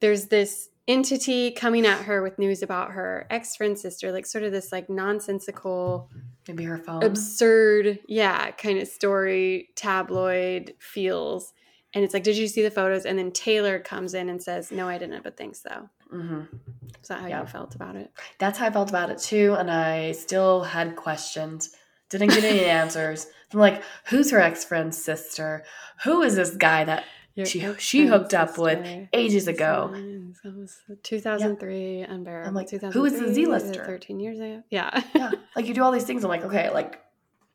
there's 0.00 0.26
this 0.26 0.68
entity 0.86 1.50
coming 1.50 1.86
at 1.86 2.02
her 2.04 2.22
with 2.22 2.38
news 2.38 2.62
about 2.62 2.92
her 2.92 3.26
ex 3.30 3.56
friend 3.56 3.78
sister, 3.78 4.12
like, 4.12 4.26
sort 4.26 4.44
of 4.44 4.52
this, 4.52 4.70
like, 4.72 4.88
nonsensical 4.90 6.10
Maybe 6.48 6.64
her 6.64 6.78
phone. 6.78 7.02
absurd, 7.02 8.00
yeah, 8.06 8.50
kind 8.52 8.78
of 8.78 8.88
story, 8.88 9.70
tabloid 9.76 10.74
feels. 10.78 11.52
And 11.94 12.04
it's 12.04 12.12
like, 12.12 12.24
did 12.24 12.36
you 12.36 12.48
see 12.48 12.62
the 12.62 12.70
photos? 12.70 13.06
And 13.06 13.18
then 13.18 13.30
Taylor 13.30 13.78
comes 13.78 14.14
in 14.14 14.28
and 14.28 14.42
says, 14.42 14.72
no, 14.72 14.88
I 14.88 14.98
didn't, 14.98 15.22
but 15.22 15.36
thanks 15.36 15.60
though. 15.60 15.88
hmm 16.10 16.42
Is 17.00 17.08
that 17.08 17.20
how 17.20 17.26
Yeah. 17.28 17.40
you 17.42 17.46
felt 17.46 17.74
about 17.74 17.96
it? 17.96 18.10
That's 18.38 18.58
how 18.58 18.66
I 18.66 18.70
felt 18.70 18.90
about 18.90 19.10
it 19.10 19.18
too, 19.18 19.54
and 19.58 19.70
I 19.70 20.12
still 20.12 20.62
had 20.64 20.96
questions. 20.96 21.70
Didn't 22.10 22.30
get 22.30 22.44
any 22.44 22.64
answers. 22.64 23.26
I'm 23.52 23.60
like, 23.60 23.82
who's 24.06 24.30
her 24.32 24.40
ex 24.40 24.64
friend's 24.64 25.02
sister? 25.02 25.64
Who 26.04 26.22
is 26.22 26.34
this 26.36 26.50
guy 26.56 26.84
that 26.84 27.04
She 27.44 27.66
she 27.78 28.06
hooked 28.06 28.32
up 28.32 28.56
with 28.58 28.86
ages 29.12 29.48
ago? 29.48 29.90
That 30.44 30.54
was 30.56 30.76
2003, 31.02 32.02
unbearable. 32.02 32.48
I'm 32.48 32.54
like, 32.54 32.70
who 32.70 33.04
is 33.04 33.12
the 33.14 33.18
2003, 33.20 33.34
Z-lister? 33.34 33.84
13 33.84 34.20
years 34.20 34.38
ago. 34.38 34.62
Yeah. 34.70 35.02
Yeah, 35.14 35.32
like 35.56 35.66
you 35.66 35.74
do 35.74 35.82
all 35.82 35.90
these 35.90 36.04
things. 36.04 36.22
I'm 36.22 36.28
like, 36.30 36.44
okay, 36.44 36.70
like 36.70 37.00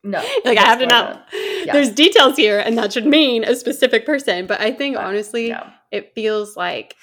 no, 0.03 0.19
like 0.45 0.57
I 0.57 0.61
have 0.65 0.79
to 0.79 0.85
know. 0.85 1.21
Yeah. 1.63 1.73
There's 1.73 1.91
details 1.91 2.35
here, 2.35 2.59
and 2.59 2.77
that 2.77 2.91
should 2.91 3.05
mean 3.05 3.43
a 3.45 3.55
specific 3.55 4.05
person. 4.05 4.47
But 4.47 4.59
I 4.59 4.71
think 4.71 4.95
But, 4.97 5.05
honestly, 5.05 5.47
Yeah, 5.49 5.71
it 5.91 6.13
feels 6.13 6.57
like 6.57 6.95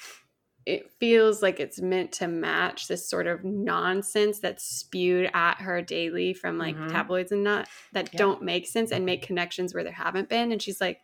it 0.67 0.91
feels 0.99 1.41
like 1.41 1.61
it's 1.61 1.79
meant 1.79 2.11
to 2.11 2.27
match 2.27 2.89
this 2.89 3.09
sort 3.09 3.25
of 3.25 3.43
nonsense 3.45 4.39
that's 4.39 4.65
spewed 4.65 5.29
at 5.33 5.61
her 5.61 5.81
daily 5.81 6.33
from 6.33 6.57
like 6.57 6.75
Mhm. 6.75 6.91
tabloids 6.91 7.31
and 7.31 7.41
not 7.43 7.69
that 7.93 8.09
Yeah. 8.13 8.17
don't 8.17 8.41
make 8.41 8.67
sense 8.67 8.91
and 8.91 9.05
make 9.05 9.21
connections 9.21 9.73
where 9.73 9.83
there 9.85 9.93
haven't 9.93 10.27
been 10.27 10.51
and 10.51 10.61
she's 10.61 10.81
like 10.81 10.99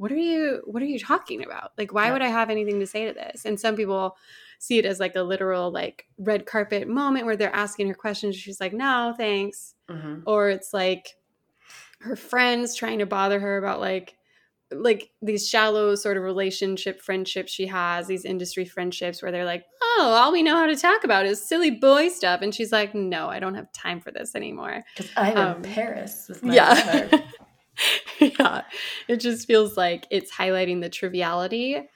what 0.00 0.10
are 0.10 0.16
you 0.16 0.62
what 0.64 0.82
are 0.82 0.86
you 0.86 0.98
talking 0.98 1.44
about 1.44 1.72
like 1.76 1.92
why 1.92 2.06
Yeah. 2.06 2.12
would 2.14 2.22
i 2.22 2.28
have 2.28 2.48
anything 2.48 2.80
to 2.80 2.86
say 2.86 3.06
to 3.06 3.12
this 3.12 3.44
and 3.44 3.60
some 3.60 3.76
people 3.76 4.16
see 4.58 4.78
it 4.78 4.86
as 4.86 4.98
like 4.98 5.14
a 5.14 5.22
literal 5.22 5.70
like 5.70 6.06
red 6.18 6.46
carpet 6.46 6.88
moment 6.88 7.26
where 7.26 7.36
they're 7.36 7.54
asking 7.54 7.88
her 7.88 7.94
questions 7.94 8.34
she's 8.36 8.60
like 8.60 8.72
no 8.72 9.14
thanks 9.16 9.74
hmm 9.90 10.20
or 10.26 10.48
it's 10.48 10.72
like 10.72 11.16
her 12.00 12.16
friends 12.16 12.74
trying 12.74 12.98
to 13.00 13.06
bother 13.06 13.38
her 13.40 13.58
about 13.58 13.78
like 13.80 14.16
like 14.72 15.10
these 15.20 15.48
shallow 15.48 15.94
sort 15.96 16.16
of 16.16 16.22
relationship 16.22 17.02
friendships 17.02 17.50
she 17.52 17.66
has, 17.66 18.06
these 18.06 18.24
industry 18.24 18.64
friendships 18.64 19.20
where 19.20 19.32
they're 19.32 19.44
like, 19.44 19.64
oh, 19.82 20.14
all 20.16 20.30
we 20.30 20.44
know 20.44 20.54
how 20.54 20.66
to 20.66 20.76
talk 20.76 21.02
about 21.02 21.26
is 21.26 21.42
silly 21.42 21.72
boy 21.72 22.08
stuff. 22.08 22.40
And 22.40 22.54
she's 22.54 22.70
like, 22.70 22.94
no, 22.94 23.28
I 23.28 23.40
don't 23.40 23.56
have 23.56 23.72
time 23.72 24.00
for 24.00 24.12
this 24.12 24.36
anymore. 24.36 24.84
Because 24.96 25.10
I'm 25.16 25.36
Um, 25.36 25.56
in 25.56 25.62
Paris 25.62 26.26
with 26.28 26.44
my 26.44 26.54
yeah. 26.54 27.18
yeah. 28.20 28.62
It 29.08 29.16
just 29.18 29.46
feels 29.46 29.76
like 29.76 30.06
it's 30.10 30.32
highlighting 30.32 30.80
the 30.80 30.88
triviality 30.90 31.88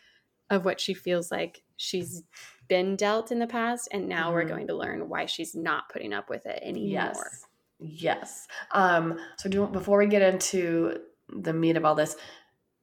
of 0.50 0.64
what 0.64 0.80
she 0.80 0.94
feels 0.94 1.30
like 1.30 1.62
she's 1.76 2.22
been 2.68 2.96
dealt 2.96 3.30
in 3.32 3.38
the 3.38 3.46
past. 3.46 3.88
And 3.92 4.08
now 4.08 4.32
we're 4.32 4.44
Mhm. 4.44 4.48
going 4.48 4.66
to 4.68 4.74
learn 4.74 5.08
why 5.08 5.26
she's 5.26 5.54
not 5.54 5.88
putting 5.90 6.12
up 6.12 6.30
with 6.30 6.46
it 6.46 6.60
anymore. 6.62 6.90
Yes. 6.90 7.46
Yes. 7.80 8.46
Um, 8.72 9.18
so 9.36 9.48
do 9.48 9.66
before 9.66 9.98
we 9.98 10.06
get 10.06 10.22
into 10.22 11.00
the 11.28 11.52
meat 11.52 11.76
of 11.76 11.84
all 11.84 11.94
this, 11.94 12.16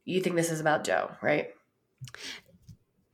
you 0.05 0.21
think 0.21 0.35
this 0.35 0.51
is 0.51 0.59
about 0.59 0.83
Joe, 0.83 1.11
right? 1.21 1.49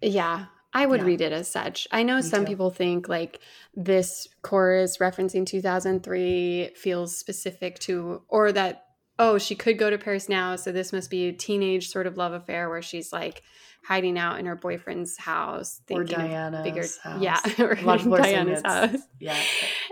Yeah, 0.01 0.45
I 0.73 0.85
would 0.85 1.01
Yeah. 1.01 1.05
read 1.07 1.21
it 1.21 1.31
as 1.31 1.47
such. 1.47 1.87
I 1.91 2.03
know 2.03 2.17
Me 2.17 2.21
some 2.21 2.41
too. 2.41 2.47
people 2.47 2.69
think 2.69 3.07
like 3.07 3.39
this 3.73 4.27
chorus 4.41 4.97
referencing 4.97 5.45
2003 5.45 6.71
feels 6.75 7.17
specific 7.17 7.79
to, 7.79 8.23
or 8.27 8.51
that, 8.51 8.86
oh, 9.19 9.37
she 9.37 9.55
could 9.55 9.77
go 9.77 9.89
to 9.89 9.97
Paris 9.97 10.29
now. 10.29 10.55
So 10.55 10.71
this 10.71 10.93
must 10.93 11.09
be 11.09 11.27
a 11.27 11.33
teenage 11.33 11.89
sort 11.89 12.07
of 12.07 12.17
love 12.17 12.33
affair 12.33 12.69
where 12.69 12.81
she's 12.81 13.11
like 13.11 13.43
hiding 13.83 14.17
out 14.17 14.37
in 14.39 14.45
her 14.45 14.55
boyfriend's 14.55 15.17
house. 15.17 15.81
Or 15.89 16.03
Diana's 16.03 16.63
bigger, 16.63 16.85
house. 17.03 17.21
Yeah, 17.21 17.39
or 17.59 17.71
A 17.73 17.81
lot 17.81 17.95
of 17.97 18.01
people 18.03 18.15
are 18.17 18.23
saying 18.23 18.45
Diana's 18.45 18.61
house. 18.65 19.01
Yeah. 19.19 19.37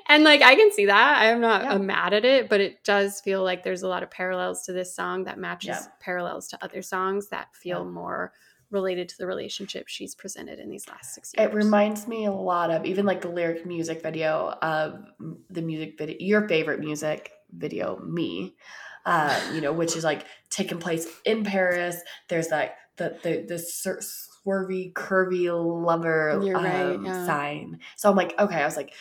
And 0.10 0.24
like 0.24 0.42
I 0.42 0.56
can 0.56 0.72
see 0.72 0.86
that. 0.86 1.18
I 1.18 1.26
am 1.28 1.40
not 1.42 1.64
Yeah. 1.64 1.74
uh, 1.74 1.80
mad 1.80 2.14
at 2.14 2.26
it, 2.26 2.50
but 2.50 2.60
it 2.62 2.84
does 2.84 3.22
feel 3.22 3.44
like 3.44 3.64
there's 3.64 3.84
a 3.84 3.88
lot 3.88 4.04
of 4.04 4.12
parallels 4.12 4.64
to 4.64 4.74
this 4.74 4.96
song 4.96 5.24
that 5.24 5.40
matches 5.40 5.70
Yeah. 5.70 5.86
parallels 6.00 6.48
to 6.50 6.64
other 6.64 6.82
songs 6.82 7.30
that 7.30 7.56
feel 7.56 7.80
Yeah. 7.86 7.92
more 7.92 8.34
related 8.72 9.08
to 9.08 9.18
the 9.18 9.28
relationship 9.28 9.88
she's 9.88 10.14
presented 10.14 10.60
in 10.60 10.70
these 10.70 10.88
last 10.90 11.14
six 11.14 11.32
years. 11.38 11.50
It 11.50 11.56
reminds 11.56 12.08
me 12.08 12.26
a 12.26 12.32
lot 12.32 12.72
of 12.72 12.86
even 12.86 13.06
like 13.06 13.22
the 13.22 13.30
lyric 13.30 13.66
music 13.66 14.02
video 14.04 14.50
of 14.62 15.06
the 15.50 15.62
music 15.62 15.98
video, 15.98 16.18
your 16.20 16.48
favorite 16.50 16.80
music 16.82 17.32
video, 17.52 17.98
me. 18.00 18.56
Uh, 19.06 19.40
you 19.54 19.62
know, 19.62 19.72
which 19.72 19.96
is 19.96 20.04
like 20.04 20.26
taking 20.50 20.80
place 20.80 21.08
in 21.26 21.44
Paris. 21.44 21.98
There's 22.28 22.50
like 22.50 22.74
the 22.98 23.18
the 23.22 23.46
the 23.48 23.56
swervy, 24.46 24.94
curvy 24.94 25.50
lover 25.52 26.40
You're 26.44 26.56
right, 26.56 26.96
um, 26.96 27.06
yeah. 27.06 27.26
sign. 27.26 27.80
So 27.96 28.10
I'm 28.10 28.16
like, 28.16 28.34
okay, 28.40 28.62
I 28.62 28.66
was 28.66 28.78
like, 28.78 28.94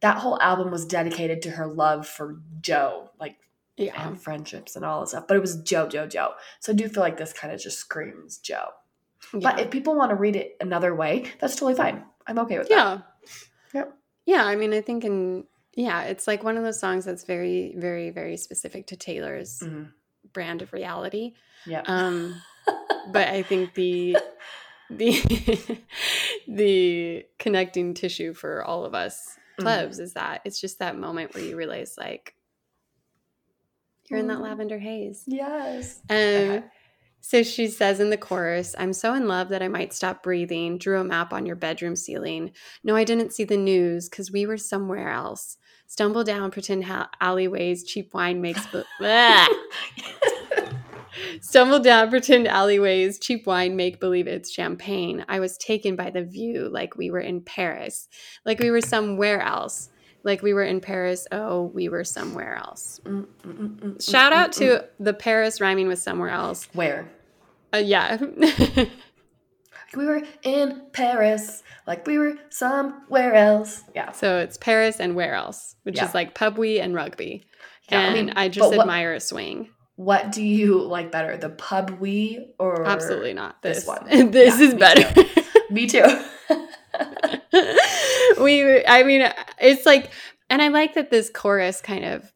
that 0.00 0.18
whole 0.18 0.40
album 0.40 0.70
was 0.70 0.84
dedicated 0.84 1.42
to 1.42 1.50
her 1.50 1.66
love 1.66 2.06
for 2.06 2.40
Joe, 2.60 3.10
like 3.20 3.36
yeah. 3.76 4.08
and 4.08 4.20
friendships 4.20 4.76
and 4.76 4.84
all 4.84 5.00
this 5.00 5.10
stuff. 5.10 5.26
But 5.28 5.36
it 5.36 5.40
was 5.40 5.62
Joe, 5.62 5.88
Joe, 5.88 6.06
Joe. 6.06 6.32
So 6.60 6.72
I 6.72 6.74
do 6.74 6.88
feel 6.88 7.02
like 7.02 7.16
this 7.16 7.32
kind 7.32 7.52
of 7.52 7.60
just 7.60 7.78
screams 7.78 8.38
Joe. 8.38 8.68
But 9.32 9.60
if 9.60 9.70
people 9.70 9.94
want 9.94 10.10
to 10.10 10.16
read 10.16 10.36
it 10.36 10.56
another 10.60 10.94
way, 10.94 11.24
that's 11.38 11.54
totally 11.54 11.74
fine. 11.74 12.04
I'm 12.26 12.38
okay 12.40 12.58
with 12.58 12.68
that. 12.68 12.74
yeah. 12.74 12.98
Yep. 13.74 13.94
Yeah, 14.26 14.44
I 14.44 14.56
mean 14.56 14.72
I 14.72 14.80
think 14.80 15.04
in 15.04 15.44
yeah, 15.74 16.02
it's 16.04 16.26
like 16.26 16.42
one 16.44 16.56
of 16.56 16.64
those 16.64 16.78
songs 16.80 17.04
that's 17.04 17.24
very, 17.24 17.74
very, 17.76 18.10
very 18.10 18.36
specific 18.36 18.86
to 18.88 18.96
Taylor's 18.96 19.60
Mhm. 19.60 19.92
brand 20.32 20.62
of 20.62 20.72
reality. 20.72 21.34
Yeah. 21.66 21.82
Um 21.86 22.40
but 23.12 23.28
I 23.28 23.42
think 23.42 23.74
the 23.74 24.16
the 24.90 25.82
the 26.48 27.26
connecting 27.38 27.94
tissue 27.94 28.34
for 28.34 28.64
all 28.64 28.84
of 28.84 28.94
us 28.94 29.38
plebs 29.58 29.98
is 29.98 30.14
that 30.14 30.40
it's 30.44 30.60
just 30.60 30.78
that 30.80 30.96
moment 30.98 31.34
where 31.34 31.44
you 31.44 31.56
realize 31.56 31.94
like 31.98 32.34
you're 34.08 34.18
in 34.18 34.26
that 34.28 34.38
Mm. 34.38 34.42
lavender 34.42 34.78
haze. 34.78 35.24
yes. 35.26 36.00
Um, 36.10 36.16
Okay. 36.16 36.62
So 37.24 37.44
she 37.44 37.68
says 37.68 38.00
in 38.00 38.10
the 38.10 38.16
chorus, 38.16 38.74
I'm 38.76 38.92
so 38.92 39.14
in 39.14 39.28
love 39.28 39.48
that 39.50 39.62
I 39.62 39.68
might 39.68 39.94
stop 39.94 40.24
breathing. 40.24 40.76
Drew 40.76 41.00
a 41.00 41.04
map 41.04 41.32
on 41.32 41.46
your 41.46 41.54
bedroom 41.54 41.94
ceiling. 41.94 42.50
No, 42.82 42.96
I 42.96 43.04
didn't 43.04 43.32
see 43.32 43.44
the 43.44 43.56
news 43.56 44.08
because 44.08 44.32
we 44.32 44.44
were 44.44 44.58
somewhere 44.58 45.08
else. 45.08 45.56
Stumble 45.86 46.24
down, 46.24 46.50
pretend 46.50 46.84
ha- 46.84 47.10
alleyways, 47.20 47.84
cheap 47.84 48.12
wine 48.12 48.40
makes. 48.40 48.66
Stumble 51.40 51.78
down, 51.78 52.10
pretend 52.10 52.48
alleyways, 52.48 53.20
cheap 53.20 53.46
wine, 53.46 53.76
make 53.76 54.00
believe 54.00 54.26
it's 54.26 54.50
champagne. 54.50 55.24
I 55.28 55.38
was 55.38 55.56
taken 55.58 55.94
by 55.94 56.10
the 56.10 56.24
view 56.24 56.68
like 56.68 56.96
we 56.96 57.10
were 57.10 57.20
in 57.20 57.40
Paris, 57.40 58.08
like 58.44 58.58
we 58.58 58.70
were 58.70 58.80
somewhere 58.80 59.42
else. 59.42 59.90
Like 60.24 60.42
we 60.42 60.54
were 60.54 60.62
in 60.64 60.80
Paris, 60.80 61.26
oh, 61.32 61.64
we 61.74 61.88
were 61.88 62.04
somewhere 62.04 62.54
else. 62.56 63.00
Mm, 63.04 63.26
mm, 63.44 63.52
mm, 63.54 63.78
mm, 63.80 64.10
Shout 64.10 64.32
mm, 64.32 64.36
out 64.36 64.50
mm, 64.52 64.58
to 64.58 64.84
the 65.00 65.12
Paris 65.14 65.60
rhyming 65.60 65.88
with 65.88 65.98
somewhere 65.98 66.30
else. 66.30 66.66
mm. 66.66 66.74
where 66.76 67.08
Uh, 67.74 67.78
yeah. 67.78 68.16
we 69.96 70.06
were 70.06 70.22
in 70.42 70.82
Paris, 70.92 71.62
like 71.86 72.06
we 72.06 72.18
were 72.18 72.34
somewhere 72.50 73.34
else. 73.34 73.82
Yeah. 73.94 74.12
so 74.12 74.38
it's 74.38 74.56
Paris 74.56 75.00
and 75.00 75.14
where 75.14 75.34
else, 75.34 75.76
which 75.82 75.96
Yeah. 75.96 76.06
is 76.08 76.14
like 76.14 76.34
pubwee 76.34 76.80
and 76.80 76.94
rugby. 76.94 77.44
Yeah, 77.90 78.00
I 78.08 78.14
mean, 78.14 78.32
I, 78.36 78.48
just 78.48 78.60
but 78.70 78.76
what- 78.76 78.80
admire 78.84 79.14
a 79.14 79.20
swing. 79.20 79.70
What 79.96 80.32
do 80.32 80.42
you 80.42 80.80
like 80.82 81.12
better, 81.12 81.36
the 81.36 81.50
pub 81.50 81.90
we 82.00 82.46
or 82.58 82.86
Absolutely 82.86 83.34
not. 83.34 83.60
this 83.62 83.78
This, 83.80 83.86
one? 83.86 84.06
this 84.30 84.58
Yeah, 84.58 84.66
is 84.66 84.72
me 84.74 84.78
better. 84.80 85.24
Me 85.70 85.86
too. 85.86 86.04
we, 88.42 88.84
I 88.86 89.02
mean, 89.04 89.30
it's 89.62 89.86
like, 89.86 90.10
and 90.50 90.60
I 90.60 90.68
like 90.68 90.94
that 90.94 91.10
this 91.10 91.30
chorus 91.30 91.80
kind 91.80 92.04
of, 92.04 92.32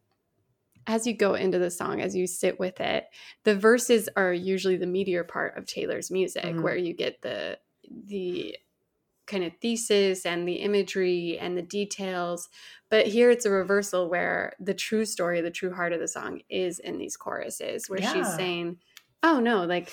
as 0.87 1.07
you 1.07 1.15
go 1.15 1.35
into 1.35 1.59
the 1.59 1.71
song, 1.71 2.01
as 2.01 2.15
you 2.15 2.27
sit 2.27 2.61
with 2.61 2.81
it, 2.81 3.07
the 3.45 3.57
verses 3.57 4.09
are 4.17 4.33
usually 4.33 4.77
the 4.77 4.87
meatier 4.87 5.27
part 5.27 5.59
of 5.59 5.67
Taylor's 5.67 6.11
music, 6.11 6.45
Mhm. 6.45 6.63
where 6.63 6.77
you 6.77 6.95
get 6.95 7.21
the 7.23 7.59
the 8.07 8.57
kind 9.27 9.43
of 9.43 9.53
thesis 9.61 10.25
and 10.25 10.47
the 10.47 10.55
imagery 10.57 11.37
and 11.41 11.57
the 11.59 11.63
details. 11.63 12.49
But 12.91 13.09
here 13.09 13.29
it's 13.31 13.45
a 13.45 13.51
reversal 13.51 14.09
where 14.09 14.55
the 14.61 14.75
true 14.75 15.05
story, 15.05 15.41
the 15.41 15.51
true 15.51 15.73
heart 15.75 15.93
of 15.93 15.99
the 15.99 16.07
song 16.09 16.43
is 16.49 16.79
in 16.79 16.99
these 16.99 17.17
choruses, 17.17 17.89
where 17.89 18.01
she's 18.15 18.37
saying, 18.37 18.79
"Oh 19.23 19.41
no, 19.41 19.65
like." 19.65 19.91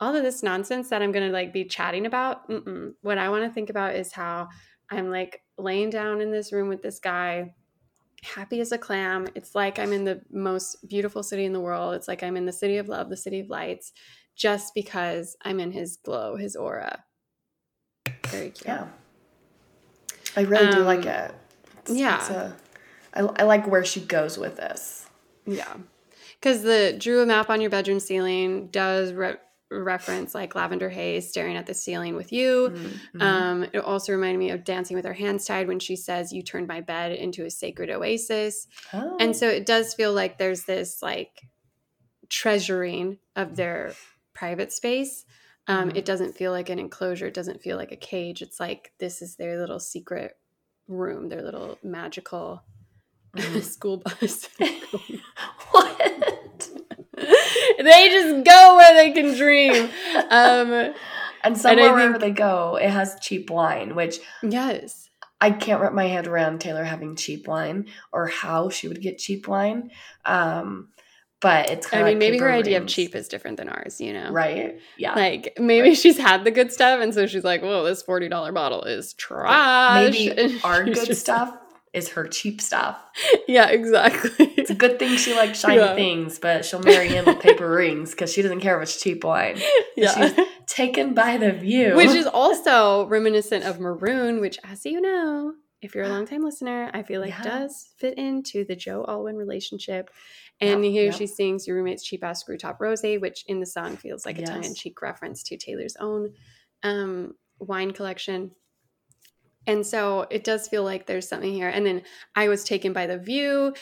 All 0.00 0.14
of 0.14 0.22
this 0.22 0.44
nonsense 0.44 0.90
that 0.90 1.02
I'm 1.02 1.10
gonna 1.10 1.30
like 1.30 1.52
be 1.52 1.64
chatting 1.64 2.06
about. 2.06 2.48
Mm-mm. 2.48 2.94
What 3.02 3.18
I 3.18 3.30
want 3.30 3.42
to 3.44 3.50
think 3.50 3.68
about 3.68 3.96
is 3.96 4.12
how 4.12 4.48
I'm 4.90 5.10
like 5.10 5.42
laying 5.58 5.90
down 5.90 6.20
in 6.20 6.30
this 6.30 6.52
room 6.52 6.68
with 6.68 6.82
this 6.82 6.98
guy, 7.00 7.54
happy 8.22 8.60
as 8.60 8.72
a 8.72 8.78
clam. 8.78 9.26
It's 9.34 9.54
like 9.54 9.78
I'm 9.78 9.92
in 9.92 10.04
the 10.04 10.22
most 10.30 10.88
beautiful 10.88 11.22
city 11.22 11.44
in 11.44 11.52
the 11.52 11.60
world. 11.60 11.94
It's 11.94 12.08
like 12.08 12.22
I'm 12.22 12.36
in 12.36 12.46
the 12.46 12.52
city 12.52 12.76
of 12.78 12.88
love, 12.88 13.10
the 13.10 13.16
city 13.16 13.40
of 13.40 13.48
lights, 13.50 13.92
just 14.36 14.74
because 14.74 15.36
I'm 15.42 15.60
in 15.60 15.72
his 15.72 15.96
glow, 15.96 16.36
his 16.36 16.56
aura. 16.56 17.04
Very 18.28 18.50
cute. 18.50 18.66
yeah. 18.66 18.86
I 20.36 20.42
really 20.42 20.70
do 20.70 20.80
like 20.80 21.00
Um, 21.00 21.08
it. 21.08 21.34
It's, 21.80 21.90
yeah. 21.92 22.18
It's 22.18 22.30
a, 22.30 22.56
I, 23.14 23.20
I 23.20 23.42
like 23.44 23.66
where 23.66 23.84
she 23.84 24.00
goes 24.00 24.38
with 24.38 24.56
this. 24.56 25.06
Yeah. 25.46 25.74
Because 26.40 26.62
the 26.62 26.94
drew 26.98 27.20
a 27.22 27.26
map 27.26 27.50
on 27.50 27.60
your 27.60 27.70
bedroom 27.70 27.98
ceiling 27.98 28.68
does 28.68 29.12
re- 29.12 29.36
reference 29.70 30.34
like 30.34 30.54
lavender 30.54 30.88
haze 30.88 31.28
staring 31.28 31.56
at 31.56 31.66
the 31.66 31.74
ceiling 31.74 32.16
with 32.16 32.32
you. 32.32 32.70
Mhm. 33.14 33.22
Um, 33.22 33.64
it 33.64 33.78
also 33.78 34.12
reminded 34.12 34.38
me 34.38 34.50
of 34.50 34.64
Dancing 34.64 34.96
with 34.96 35.04
Her 35.04 35.12
Hands 35.12 35.44
Tied 35.44 35.68
when 35.68 35.78
she 35.78 35.94
says, 35.96 36.32
You 36.32 36.42
turned 36.42 36.66
my 36.68 36.80
bed 36.80 37.12
into 37.12 37.44
a 37.44 37.50
sacred 37.50 37.90
oasis. 37.90 38.66
Oh. 38.92 39.16
And 39.20 39.36
so 39.36 39.46
it 39.48 39.66
does 39.66 39.92
feel 39.94 40.12
like 40.12 40.38
there's 40.38 40.64
this 40.64 41.02
like 41.02 41.42
treasuring 42.28 43.18
of 43.36 43.56
their 43.56 43.92
private 44.34 44.72
space. 44.72 45.24
Um, 45.66 45.90
Mhm. 45.90 45.96
It 45.98 46.04
doesn't 46.06 46.32
feel 46.36 46.52
like 46.52 46.70
an 46.70 46.78
enclosure. 46.78 47.26
It 47.26 47.34
doesn't 47.34 47.60
feel 47.62 47.76
like 47.76 47.92
a 47.92 47.96
cage. 47.96 48.40
It's 48.42 48.58
like 48.58 48.92
this 48.98 49.20
is 49.20 49.36
their 49.36 49.58
little 49.58 49.80
secret 49.80 50.38
room, 50.86 51.28
their 51.28 51.42
little 51.42 51.78
magical 51.82 52.62
Mhm. 53.36 53.62
school 53.62 53.98
bus. 53.98 54.48
what? 55.72 56.37
they 57.84 58.08
just 58.08 58.44
go 58.44 58.76
where 58.76 58.94
they 58.94 59.12
can 59.12 59.34
dream. 59.36 59.88
Um, 60.30 60.94
And 61.44 61.56
somewhere 61.56 61.84
think- 61.86 61.94
wherever 61.96 62.18
they 62.18 62.30
go, 62.32 62.76
it 62.76 62.90
has 62.90 63.16
cheap 63.20 63.50
wine, 63.50 63.94
which 63.94 64.18
yes. 64.42 65.08
I 65.40 65.52
can't 65.52 65.80
wrap 65.80 65.92
my 65.92 66.06
head 66.08 66.26
around 66.26 66.60
Taylor 66.60 66.82
having 66.82 67.14
cheap 67.14 67.46
wine 67.46 67.86
or 68.12 68.26
how 68.26 68.70
she 68.70 68.88
would 68.88 69.00
get 69.00 69.18
cheap 69.18 69.46
wine. 69.46 69.90
Um, 70.24 70.88
but 71.40 71.70
it's 71.70 71.94
I 71.94 72.02
mean, 72.02 72.14
of 72.14 72.18
maybe 72.18 72.38
her 72.38 72.50
idea 72.50 72.78
of 72.82 72.88
cheap 72.88 73.14
is 73.14 73.28
different 73.28 73.56
than 73.58 73.68
ours, 73.68 74.00
you 74.00 74.12
know? 74.12 74.32
right? 74.32 74.80
Yeah, 74.96 75.14
Like 75.14 75.56
maybe 75.60 75.94
she's 75.94 76.18
had 76.18 76.42
the 76.42 76.50
good 76.50 76.72
stuff, 76.72 77.00
and 77.00 77.14
so 77.14 77.28
she's 77.28 77.44
like, 77.44 77.62
"Whoa, 77.62 77.84
this 77.84 78.02
forty 78.02 78.28
dollar 78.28 78.50
bottle 78.50 78.82
is 78.82 79.12
trash." 79.14 80.10
maybe 80.12 80.58
our 80.64 80.82
good 80.82 81.06
just- 81.06 81.20
stuff 81.20 81.54
is 81.92 82.10
her 82.10 82.26
cheap 82.28 82.60
stuff. 82.60 82.96
Yeah, 83.46 83.68
exactly. 83.70 84.52
It's 84.56 84.70
a 84.70 84.74
good 84.74 84.98
thing 84.98 85.16
she 85.16 85.34
likes 85.34 85.60
shiny 85.60 85.76
Yeah. 85.80 85.94
things, 85.94 86.38
but 86.38 86.64
she'll 86.64 86.82
marry 86.82 87.08
him 87.08 87.24
with 87.24 87.40
paper 87.40 87.68
rings 87.76 88.10
because 88.10 88.32
she 88.32 88.42
doesn't 88.42 88.60
care 88.60 88.76
if 88.76 88.82
it's 88.88 89.00
cheap 89.00 89.24
wine. 89.24 89.58
yeah. 89.96 90.12
She's 90.34 90.46
taken 90.66 91.14
by 91.14 91.36
the 91.38 91.52
view, 91.52 91.94
Which 91.96 92.10
is 92.10 92.26
also 92.26 93.06
reminiscent 93.06 93.64
of 93.64 93.80
Maroon, 93.80 94.40
which, 94.40 94.58
as 94.64 94.84
you 94.84 95.00
know, 95.00 95.54
if 95.80 95.94
you're 95.94 96.04
a 96.04 96.08
longtime 96.08 96.42
listener, 96.42 96.90
I 96.92 97.02
feel 97.02 97.20
like 97.20 97.30
Yeah. 97.30 97.42
does 97.42 97.88
fit 97.96 98.18
into 98.18 98.64
the 98.64 98.76
Joe 98.76 99.04
Alwyn 99.08 99.36
relationship. 99.36 100.10
And 100.60 100.84
Yep, 100.84 100.92
here 100.92 101.04
yep. 101.04 101.14
she 101.14 101.26
sings 101.28 101.66
Your 101.66 101.76
Roommate's 101.76 102.02
Cheap 102.04 102.24
Ass 102.24 102.40
Screw 102.40 102.58
Top 102.58 102.80
Rose, 102.80 103.02
which 103.02 103.44
in 103.46 103.60
the 103.60 103.66
song 103.66 103.96
feels 103.96 104.26
like 104.26 104.38
a 104.38 104.40
Yes. 104.40 104.50
tongue 104.50 104.64
in 104.64 104.74
cheek 104.74 105.00
reference 105.00 105.42
to 105.44 105.56
Taylor's 105.56 105.96
own 106.00 106.34
um, 106.82 107.34
wine 107.60 107.92
collection. 107.92 108.50
And 109.68 109.86
so 109.86 110.26
it 110.30 110.42
does 110.44 110.66
feel 110.66 110.82
like 110.82 111.06
there's 111.06 111.28
something 111.28 111.52
here. 111.52 111.68
And 111.68 111.84
then 111.86 112.02
I 112.34 112.48
was 112.48 112.64
taken 112.64 112.92
by 112.92 113.06
the 113.06 113.18
view, 113.18 113.74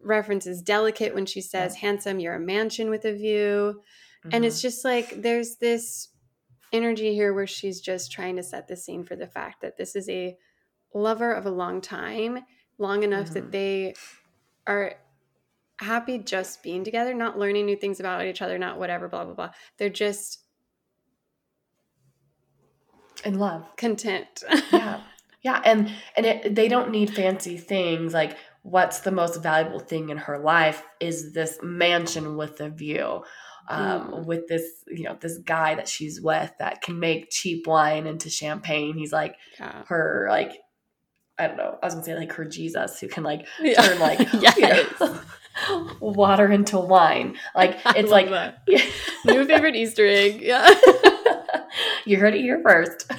references 0.00 0.62
delicate 0.62 1.12
when 1.14 1.26
she 1.26 1.40
says, 1.40 1.74
Handsome, 1.76 2.20
you're 2.20 2.36
a 2.36 2.40
mansion 2.40 2.88
with 2.88 3.04
a 3.04 3.12
view. 3.12 3.82
And 4.32 4.44
it's 4.44 4.58
Mhm. 4.60 4.62
just 4.62 4.84
like 4.84 5.22
there's 5.22 5.56
this 5.56 6.08
energy 6.72 7.14
here 7.14 7.34
where 7.34 7.46
she's 7.46 7.80
just 7.80 8.10
trying 8.12 8.36
to 8.36 8.42
set 8.42 8.68
the 8.68 8.76
scene 8.76 9.04
for 9.04 9.16
the 9.16 9.26
fact 9.26 9.60
that 9.62 9.76
this 9.76 9.94
is 9.96 10.08
a 10.08 10.36
lover 10.94 11.32
of 11.32 11.46
a 11.46 11.50
long 11.50 11.80
time, 11.80 12.38
long 12.78 13.02
enough 13.02 13.30
that 13.32 13.48
Mhm. 13.48 13.50
they 13.50 13.94
are 14.66 14.94
happy 15.80 16.18
just 16.18 16.62
being 16.62 16.84
together, 16.84 17.12
not 17.12 17.38
learning 17.38 17.66
new 17.66 17.76
things 17.76 17.98
about 17.98 18.24
each 18.24 18.40
other, 18.40 18.56
not 18.58 18.78
whatever, 18.78 19.08
blah, 19.08 19.24
blah, 19.24 19.34
blah. 19.34 19.50
They're 19.78 19.90
just 19.90 20.44
in 23.24 23.38
love. 23.40 23.64
content. 23.76 24.44
yeah 24.70 25.00
yeah 25.44 25.60
and 25.64 25.90
and 26.16 26.26
it, 26.26 26.54
they 26.54 26.66
don't 26.68 26.90
need 26.90 27.14
fancy 27.14 27.56
things 27.56 28.12
like 28.12 28.36
what's 28.62 29.00
the 29.00 29.12
most 29.12 29.42
valuable 29.42 29.78
thing 29.78 30.08
in 30.08 30.16
her 30.16 30.38
life 30.38 30.82
is 31.00 31.32
this 31.34 31.58
mansion 31.62 32.36
with 32.36 32.60
a 32.60 32.68
view 32.70 33.22
um, 33.68 34.10
Mm. 34.10 34.26
with 34.26 34.46
this 34.48 34.64
you 34.88 35.04
know 35.04 35.16
this 35.20 35.38
guy 35.38 35.74
that 35.74 35.88
she's 35.88 36.20
with 36.20 36.52
that 36.58 36.82
can 36.82 36.98
make 37.00 37.30
cheap 37.30 37.66
wine 37.66 38.06
into 38.06 38.28
champagne 38.28 38.96
he's 38.98 39.12
like 39.12 39.36
yeah. 39.58 39.84
her 39.86 40.26
like 40.28 40.52
i 41.38 41.46
don't 41.46 41.56
know 41.56 41.78
i 41.82 41.86
was 41.86 41.94
gonna 41.94 42.04
say 42.04 42.14
like 42.14 42.32
her 42.32 42.44
jesus 42.44 43.00
who 43.00 43.08
can 43.08 43.22
like 43.22 43.46
Yeah. 43.60 43.80
turn 43.80 43.98
like 44.00 44.18
Yes. 44.34 45.00
know, 45.00 45.18
water 46.00 46.50
into 46.52 46.78
wine 46.78 47.36
like 47.54 47.78
it's 47.96 48.10
like. 48.10 48.28
New 49.26 49.44
favorite 49.46 49.76
Easter 49.76 50.06
egg. 50.06 50.42
Yeah. 50.42 50.68
you 52.04 52.18
heard 52.18 52.34
it 52.34 52.40
here 52.42 52.60
first 52.62 53.10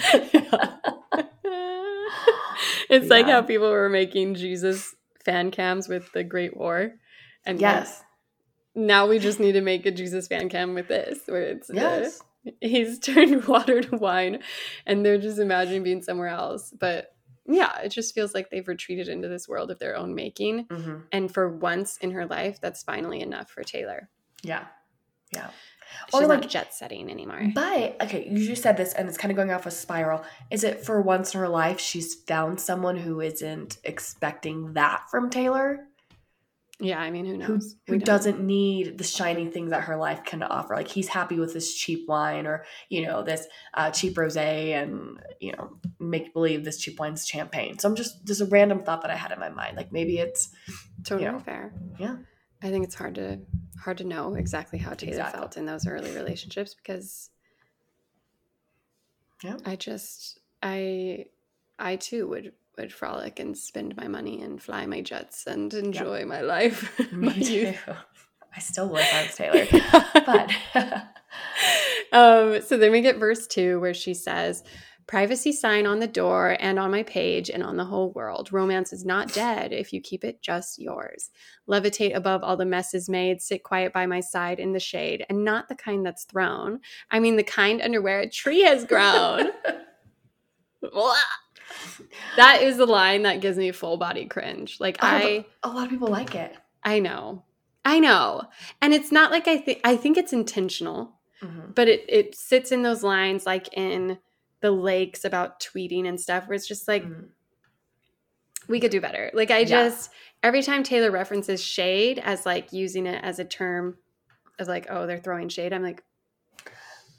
it's 2.89 3.09
like 3.09 3.25
how 3.25 3.41
people 3.41 3.69
were 3.69 3.89
making 3.89 4.35
Jesus 4.35 4.95
fan 5.23 5.51
cams 5.51 5.87
with 5.87 6.11
the 6.11 6.23
Great 6.23 6.55
War. 6.55 6.93
And 7.45 7.57
like, 7.57 7.61
yes. 7.61 8.03
now 8.73 9.07
we 9.07 9.19
just 9.19 9.39
need 9.39 9.53
to 9.53 9.61
make 9.61 9.85
a 9.85 9.91
Jesus 9.91 10.27
fan 10.27 10.49
cam 10.49 10.73
with 10.73 10.87
this, 10.87 11.19
where 11.27 11.41
it's 11.41 11.67
the- 11.67 11.75
yes. 11.75 12.21
he's 12.61 12.99
turned 12.99 13.45
water 13.45 13.81
to 13.81 13.97
wine, 13.97 14.39
and 14.85 15.05
they're 15.05 15.17
just 15.17 15.39
imagining 15.39 15.83
being 15.83 16.01
somewhere 16.01 16.29
else. 16.29 16.73
But 16.77 17.13
yeah, 17.47 17.79
it 17.81 17.89
just 17.89 18.15
feels 18.15 18.33
like 18.33 18.49
they've 18.49 18.67
retreated 18.67 19.07
into 19.07 19.27
this 19.27 19.47
world 19.47 19.69
of 19.69 19.79
their 19.79 19.95
own 19.95 20.15
making, 20.15 20.65
hmm 20.71 20.97
and 21.11 21.31
for 21.31 21.49
once 21.49 21.97
in 21.97 22.11
her 22.11 22.25
life, 22.25 22.59
that's 22.59 22.81
finally 22.83 23.21
enough 23.21 23.49
for 23.49 23.63
Taylor. 23.63 24.09
yeah. 24.41 24.65
Yeah 25.33 25.49
She's 26.11 26.21
Or, 26.21 26.27
not 26.27 26.41
like- 26.41 26.49
jet 26.49 26.73
setting 26.73 27.09
anymore. 27.09 27.41
But 27.53 28.01
okay, 28.03 28.27
you 28.29 28.45
just 28.45 28.61
said 28.63 28.77
this, 28.77 28.93
and 28.93 29.07
it's 29.07 29.17
kind 29.17 29.31
of 29.31 29.35
going 29.35 29.51
off 29.51 29.65
a 29.65 29.71
spiral. 29.71 30.23
Is 30.51 30.63
it 30.63 30.85
for 30.85 31.01
once 31.01 31.33
in 31.33 31.39
her 31.39 31.49
life 31.49 31.79
she's 31.79 32.15
found 32.15 32.59
someone 32.59 32.97
who 32.97 33.21
isn't 33.21 33.77
expecting 33.83 34.73
that 34.73 35.09
from 35.09 35.29
Taylor, 35.29 35.87
Yeah, 36.79 36.99
I 36.99 37.09
mean, 37.09 37.25
who 37.25 37.31
who 37.33 37.37
knows? 37.37 37.75
who 37.87 37.93
don't. 37.93 38.05
doesn't 38.05 38.39
need 38.41 38.97
the 38.97 39.03
shiny 39.05 39.47
things 39.49 39.69
that 39.69 39.83
her 39.85 39.95
life 39.95 40.25
can 40.25 40.43
offer? 40.43 40.75
Like 40.75 40.89
he's 40.89 41.07
happy 41.07 41.39
with 41.39 41.53
this 41.53 41.73
cheap 41.73 42.05
wine, 42.09 42.45
or 42.45 42.65
you 42.89 43.05
know 43.05 43.23
this 43.23 43.47
uh, 43.73 43.91
cheap 43.91 44.15
rosé, 44.15 44.73
and 44.81 45.19
you 45.39 45.53
know 45.53 45.77
make 45.99 46.33
believe 46.33 46.65
this 46.65 46.77
cheap 46.77 46.99
wine's 46.99 47.25
champagne. 47.25 47.79
So 47.79 47.87
I'm 47.87 47.95
just 47.95 48.25
just 48.25 48.41
a 48.41 48.45
random 48.45 48.83
thought 48.83 49.01
that 49.03 49.11
I 49.11 49.15
had 49.15 49.31
in 49.31 49.39
my 49.39 49.49
mind. 49.49 49.77
Like 49.77 49.91
maybe 49.93 50.17
it's 50.19 50.49
Totally 51.05 51.23
Yeah. 51.23 51.39
fair. 51.39 51.73
Yeah. 51.97 52.15
I 52.63 52.69
think 52.69 52.85
it's 52.85 52.95
hard 52.95 53.15
to 53.15 53.39
hard 53.79 53.97
to 53.99 54.03
know 54.03 54.35
exactly 54.35 54.79
how 54.79 54.93
Taylor 54.93 55.11
Exactly. 55.13 55.39
felt 55.39 55.57
in 55.57 55.65
those 55.65 55.85
early 55.87 56.11
relationships 56.15 56.73
because 56.73 57.29
Yeah. 59.43 59.57
I 59.65 59.75
just 59.75 60.39
I 60.63 61.25
I 61.77 61.97
too 61.97 62.27
would 62.27 62.53
would 62.77 62.91
frolic 62.93 63.39
and 63.39 63.57
spend 63.57 63.95
my 63.95 64.07
money 64.07 64.41
and 64.41 64.61
fly 64.61 64.85
my 64.85 65.01
jets 65.01 65.45
and 65.47 65.73
enjoy 65.73 66.25
my 66.25 66.41
life. 66.41 66.99
my 67.11 67.33
too. 67.33 67.73
I 68.55 68.59
still 68.59 68.89
would 68.89 69.01
if 69.01 69.13
I 69.13 69.23
was 69.23 69.35
Taylor, 69.35 69.67
but 70.25 71.03
um, 72.17 72.61
so 72.61 72.77
then 72.77 72.91
we 72.91 73.01
get 73.01 73.17
verse 73.17 73.47
two 73.47 73.79
where 73.81 73.93
she 73.93 74.13
says, 74.13 74.63
Privacy 75.07 75.51
sign 75.51 75.85
on 75.85 75.99
the 75.99 76.07
door 76.07 76.57
and 76.59 76.79
on 76.79 76.89
my 76.89 77.03
page 77.03 77.49
and 77.49 77.61
on 77.61 77.77
the 77.77 77.85
whole 77.85 78.11
world. 78.13 78.51
Romance 78.51 78.91
is 78.91 79.05
not 79.05 79.31
dead 79.33 79.71
if 79.71 79.93
you 79.93 80.01
keep 80.01 80.23
it 80.23 80.41
just 80.41 80.79
yours. 80.79 81.29
Levitate 81.69 82.15
above 82.15 82.43
all 82.43 82.57
the 82.57 82.65
messes 82.65 83.07
made, 83.07 83.39
sit 83.41 83.61
quiet 83.63 83.93
by 83.93 84.05
my 84.07 84.19
side 84.19 84.59
in 84.59 84.73
the 84.73 84.79
shade, 84.79 85.23
and 85.29 85.43
not 85.43 85.67
the 85.69 85.75
kind 85.75 86.03
that's 86.05 86.23
thrown. 86.23 86.79
I 87.11 87.19
mean, 87.19 87.35
the 87.35 87.43
kind 87.43 87.81
under 87.81 88.01
where 88.01 88.21
a 88.21 88.29
tree 88.29 88.61
has 88.61 88.83
grown. 88.85 89.49
That 92.37 92.61
is 92.61 92.77
the 92.77 92.85
line 92.85 93.23
that 93.23 93.41
gives 93.41 93.57
me 93.57 93.71
full 93.71 93.97
body 93.97 94.25
cringe. 94.25 94.79
Like, 94.79 94.97
Oh, 95.01 95.07
I. 95.07 95.45
a 95.63 95.69
lot 95.69 95.85
of 95.85 95.89
people 95.89 96.09
like 96.09 96.35
it. 96.35 96.55
I 96.83 96.99
know. 96.99 97.43
I 97.83 97.99
know. 97.99 98.43
And 98.81 98.93
it's 98.93 99.11
not 99.11 99.31
like 99.31 99.47
I 99.47 99.57
think 99.57 99.79
I 99.83 99.95
think 99.95 100.17
it's 100.17 100.33
intentional, 100.33 101.13
Mhm. 101.41 101.73
but 101.73 101.87
it 101.87 102.05
it 102.07 102.35
sits 102.35 102.71
in 102.71 102.83
those 102.83 103.03
lines 103.03 103.45
like 103.45 103.67
in 103.73 104.19
the 104.61 104.71
lakes 104.71 105.25
about 105.25 105.59
tweeting 105.59 106.07
and 106.07 106.19
stuff 106.19 106.47
where 106.47 106.55
it's 106.55 106.67
just 106.67 106.87
like 106.87 107.03
Mhm. 107.03 107.29
we 108.67 108.79
could 108.79 108.91
do 108.91 109.01
better. 109.01 109.29
Like 109.33 109.51
I 109.51 109.59
Yeah. 109.59 109.65
just 109.87 110.09
every 110.41 110.63
time 110.63 110.83
Taylor 110.83 111.11
references 111.11 111.63
shade 111.63 112.19
as 112.19 112.45
like 112.45 112.73
using 112.73 113.05
it 113.05 113.23
as 113.23 113.39
a 113.39 113.45
term 113.45 113.97
of 114.59 114.67
like 114.67 114.87
oh 114.89 115.05
they're 115.05 115.19
throwing 115.19 115.49
shade, 115.49 115.73
I'm 115.73 115.83
like 115.83 116.03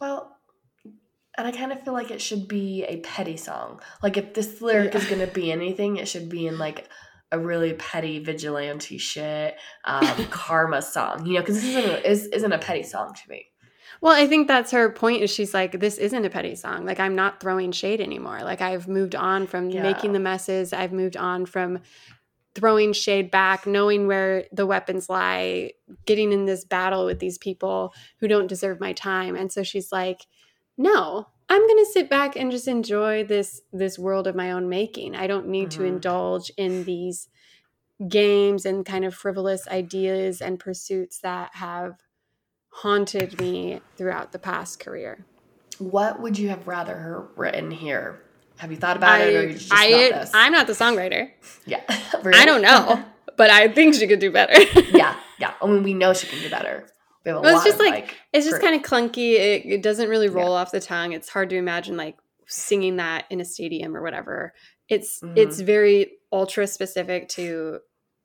Well, 0.01 0.37
and 1.39 1.47
I 1.47 1.53
kind 1.53 1.73
of 1.73 1.83
feel 1.83 1.93
like 1.93 2.11
it 2.11 2.21
should 2.21 2.49
be 2.49 2.85
a 2.85 2.99
petty 3.01 3.37
song. 3.37 3.81
Like 4.03 4.17
if 4.17 4.35
this 4.35 4.61
lyric 4.63 4.95
is 4.95 5.07
going 5.07 5.21
to 5.21 5.27
be 5.33 5.53
anything, 5.53 5.97
it 5.99 6.09
should 6.09 6.29
be 6.29 6.47
in 6.47 6.59
like 6.59 6.89
a 7.33 7.39
really 7.39 7.75
petty 7.75 8.19
vigilante 8.25 8.97
shit 8.99 9.57
um, 9.85 10.07
karma 10.31 10.81
song. 10.81 11.27
You 11.27 11.35
know, 11.35 11.41
because 11.41 11.57
this 11.63 11.65
isn't 11.77 11.91
a, 11.91 12.09
is, 12.11 12.27
isn't 12.29 12.53
a 12.53 12.59
petty 12.59 12.83
song 12.83 13.13
to 13.15 13.31
me. 13.31 13.47
Well, 14.01 14.13
I 14.15 14.27
think 14.27 14.49
that's 14.49 14.71
her 14.73 14.91
point 14.91 15.23
is 15.23 15.31
she's 15.31 15.55
like, 15.55 15.81
this 15.81 15.99
isn't 15.99 16.25
a 16.25 16.31
petty 16.31 16.55
song. 16.55 16.85
Like 16.85 17.01
I'm 17.01 17.15
not 17.15 17.41
throwing 17.41 17.73
shade 17.73 18.01
anymore. 18.01 18.41
Like 18.43 18.61
I've 18.61 18.89
moved 18.89 19.15
on 19.15 19.47
from 19.47 19.71
Yeah. 19.71 19.83
making 19.83 20.13
the 20.13 20.21
messes. 20.21 20.73
I've 20.73 20.93
moved 20.93 21.17
on 21.17 21.47
from 21.47 21.81
throwing 22.55 22.93
shade 22.93 23.31
back, 23.31 23.67
knowing 23.67 24.07
where 24.07 24.45
the 24.53 24.67
weapons 24.67 25.11
lie, 25.11 25.73
getting 26.07 26.33
in 26.33 26.47
this 26.47 26.65
battle 26.65 27.05
with 27.05 27.19
these 27.19 27.37
people 27.39 27.93
who 28.21 28.29
don't 28.29 28.47
deserve 28.47 28.81
my 28.81 28.93
time. 28.95 29.37
And 29.37 29.53
so 29.53 29.63
she's 29.63 29.93
like, 29.93 30.27
no, 30.79 31.27
I'm 31.49 31.67
going 31.67 31.85
to 31.85 31.91
sit 31.93 32.09
back 32.11 32.35
and 32.35 32.51
just 32.51 32.67
enjoy 32.67 33.25
this 33.25 33.61
this 33.73 33.99
world 33.99 34.27
of 34.27 34.35
my 34.35 34.51
own 34.53 34.69
making. 34.69 35.15
I 35.15 35.27
don't 35.27 35.49
need 35.49 35.71
to 35.73 35.83
Mhm. 35.83 35.89
indulge 35.89 36.51
in 36.57 36.85
these 36.85 37.29
games 38.09 38.67
and 38.67 38.85
kind 38.85 39.05
of 39.05 39.15
frivolous 39.15 39.67
ideas 39.69 40.43
and 40.43 40.59
pursuits 40.61 41.19
that 41.21 41.55
have 41.55 41.95
haunted 42.81 43.41
me 43.41 43.81
throughout 43.97 44.33
the 44.33 44.39
past 44.39 44.81
career. 44.81 45.25
What 45.79 46.21
would 46.21 46.39
you 46.39 46.49
have 46.51 46.67
rather 46.67 46.95
her 46.95 47.29
written 47.37 47.71
here? 47.71 48.23
Have 48.59 48.71
you 48.71 48.77
thought 48.77 48.97
about 48.97 49.21
I, 49.21 49.25
it, 49.25 49.35
or 49.37 49.43
you 49.49 49.53
just 49.55 49.73
I, 49.73 49.89
not 49.91 50.21
this? 50.21 50.31
I'm 50.35 50.53
not 50.53 50.67
the 50.67 50.73
songwriter. 50.73 51.31
yeah, 51.67 51.83
I 51.89 52.45
don't 52.45 52.63
know, 52.63 53.03
but 53.37 53.51
I 53.51 53.69
think 53.69 53.95
she 53.95 54.07
could 54.07 54.19
do 54.19 54.31
better. 54.31 54.61
yeah, 54.97 55.17
yeah. 55.39 55.55
I 55.61 55.67
mean, 55.67 55.83
we 55.83 55.95
know 55.95 56.13
she 56.15 56.27
can 56.27 56.41
do 56.41 56.51
better. 56.51 56.87
We 57.25 57.31
have 57.31 57.39
a 57.39 57.41
Well, 57.41 57.57
it's 57.57 57.65
just 57.65 57.81
of, 57.81 57.87
like- 57.87 58.15
it's 58.33 58.47
just 58.47 58.61
kind 58.63 58.75
of 58.75 58.83
clunky. 58.83 59.33
It, 59.35 59.67
it 59.67 59.83
doesn't 59.83 60.09
really 60.09 60.29
roll 60.29 60.53
off 60.53 60.71
the 60.71 60.81
tongue. 60.81 61.13
It's 61.13 61.29
hard 61.29 61.51
to 61.51 61.57
imagine 61.57 61.97
like 61.97 62.17
singing 62.47 62.97
that 62.97 63.25
in 63.31 63.41
a 63.41 63.45
stadium 63.45 63.97
or 63.97 64.03
whatever. 64.03 64.53
It's 64.89 65.21
Mhm. 65.21 65.37
it's 65.37 65.61
very 65.61 66.13
ultra 66.33 66.67
specific 66.67 67.29
to 67.31 67.81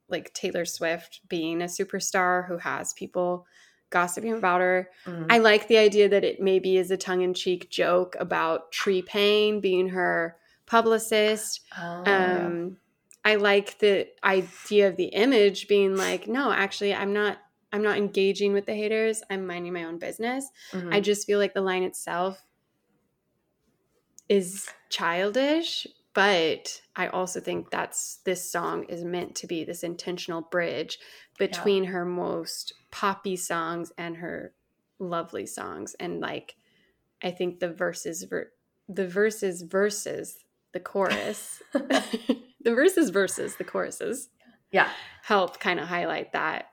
like 0.08 0.34
Taylor 0.34 0.66
Swift 0.66 1.22
being 1.28 1.62
a 1.62 1.66
superstar 1.66 2.48
who 2.48 2.58
has 2.58 2.94
people 2.94 3.46
gossiping 3.92 4.34
about 4.34 4.62
her. 4.62 4.90
Mhm. 5.06 5.28
I 5.30 5.38
like 5.38 5.68
the 5.68 5.78
idea 5.78 6.10
that 6.10 6.24
it 6.24 6.40
maybe 6.42 6.78
is 6.78 6.90
a 6.92 6.98
tongue 6.98 7.22
in 7.22 7.34
cheek 7.34 7.70
joke 7.70 8.16
about 8.20 8.72
Tree 8.72 9.02
Paine 9.04 9.60
being 9.62 9.90
her 9.90 10.38
publicist. 10.66 11.62
Oh, 11.78 12.04
yeah. 12.06 12.46
Um, 12.48 12.78
I 13.24 13.36
like 13.36 13.78
the 13.78 14.08
idea 14.24 14.88
of 14.88 14.96
the 14.98 15.06
image 15.06 15.68
being 15.68 15.96
like, 15.96 16.28
no, 16.28 16.52
actually, 16.52 16.94
I'm 16.96 17.14
not. 17.14 17.38
I'm 17.74 17.84
not 17.84 17.98
engaging 17.98 18.52
with 18.52 18.66
the 18.66 18.76
haters. 18.76 19.24
I'm 19.30 19.48
minding 19.48 19.72
my 19.72 19.86
own 19.86 19.98
business. 19.98 20.50
Mhm. 20.74 20.94
I 20.94 21.00
just 21.00 21.26
feel 21.26 21.40
like 21.40 21.54
the 21.54 21.62
line 21.62 21.84
itself 21.84 22.44
is 24.28 24.68
childish, 24.90 25.88
but 26.14 26.82
I 26.96 27.08
also 27.08 27.40
think 27.40 27.70
that's 27.70 28.18
this 28.26 28.50
song 28.52 28.84
is 28.86 29.04
meant 29.04 29.36
to 29.38 29.48
be 29.48 29.64
this 29.64 29.84
intentional 29.84 30.42
bridge 30.42 31.00
between 31.48 31.84
her 31.86 32.06
most 32.06 32.74
poppy 32.92 33.36
songs 33.36 33.92
and 33.98 34.18
her 34.18 34.54
lovely 35.00 35.46
songs. 35.46 35.96
And 36.00 36.20
like, 36.22 36.56
I 37.24 37.32
think 37.32 37.60
the 37.60 37.72
verses, 37.74 38.24
ver- 38.24 38.52
the 38.88 39.08
verses 39.08 39.62
versus 39.64 40.38
the 40.74 40.80
chorus, 40.80 41.62
the 41.74 42.76
verses 42.76 43.10
versus 43.10 43.56
the 43.58 43.64
choruses 43.64 44.30
yeah. 44.72 44.90
help 45.24 45.60
kind 45.60 45.80
of 45.80 45.88
highlight 45.88 46.32
that 46.34 46.68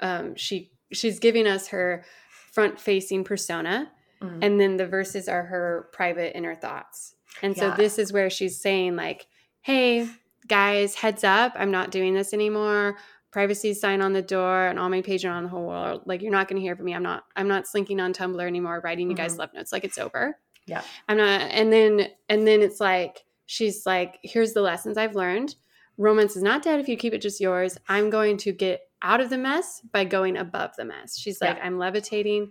um, 0.00 0.34
she 0.34 0.72
she's 0.92 1.18
giving 1.20 1.46
us 1.46 1.68
her 1.68 2.04
front 2.52 2.80
facing 2.80 3.22
persona, 3.22 3.90
Mhm. 4.20 4.38
and 4.42 4.60
then 4.60 4.76
the 4.76 4.86
verses 4.86 5.28
are 5.28 5.44
her 5.44 5.88
private 5.92 6.36
inner 6.36 6.54
thoughts. 6.56 7.14
And 7.42 7.56
so 7.56 7.70
this 7.76 7.98
is 7.98 8.12
where 8.12 8.28
she's 8.30 8.60
saying 8.60 8.96
like, 8.96 9.26
"Hey 9.62 10.08
guys, 10.48 10.94
heads 10.96 11.22
up! 11.22 11.52
I'm 11.54 11.70
not 11.70 11.90
doing 11.90 12.14
this 12.14 12.34
anymore." 12.34 12.96
Privacy 13.30 13.74
sign 13.74 14.00
on 14.00 14.12
the 14.12 14.22
door 14.22 14.66
and 14.66 14.78
all 14.78 14.88
my 14.88 15.02
page 15.02 15.24
and 15.24 15.32
on 15.32 15.44
the 15.44 15.48
whole 15.48 15.66
world. 15.66 16.02
Like 16.04 16.20
you're 16.22 16.32
not 16.32 16.48
going 16.48 16.56
to 16.60 16.62
hear 16.62 16.74
from 16.74 16.86
me. 16.86 16.94
I'm 16.94 17.02
not. 17.02 17.24
I'm 17.36 17.46
not 17.48 17.66
slinking 17.66 18.00
on 18.00 18.12
Tumblr 18.12 18.44
anymore. 18.44 18.80
Writing 18.82 19.08
you 19.10 19.16
guys 19.16 19.34
Mhm. 19.34 19.38
love 19.38 19.54
notes. 19.54 19.72
Like 19.72 19.84
it's 19.84 19.98
over. 19.98 20.36
Yeah. 20.66 20.82
I'm 21.08 21.16
not. 21.16 21.40
And 21.50 21.72
then 21.72 22.08
and 22.28 22.46
then 22.46 22.60
it's 22.62 22.80
like 22.80 23.24
she's 23.46 23.86
like, 23.86 24.18
here's 24.22 24.52
the 24.52 24.62
lessons 24.62 24.96
I've 24.96 25.14
learned. 25.14 25.54
Romance 25.96 26.34
is 26.36 26.42
not 26.42 26.62
dead 26.62 26.80
if 26.80 26.88
you 26.88 26.96
keep 26.96 27.12
it 27.12 27.20
just 27.20 27.40
yours. 27.40 27.76
I'm 27.88 28.10
going 28.10 28.36
to 28.38 28.52
get 28.52 28.80
out 29.02 29.20
of 29.20 29.30
the 29.30 29.38
mess 29.38 29.80
by 29.92 30.04
going 30.04 30.36
above 30.36 30.74
the 30.76 30.84
mess. 30.84 31.16
She's 31.18 31.40
like, 31.40 31.56
Yeah. 31.56 31.64
I'm 31.66 31.78
levitating. 31.78 32.50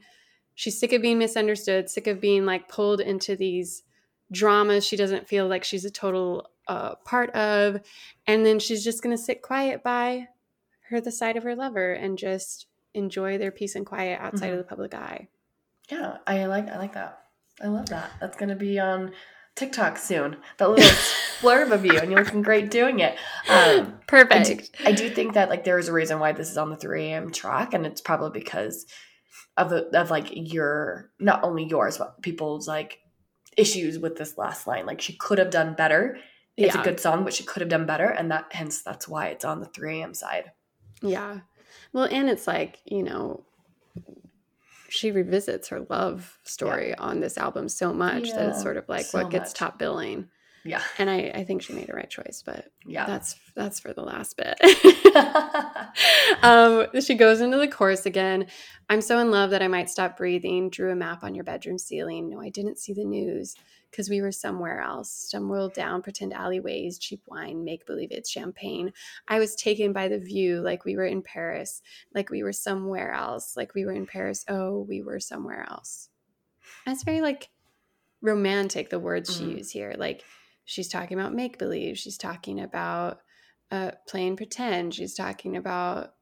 She's 0.55 0.80
sick 0.80 0.93
of 0.93 1.01
being 1.01 1.17
misunderstood, 1.19 1.89
sick 1.89 2.07
of 2.07 2.19
being 2.21 2.45
like 2.45 2.67
pulled 2.67 3.01
into 3.01 3.36
these 3.36 3.84
dramas 4.32 4.86
she 4.86 4.95
doesn't 4.95 5.27
feel 5.27 5.47
like 5.47 5.63
she's 5.63 5.86
a 5.86 5.89
total 5.89 6.49
uh, 6.67 6.95
part 7.05 7.32
of. 7.32 7.82
And 8.27 8.45
then 8.45 8.59
she's 8.59 8.84
just 8.84 9.01
going 9.01 9.15
to 9.15 9.21
sit 9.21 9.41
quiet 9.41 9.84
by 9.84 10.27
her, 10.89 11.01
the 11.01 11.11
side 11.11 11.37
of 11.37 11.43
her 11.43 11.55
lover, 11.55 11.93
and 11.93 12.17
just 12.17 12.67
enjoy 12.93 13.37
their 13.37 13.51
peace 13.51 13.75
and 13.75 13.85
quiet 13.85 14.19
outside 14.21 14.49
Mhm. 14.49 14.53
of 14.53 14.57
the 14.59 14.63
public 14.63 14.93
eye. 14.93 15.27
Yeah, 15.89 16.17
I 16.27 16.45
like 16.45 16.69
I 16.69 16.77
like 16.77 16.93
that. 16.93 17.19
I 17.61 17.67
love 17.67 17.89
that. 17.89 18.11
That's 18.19 18.37
gonna 18.37 18.55
be 18.55 18.79
on 18.79 19.11
TikTok 19.55 19.97
soon. 19.97 20.37
That 20.57 20.69
little 20.69 20.85
blurb 21.41 21.71
of 21.71 21.85
you, 21.85 21.97
and 21.99 22.11
you're 22.11 22.23
looking 22.23 22.41
great 22.41 22.69
doing 22.71 22.99
it. 22.99 23.13
Um, 23.49 23.49
I 23.49 23.79
do, 23.83 23.93
Perfect. 24.07 24.75
I 24.85 24.91
do 24.91 25.09
think 25.09 25.33
that 25.33 25.49
like 25.49 25.63
there 25.63 25.79
is 25.79 25.87
a 25.87 25.93
reason 25.93 26.19
why 26.19 26.31
this 26.31 26.49
is 26.49 26.57
on 26.57 26.69
the 26.69 26.77
3 26.77 27.05
a.m. 27.07 27.31
track, 27.31 27.73
and 27.73 27.85
it's 27.85 28.01
probably 28.01 28.39
because 28.39 28.85
of 29.57 29.69
the 29.69 29.85
of 29.99 30.09
like 30.09 30.27
your 30.31 31.11
not 31.19 31.43
only 31.43 31.65
yours 31.65 31.97
but 31.97 32.21
people's 32.21 32.67
like 32.67 32.99
issues 33.57 33.99
with 33.99 34.15
this 34.17 34.37
last 34.37 34.67
line. 34.67 34.85
Like 34.85 35.01
she 35.01 35.13
could 35.17 35.37
have 35.37 35.49
done 35.49 35.73
better. 35.75 36.17
It's 36.55 36.75
Yeah. 36.75 36.81
a 36.81 36.83
good 36.83 36.99
song, 36.99 37.23
but 37.23 37.33
she 37.33 37.43
could 37.43 37.61
have 37.61 37.69
done 37.69 37.85
better, 37.85 38.05
and 38.05 38.31
that 38.31 38.45
hence 38.51 38.81
that's 38.81 39.07
why 39.07 39.27
it's 39.27 39.45
on 39.45 39.59
the 39.59 39.65
3 39.67 39.99
a.m. 40.01 40.13
side. 40.13 40.51
Yeah. 41.02 41.39
Well, 41.93 42.08
and 42.12 42.30
it's 42.30 42.47
like, 42.47 42.80
you 42.86 43.04
know, 43.04 43.45
she 44.89 45.12
revisits 45.12 45.70
her 45.70 45.86
love 45.89 46.39
story 46.43 46.95
on 46.95 47.20
this 47.20 47.38
album 47.38 47.70
so 47.70 47.93
much 47.93 48.32
that 48.32 48.50
it's 48.50 48.62
sort 48.62 48.78
of 48.78 48.89
like 48.89 49.06
so 49.06 49.20
what 49.20 49.32
gets 49.32 49.52
much. 49.52 49.58
top 49.58 49.80
billing. 49.80 50.30
Yeah, 50.66 50.82
And 50.97 51.10
I, 51.10 51.32
I 51.34 51.43
think 51.45 51.62
she 51.62 51.74
made 51.74 51.89
a 51.89 51.93
right 51.93 52.10
choice, 52.10 52.43
but 52.45 52.66
yeah. 52.86 53.05
that's 53.05 53.36
that's 53.55 53.80
for 53.80 53.93
the 53.93 54.01
last 54.01 54.36
bit. 54.38 54.60
um, 56.43 56.88
she 57.01 57.16
goes 57.16 57.41
into 57.41 57.57
the 57.57 57.68
chorus 57.68 58.05
again. 58.05 58.47
I'm 58.89 59.01
so 59.01 59.20
in 59.20 59.32
love 59.32 59.51
that 59.51 59.62
I 59.62 59.68
might 59.68 59.89
stop 59.89 60.18
breathing. 60.18 60.70
Drew 60.70 60.91
a 60.91 60.95
map 60.95 61.24
on 61.24 61.36
your 61.36 61.43
bedroom 61.43 61.78
ceiling. 61.78 62.30
No, 62.30 62.41
I 62.41 62.49
didn't 62.49 62.78
see 62.80 62.93
the 62.93 63.05
news 63.05 63.55
because 63.91 64.10
we 64.10 64.22
were 64.22 64.32
somewhere 64.32 64.82
else. 64.82 65.12
Stumbled 65.12 65.74
down 65.74 66.01
pretend 66.01 66.34
alleyways, 66.34 66.99
cheap 66.99 67.22
wine, 67.28 67.64
make 67.64 67.86
believe 67.86 68.12
it's 68.12 68.30
champagne. 68.30 68.91
I 69.28 69.39
was 69.39 69.55
taken 69.55 69.93
by 69.93 70.07
the 70.07 70.20
view 70.20 70.62
like 70.62 70.86
we 70.86 70.95
were 70.95 71.05
in 71.05 71.22
Paris, 71.22 71.82
like 72.14 72.30
we 72.30 72.43
were 72.43 72.53
somewhere 72.53 73.12
else, 73.14 73.55
like 73.55 73.74
we 73.76 73.86
were 73.86 73.93
in 73.93 74.05
Paris. 74.05 74.43
Oh, 74.47 74.86
we 74.88 75.01
were 75.01 75.20
somewhere 75.20 75.66
else. 75.70 76.10
It's 76.86 77.03
very 77.03 77.22
like 77.22 77.49
romantic, 78.22 78.89
the 78.89 78.99
words 78.99 79.36
she 79.36 79.43
Mhm. 79.45 79.57
used 79.60 79.72
here. 79.74 79.95
Like 79.97 80.24
she's 80.70 80.88
talking 80.88 81.20
about 81.20 81.34
make 81.34 81.57
believe, 81.57 81.97
she's 81.97 82.17
talking 82.17 82.59
about 82.59 83.20
uh, 83.72 83.91
playing 84.07 84.36
pretend, 84.38 84.93
she's 84.93 85.13
talking 85.15 85.55
about 85.57 86.13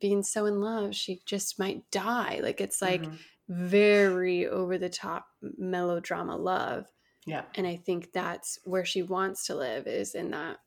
being 0.00 0.22
so 0.22 0.46
in 0.46 0.60
love 0.60 0.94
she 0.94 1.20
just 1.26 1.58
might 1.58 1.88
die. 1.90 2.40
Like 2.42 2.60
it's 2.60 2.80
like 2.80 3.02
Mhm. 3.02 3.18
very 3.48 4.46
over 4.46 4.78
the 4.78 4.88
top 4.88 5.26
melodrama 5.58 6.36
love. 6.36 6.86
yeah. 7.26 7.44
And 7.54 7.66
I 7.66 7.76
think 7.76 8.12
that's 8.12 8.58
where 8.64 8.84
she 8.84 9.02
wants 9.02 9.46
to 9.46 9.54
live 9.54 9.86
is 9.86 10.14
in 10.14 10.30
that 10.30 10.58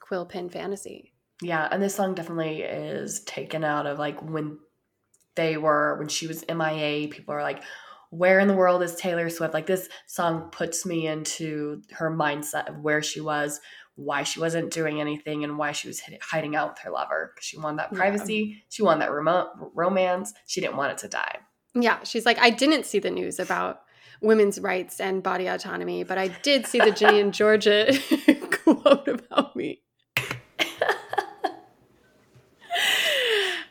quill 0.00 0.26
pen 0.26 0.48
fantasy. 0.50 1.12
Yeah, 1.40 1.68
and 1.70 1.82
this 1.82 1.94
song 1.94 2.14
definitely 2.14 2.62
is 2.62 3.20
taken 3.24 3.64
out 3.64 3.86
of 3.86 3.98
like 3.98 4.20
when 4.22 4.58
they 5.34 5.56
were 5.56 5.96
when 5.98 6.08
she 6.08 6.26
was 6.26 6.44
MIA. 6.48 7.08
People 7.08 7.34
are 7.34 7.42
like, 7.42 7.62
"Where 8.12 8.38
in 8.40 8.46
the 8.46 8.54
world 8.54 8.82
is 8.82 8.94
Taylor 8.94 9.30
Swift?" 9.30 9.54
Like 9.54 9.64
this 9.66 9.88
song 10.06 10.50
puts 10.52 10.84
me 10.84 11.06
into 11.06 11.80
her 11.92 12.10
mindset 12.10 12.68
of 12.68 12.78
where 12.80 13.02
she 13.02 13.22
was, 13.22 13.58
why 13.94 14.22
she 14.22 14.38
wasn't 14.38 14.70
doing 14.70 15.00
anything, 15.00 15.44
and 15.44 15.56
why 15.56 15.72
she 15.72 15.88
was 15.88 16.02
hiding 16.20 16.54
out 16.54 16.72
with 16.72 16.78
her 16.80 16.90
lover. 16.90 17.32
She 17.40 17.58
wanted 17.58 17.78
that 17.78 17.88
Yeah. 17.92 17.98
privacy. 17.98 18.62
She 18.68 18.82
wanted 18.82 19.00
that 19.02 19.12
remote 19.12 19.48
romance. 19.74 20.34
She 20.46 20.60
didn't 20.60 20.76
want 20.76 20.92
it 20.92 20.98
to 20.98 21.08
die. 21.08 21.38
Yeah, 21.74 22.02
she's 22.04 22.26
like, 22.26 22.38
I 22.38 22.50
didn't 22.50 22.84
see 22.84 22.98
the 22.98 23.10
news 23.10 23.40
about 23.40 23.80
women's 24.20 24.60
rights 24.60 25.00
and 25.00 25.22
body 25.22 25.46
autonomy, 25.46 26.04
but 26.04 26.18
I 26.18 26.28
did 26.28 26.66
see 26.66 26.80
the 26.80 26.90
Ginny 26.98 27.18
and 27.18 27.32
Georgia 27.32 27.92
quote 28.50 29.08
about 29.08 29.56
me. 29.56 29.80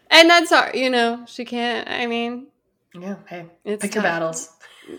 and 0.09 0.29
that's 0.29 0.49
hard, 0.49 0.75
you 0.75 0.89
know, 0.89 1.23
she 1.27 1.45
can't, 1.45 1.87
I 1.87 2.07
mean, 2.07 2.47
Yeah. 2.93 3.15
Hey, 3.27 3.45
it's 3.63 3.81
pick 3.81 3.95
your 3.95 4.03
battles. 4.03 4.49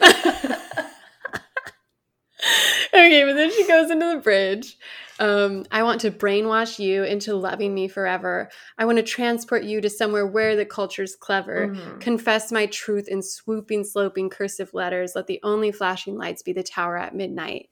okay, 2.95 3.25
but 3.25 3.35
then 3.35 3.53
she 3.53 3.67
goes 3.67 3.91
into 3.91 4.07
the 4.15 4.21
bridge. 4.23 4.77
Um, 5.19 5.67
I 5.71 5.83
want 5.83 6.01
to 6.01 6.11
brainwash 6.11 6.79
you 6.79 7.05
into 7.05 7.37
loving 7.37 7.75
me 7.75 7.87
forever. 7.87 8.51
I 8.79 8.87
want 8.87 8.97
to 8.97 9.05
transport 9.05 9.63
you 9.63 9.81
to 9.81 9.91
somewhere 9.91 10.27
where 10.27 10.57
the 10.57 10.65
culture's 10.65 11.15
clever. 11.15 11.69
Mhm. 11.69 12.01
Confess 12.01 12.51
my 12.51 12.67
truth 12.67 13.09
in 13.09 13.23
swooping, 13.23 13.85
sloping 13.85 14.31
cursive 14.31 14.75
letters. 14.75 15.13
Let 15.15 15.27
the 15.27 15.41
only 15.43 15.71
flashing 15.71 16.17
lights 16.17 16.43
be 16.43 16.53
the 16.53 16.63
tower 16.63 16.97
at 16.97 17.15
midnight 17.15 17.69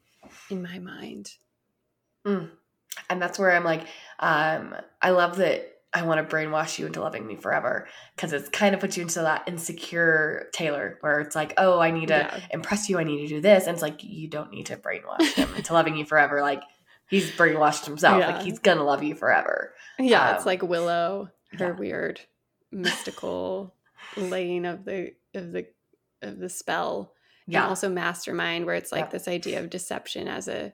in 0.50 0.62
my 0.62 0.78
mind. 0.78 1.32
Mm. 2.24 2.50
And 3.08 3.22
that's 3.22 3.38
where 3.38 3.52
I'm 3.52 3.64
like, 3.64 3.86
um, 4.18 4.76
I 5.00 5.10
love 5.10 5.36
that 5.38 5.79
I 5.92 6.02
want 6.02 6.26
to 6.28 6.36
brainwash 6.36 6.78
you 6.78 6.86
into 6.86 7.00
loving 7.00 7.26
me 7.26 7.34
forever 7.34 7.88
because 8.14 8.32
it's 8.32 8.48
kind 8.48 8.74
of 8.74 8.80
puts 8.80 8.96
you 8.96 9.02
into 9.02 9.20
that 9.22 9.42
insecure 9.48 10.48
Taylor 10.52 10.98
where 11.00 11.18
it's 11.20 11.34
like, 11.34 11.52
oh, 11.56 11.80
I 11.80 11.90
need 11.90 12.08
to 12.08 12.14
Yeah. 12.14 12.40
impress 12.52 12.88
you. 12.88 12.98
I 12.98 13.02
need 13.04 13.22
to 13.22 13.26
do 13.26 13.40
this. 13.40 13.66
And 13.66 13.74
it's 13.74 13.82
like, 13.82 14.04
you 14.04 14.28
don't 14.28 14.52
need 14.52 14.66
to 14.66 14.76
brainwash 14.76 15.32
him 15.34 15.52
into 15.56 15.72
loving 15.72 15.96
you 15.96 16.04
forever. 16.04 16.42
Like, 16.42 16.62
he's 17.08 17.30
brainwashed 17.32 17.86
himself. 17.86 18.20
Yeah. 18.20 18.36
Like, 18.36 18.42
he's 18.44 18.60
going 18.60 18.78
to 18.78 18.84
love 18.84 19.02
you 19.02 19.16
forever. 19.16 19.74
Yeah, 19.98 20.34
it's 20.34 20.42
Um, 20.42 20.46
like 20.46 20.62
Willow, 20.62 21.30
her 21.58 21.66
yeah. 21.66 21.70
weird 21.72 22.20
mystical 22.70 23.74
laying 24.16 24.64
of 24.66 24.84
the 24.84 25.12
of 25.34 25.50
the 25.52 25.66
of 26.22 26.38
the 26.38 26.48
spell. 26.48 27.14
Yeah. 27.48 27.62
And 27.62 27.68
also 27.70 27.88
Mastermind, 27.88 28.64
where 28.64 28.76
it's 28.76 28.92
like 28.92 29.10
this 29.10 29.26
idea 29.26 29.58
of 29.58 29.70
deception 29.70 30.28
as 30.28 30.46
a 30.46 30.72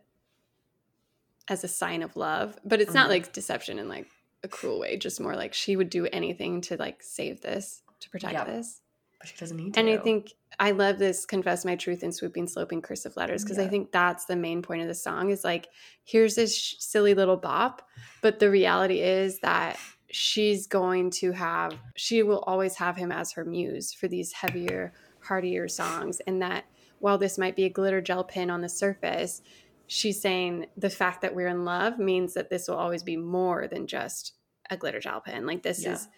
as 1.48 1.64
a 1.64 1.68
sign 1.68 2.02
of 2.02 2.16
love. 2.16 2.58
But 2.64 2.80
it's 2.82 2.92
not 2.92 3.06
Mhm. 3.06 3.10
like 3.10 3.32
deception 3.32 3.78
and 3.78 3.88
like 3.88 4.10
a 4.42 4.48
cruel 4.48 4.78
way, 4.78 4.96
just 4.96 5.20
more 5.20 5.34
like 5.36 5.54
she 5.54 5.76
would 5.76 5.90
do 5.90 6.06
anything 6.06 6.60
to 6.62 6.76
like 6.76 7.02
save 7.02 7.40
this, 7.40 7.82
to 8.00 8.10
protect 8.10 8.34
Yeah. 8.34 8.44
this. 8.44 8.80
but 9.18 9.28
she 9.28 9.36
doesn't 9.38 9.56
need 9.56 9.72
to. 9.74 9.80
And 9.80 9.88
I 9.88 9.96
think 9.96 10.34
I 10.60 10.72
love 10.72 10.98
this 10.98 11.24
confess 11.24 11.64
my 11.64 11.74
truth 11.74 12.02
in 12.02 12.12
swooping, 12.12 12.48
sloping 12.48 12.82
cursive 12.82 13.16
letters 13.16 13.42
because 13.42 13.58
I 13.58 13.66
think 13.66 13.90
that's 13.90 14.26
the 14.26 14.36
main 14.36 14.60
point 14.60 14.82
of 14.82 14.88
the 14.88 14.94
song 14.94 15.30
is 15.30 15.42
like, 15.42 15.68
here's 16.04 16.34
this 16.34 16.54
sh- 16.56 16.74
silly 16.80 17.14
little 17.14 17.38
bop, 17.38 17.80
but 18.20 18.38
the 18.38 18.50
reality 18.50 19.00
is 19.00 19.40
that 19.40 19.78
she's 20.10 20.66
going 20.66 21.10
to 21.10 21.32
have, 21.32 21.72
she 21.94 22.22
will 22.22 22.40
always 22.40 22.76
have 22.76 22.96
him 22.96 23.10
as 23.10 23.32
her 23.32 23.44
muse 23.44 23.92
for 23.94 24.06
these 24.06 24.32
heavier, 24.32 24.92
heartier 25.20 25.66
songs. 25.66 26.20
And 26.26 26.42
that 26.42 26.64
while 26.98 27.16
this 27.18 27.38
might 27.38 27.56
be 27.56 27.64
a 27.64 27.70
glitter 27.70 28.00
gel 28.02 28.22
pin 28.24 28.50
on 28.50 28.60
the 28.60 28.68
surface, 28.68 29.40
she's 29.86 30.20
saying 30.20 30.66
the 30.76 30.90
fact 30.90 31.22
that 31.22 31.34
we're 31.34 31.48
in 31.48 31.64
love 31.64 31.98
means 31.98 32.34
that 32.34 32.50
this 32.50 32.68
will 32.68 32.76
always 32.76 33.02
be 33.02 33.16
more 33.16 33.68
than 33.68 33.86
just 33.86 34.34
a 34.70 34.76
glitter 34.76 34.98
gel 35.00 35.20
pin. 35.20 35.46
Like 35.46 35.62
this 35.62 35.84
Yeah. 35.84 35.92
is 35.94 36.08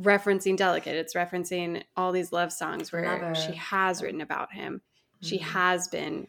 referencing 0.00 0.56
delicate 0.56 0.96
it's 0.96 1.12
referencing 1.12 1.82
all 1.98 2.12
these 2.12 2.32
love 2.32 2.50
songs 2.50 2.90
where 2.92 3.34
she 3.34 3.52
has 3.52 4.02
written 4.02 4.22
about 4.22 4.50
him 4.50 4.80
she 5.20 5.36
Mhm. 5.38 5.42
has 5.42 5.86
been 5.88 6.26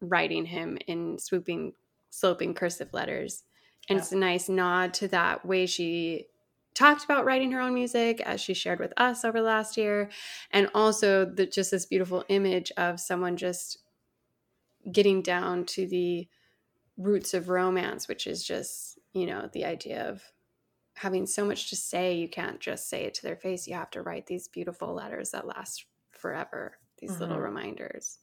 writing 0.00 0.46
him 0.46 0.78
in 0.86 1.18
swooping 1.18 1.74
sloping 2.08 2.54
cursive 2.54 2.92
letters 2.94 3.44
and 3.90 3.98
Yeah. 3.98 4.02
it's 4.02 4.12
a 4.12 4.16
nice 4.16 4.48
nod 4.48 4.94
to 4.94 5.08
that 5.08 5.44
way 5.44 5.66
she 5.66 6.28
talked 6.72 7.04
about 7.04 7.26
writing 7.26 7.52
her 7.52 7.60
own 7.60 7.74
music 7.74 8.22
as 8.22 8.40
she 8.40 8.54
shared 8.54 8.78
with 8.80 8.94
us 8.96 9.26
over 9.26 9.40
the 9.40 9.44
last 9.46 9.76
year 9.76 10.08
and 10.50 10.70
also 10.74 11.26
the, 11.26 11.44
just 11.44 11.70
this 11.70 11.84
beautiful 11.84 12.24
image 12.30 12.72
of 12.78 12.98
someone 12.98 13.36
just 13.36 13.81
getting 14.90 15.22
down 15.22 15.64
to 15.64 15.86
the 15.86 16.28
roots 16.96 17.34
of 17.34 17.48
romance 17.48 18.08
which 18.08 18.26
is 18.26 18.44
just 18.44 18.98
you 19.12 19.26
know 19.26 19.48
the 19.52 19.64
idea 19.64 20.08
of 20.08 20.22
having 20.94 21.26
so 21.26 21.44
much 21.44 21.70
to 21.70 21.76
say 21.76 22.14
you 22.14 22.28
can't 22.28 22.60
just 22.60 22.88
say 22.88 23.04
it 23.04 23.14
to 23.14 23.22
their 23.22 23.36
face 23.36 23.66
you 23.66 23.74
have 23.74 23.90
to 23.90 24.02
write 24.02 24.26
these 24.26 24.48
beautiful 24.48 24.92
letters 24.94 25.30
that 25.30 25.46
last 25.46 25.86
forever 26.10 26.76
these 26.98 27.18
little 27.20 27.38
Mhm. 27.38 27.44
reminders 27.44 28.18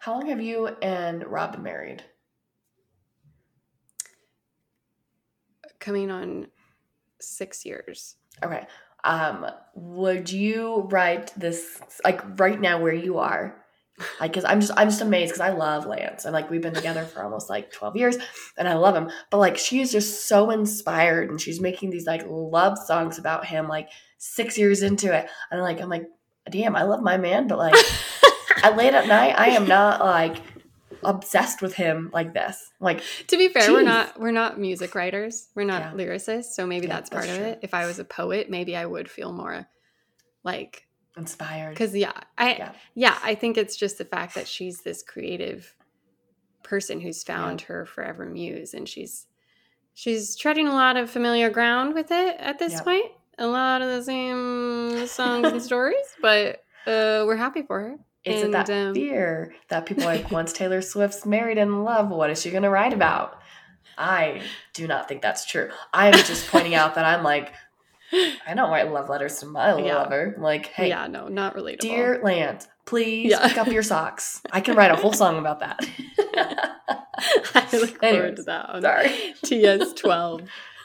How 0.00 0.12
long 0.12 0.26
have 0.28 0.40
you 0.40 0.68
and 0.82 1.26
Rob 1.26 1.52
been 1.52 1.62
married? 1.62 2.04
coming 5.80 6.10
on 6.10 6.48
six 7.20 7.64
years 7.64 8.16
Okay. 8.44 8.66
Um, 9.04 9.46
would 9.74 10.30
you 10.30 10.82
write 10.90 11.32
this 11.36 11.80
like 12.04 12.20
right 12.38 12.60
now 12.60 12.80
where 12.80 12.92
you 12.94 13.18
are? 13.18 13.64
Like, 14.20 14.32
cause 14.32 14.44
I'm 14.44 14.60
just 14.60 14.72
I'm 14.76 14.88
just 14.88 15.00
amazed 15.00 15.32
because 15.32 15.40
I 15.40 15.50
love 15.50 15.86
Lance 15.86 16.24
and 16.24 16.32
like 16.32 16.50
we've 16.50 16.62
been 16.62 16.74
together 16.74 17.04
for 17.04 17.22
almost 17.22 17.48
like 17.50 17.70
12 17.72 17.96
years 17.96 18.16
and 18.56 18.68
I 18.68 18.74
love 18.74 18.94
him. 18.94 19.10
But 19.30 19.38
like 19.38 19.56
she 19.58 19.80
is 19.80 19.90
just 19.92 20.26
so 20.26 20.50
inspired 20.50 21.30
and 21.30 21.40
she's 21.40 21.60
making 21.60 21.90
these 21.90 22.06
like 22.06 22.22
love 22.28 22.78
songs 22.78 23.18
about 23.18 23.46
him 23.46 23.68
like 23.68 23.88
six 24.18 24.56
years 24.58 24.82
into 24.82 25.12
it. 25.16 25.28
And 25.50 25.60
like 25.60 25.80
I'm 25.80 25.88
like, 25.88 26.06
damn, 26.50 26.76
I 26.76 26.82
love 26.82 27.02
my 27.02 27.16
man, 27.16 27.46
but 27.48 27.58
like 27.58 27.76
at 28.62 28.76
late 28.76 28.94
at 28.94 29.06
night, 29.08 29.34
I 29.38 29.48
am 29.50 29.66
not 29.66 30.00
like 30.00 30.36
obsessed 31.04 31.62
with 31.62 31.74
him 31.74 32.10
like 32.12 32.34
this. 32.34 32.70
Like 32.80 33.02
To 33.28 33.36
be 33.36 33.48
fair, 33.48 33.72
we're 33.72 33.82
not 33.82 34.18
we're 34.18 34.30
not 34.32 34.58
music 34.58 34.94
writers. 34.94 35.48
We're 35.54 35.64
not 35.64 35.80
Yeah. 35.82 35.92
lyricists, 35.92 36.54
so 36.54 36.66
maybe 36.66 36.86
Yeah, 36.86 36.94
that's 36.94 37.10
part 37.10 37.24
that's 37.24 37.34
of 37.34 37.38
true. 37.38 37.48
it. 37.52 37.58
If 37.62 37.74
I 37.74 37.86
was 37.86 37.98
a 37.98 38.04
poet, 38.04 38.50
maybe 38.50 38.74
I 38.74 38.84
would 38.84 39.08
feel 39.10 39.32
more 39.32 39.68
like 40.42 40.87
inspired. 41.18 41.70
because 41.70 41.94
yeah, 41.94 42.12
I 42.38 42.54
Yeah. 42.54 42.72
yeah. 42.94 43.18
I 43.22 43.34
think 43.34 43.56
it's 43.58 43.76
just 43.76 43.98
the 43.98 44.04
fact 44.04 44.34
that 44.34 44.48
she's 44.48 44.80
this 44.82 45.02
creative 45.02 45.74
person 46.62 47.00
who's 47.00 47.22
found 47.22 47.62
her 47.62 47.84
forever 47.86 48.24
muse, 48.26 48.74
and 48.74 48.88
she's 48.88 49.26
she's 49.94 50.36
treading 50.36 50.68
a 50.68 50.72
lot 50.72 50.96
of 50.96 51.10
familiar 51.10 51.50
ground 51.50 51.94
with 51.94 52.10
it 52.10 52.36
at 52.38 52.58
this 52.58 52.74
Yeah. 52.74 52.82
point. 52.82 53.12
A 53.38 53.46
lot 53.46 53.82
of 53.82 53.88
the 53.88 54.02
same 54.02 55.06
songs 55.06 55.46
and 55.48 55.62
stories, 55.70 56.06
but 56.20 56.56
uh, 56.86 57.22
we're 57.26 57.36
happy 57.36 57.62
for 57.62 57.80
her. 57.80 57.96
Is 58.24 58.42
it 58.42 58.46
And, 58.46 58.54
that 58.54 58.68
um, 58.70 58.94
fear 58.94 59.54
that 59.68 59.86
people 59.86 60.04
like 60.04 60.30
once 60.30 60.52
Taylor 60.52 60.82
Swift's 60.82 61.24
married 61.24 61.56
and 61.58 61.70
in 61.70 61.84
love, 61.84 62.10
what 62.10 62.30
is 62.30 62.42
she 62.42 62.50
gonna 62.50 62.70
write 62.70 62.92
about? 62.92 63.40
I 63.96 64.42
do 64.74 64.86
not 64.86 65.08
think 65.08 65.22
that's 65.22 65.44
true. 65.46 65.70
I'm 65.92 66.12
just 66.12 66.48
pointing 66.48 66.74
out 66.74 66.94
that 66.96 67.04
I'm 67.04 67.22
like, 67.24 67.52
I 68.12 68.54
don't 68.54 68.70
write 68.70 68.90
love 68.90 69.08
letters 69.08 69.38
to 69.40 69.46
my 69.46 69.76
Yeah. 69.78 69.96
lover. 69.96 70.34
Like, 70.38 70.66
hey, 70.66 70.88
yeah, 70.88 71.06
no, 71.06 71.28
not 71.28 71.54
relatable. 71.54 71.80
dear 71.80 72.20
Lance, 72.22 72.66
please 72.86 73.30
Yeah. 73.30 73.46
pick 73.48 73.58
up 73.58 73.68
your 73.68 73.82
socks. 73.82 74.40
I 74.50 74.60
can 74.60 74.76
write 74.76 74.90
a 74.90 74.96
whole 74.96 75.12
song 75.12 75.38
about 75.38 75.60
that. 75.60 75.78
I 77.54 77.68
look 77.72 77.98
forward 78.00 78.02
Anyways, 78.04 78.36
to 78.36 78.42
that. 78.44 78.72
one. 78.72 78.82
Sorry. 78.82 79.34
TS 79.44 79.92
twelve. 79.94 80.42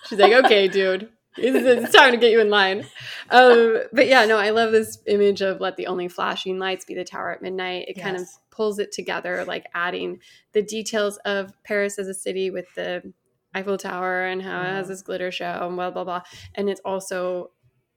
She's 0.08 0.20
like, 0.20 0.34
okay, 0.46 0.68
dude, 0.68 1.10
it's, 1.38 1.84
it's 1.86 1.96
time 1.96 2.12
to 2.12 2.18
get 2.18 2.32
you 2.32 2.42
in 2.42 2.50
line. 2.50 2.86
Um, 3.30 3.84
but 3.94 4.08
yeah, 4.08 4.26
no, 4.26 4.38
I 4.38 4.50
love 4.50 4.72
this 4.72 4.98
image 5.08 5.42
of 5.42 5.62
let 5.62 5.78
the 5.78 5.88
only 5.88 6.08
flashing 6.10 6.60
lights 6.60 6.84
be 6.86 6.94
the 6.96 7.06
tower 7.06 7.32
at 7.32 7.42
midnight. 7.42 7.86
It 7.88 7.94
kind 7.94 8.18
of 8.18 8.24
pulls 8.52 8.80
it 8.80 8.92
together, 8.92 9.46
like 9.46 9.66
adding 9.74 10.20
the 10.52 10.62
details 10.62 11.18
of 11.26 11.54
Paris 11.64 11.98
as 11.98 12.08
a 12.08 12.14
city 12.14 12.50
with 12.52 12.66
the 12.76 13.14
Eiffel 13.56 13.78
Tower 13.78 14.26
and 14.26 14.42
how 14.42 14.62
it 14.62 14.66
has 14.68 14.88
this 14.88 15.02
glitter 15.02 15.32
show 15.32 15.60
and 15.68 15.76
blah 15.76 15.92
blah 15.92 16.04
blah. 16.04 16.22
And 16.56 16.70
it's 16.70 16.82
also, 16.84 17.52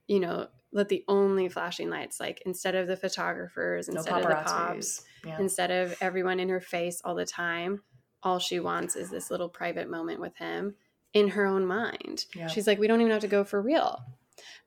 you 0.07 0.19
know, 0.19 0.47
let 0.71 0.89
the 0.89 1.03
only 1.07 1.49
flashing 1.49 1.89
lights, 1.89 2.19
like 2.19 2.41
instead 2.45 2.75
of 2.75 2.87
the 2.87 2.97
photographers, 2.97 3.87
No 3.87 3.95
instead 3.95 4.21
of 4.21 4.27
the 4.29 4.35
cops. 4.35 5.01
Yeah. 5.25 5.39
instead 5.39 5.71
of 5.71 5.95
everyone 6.01 6.39
in 6.39 6.49
her 6.49 6.61
face 6.61 7.01
all 7.03 7.15
the 7.15 7.25
time 7.25 7.81
all 8.23 8.39
she 8.39 8.59
wants 8.59 8.95
is 8.95 9.09
this 9.09 9.29
little 9.29 9.49
private 9.49 9.89
moment 9.89 10.19
with 10.19 10.35
him 10.37 10.73
in 11.13 11.27
her 11.29 11.45
own 11.45 11.65
mind 11.65 12.25
Yeah. 12.35 12.47
she's 12.47 12.65
like 12.67 12.79
we 12.79 12.87
don't 12.87 12.99
even 13.01 13.11
have 13.11 13.21
to 13.21 13.27
go 13.27 13.43
for 13.43 13.61
real 13.61 14.03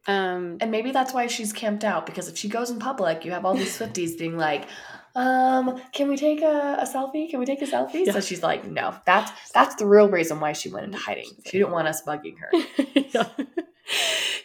um 0.07 0.57
And 0.61 0.71
maybe 0.71 0.91
that's 0.93 1.13
why 1.15 1.27
she's 1.29 1.53
camped 1.53 1.85
out 1.85 2.07
because 2.07 2.29
if 2.29 2.37
she 2.37 2.49
goes 2.49 2.71
in 2.71 2.79
public, 2.79 3.25
you 3.25 3.31
have 3.33 3.45
all 3.45 3.55
these 3.55 3.77
Swifties 3.79 4.19
being 4.19 4.37
like, 4.37 4.67
um, 5.15 5.81
can 5.93 6.09
we 6.09 6.17
take 6.17 6.43
a, 6.43 6.79
a 6.81 6.87
selfie? 6.87 7.31
Can 7.31 7.39
we 7.41 7.47
take 7.47 7.63
a 7.63 7.67
selfie? 7.67 8.07
Yeah. 8.07 8.13
So 8.13 8.21
she's 8.21 8.43
like, 8.43 8.65
no, 8.65 8.95
that's 9.07 9.31
that's 9.53 9.75
the 9.77 9.87
real 9.87 10.09
reason 10.09 10.41
why 10.41 10.53
she 10.53 10.69
went 10.69 10.87
into 10.87 10.99
hiding. 10.99 11.31
She 11.47 11.59
didn't 11.59 11.73
want 11.73 11.89
us 11.89 12.03
bugging 12.03 12.37
her. 12.39 12.51
yeah. 12.95 13.29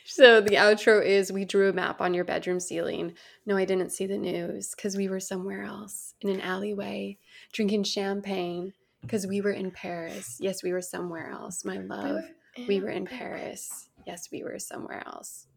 so 0.05 0.41
the 0.41 0.55
outro 0.55 1.03
is 1.03 1.31
we 1.31 1.45
drew 1.45 1.69
a 1.69 1.73
map 1.73 2.01
on 2.01 2.13
your 2.13 2.23
bedroom 2.23 2.59
ceiling 2.59 3.13
no 3.45 3.55
i 3.55 3.65
didn't 3.65 3.91
see 3.91 4.07
the 4.07 4.17
news 4.17 4.73
because 4.75 4.97
we 4.97 5.07
were 5.07 5.19
somewhere 5.19 5.63
else 5.63 6.15
in 6.21 6.29
an 6.29 6.41
alleyway 6.41 7.15
drinking 7.53 7.83
champagne 7.83 8.73
because 9.01 9.27
we 9.27 9.41
were 9.41 9.51
in 9.51 9.69
paris 9.69 10.37
yes 10.39 10.63
we 10.63 10.71
were 10.71 10.81
somewhere 10.81 11.29
else 11.29 11.63
my 11.63 11.77
love 11.77 12.23
we 12.67 12.79
were 12.79 12.89
in 12.89 13.05
Paris. 13.05 13.89
Yes, 14.05 14.29
we 14.31 14.43
were 14.43 14.59
somewhere 14.59 15.03
else. 15.05 15.47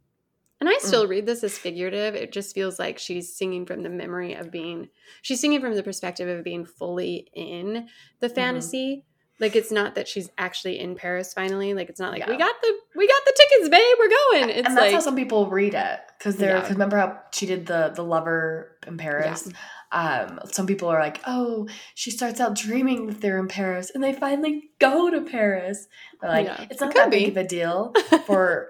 And 0.60 0.68
I 0.68 0.76
still 0.80 1.06
read 1.06 1.24
this 1.24 1.44
as 1.44 1.56
figurative. 1.56 2.14
It 2.16 2.32
just 2.32 2.52
feels 2.54 2.78
like 2.80 2.98
she's 2.98 3.36
singing 3.36 3.64
from 3.64 3.82
the 3.84 3.88
memory 3.88 4.34
of 4.34 4.50
being, 4.50 4.88
she's 5.22 5.40
singing 5.40 5.60
from 5.60 5.74
the 5.74 5.82
perspective 5.84 6.28
of 6.28 6.42
being 6.44 6.64
fully 6.64 7.28
in 7.32 7.86
the 8.20 8.28
fantasy. 8.28 9.04
Like 9.40 9.54
it's 9.54 9.70
not 9.70 9.94
that 9.94 10.08
she's 10.08 10.28
actually 10.36 10.80
in 10.80 10.96
Paris 10.96 11.32
finally. 11.32 11.72
Like 11.74 11.88
it's 11.88 12.00
not 12.00 12.10
like 12.10 12.26
we 12.26 12.36
got 12.36 12.56
the 12.60 12.74
we 12.96 13.06
got 13.06 13.22
the 13.24 13.34
tickets, 13.36 13.68
babe. 13.68 13.96
We're 14.00 14.08
going. 14.08 14.50
It's 14.50 14.66
and 14.66 14.76
that's 14.76 14.86
like 14.86 14.92
how 14.94 14.98
some 14.98 15.14
people 15.14 15.46
read 15.48 15.74
it 15.74 16.00
because 16.18 16.34
they're 16.38 16.50
Yeah. 16.56 16.60
because 16.60 16.72
remember 16.72 16.96
how 16.96 17.20
she 17.32 17.46
did 17.46 17.66
the 17.66 17.92
the 17.94 18.02
lover 18.02 18.76
in 18.84 18.96
Paris. 18.96 19.48
Um, 19.92 20.40
some 20.50 20.66
people 20.66 20.88
are 20.88 20.98
like, 21.00 21.20
oh, 21.24 21.68
she 21.94 22.10
starts 22.10 22.40
out 22.40 22.56
dreaming 22.56 23.06
that 23.06 23.20
they're 23.20 23.38
in 23.38 23.46
Paris, 23.48 23.90
and 23.94 24.02
they 24.02 24.12
finally 24.12 24.70
go 24.80 25.08
to 25.08 25.20
Paris. 25.22 25.86
They're 26.20 26.30
like, 26.30 26.46
Yeah. 26.46 26.66
it's 26.68 26.80
not 26.80 26.92
could 26.92 27.02
that 27.04 27.10
big 27.10 27.32
be. 27.32 27.40
of 27.40 27.46
a 27.46 27.48
deal 27.48 27.92
for 28.26 28.68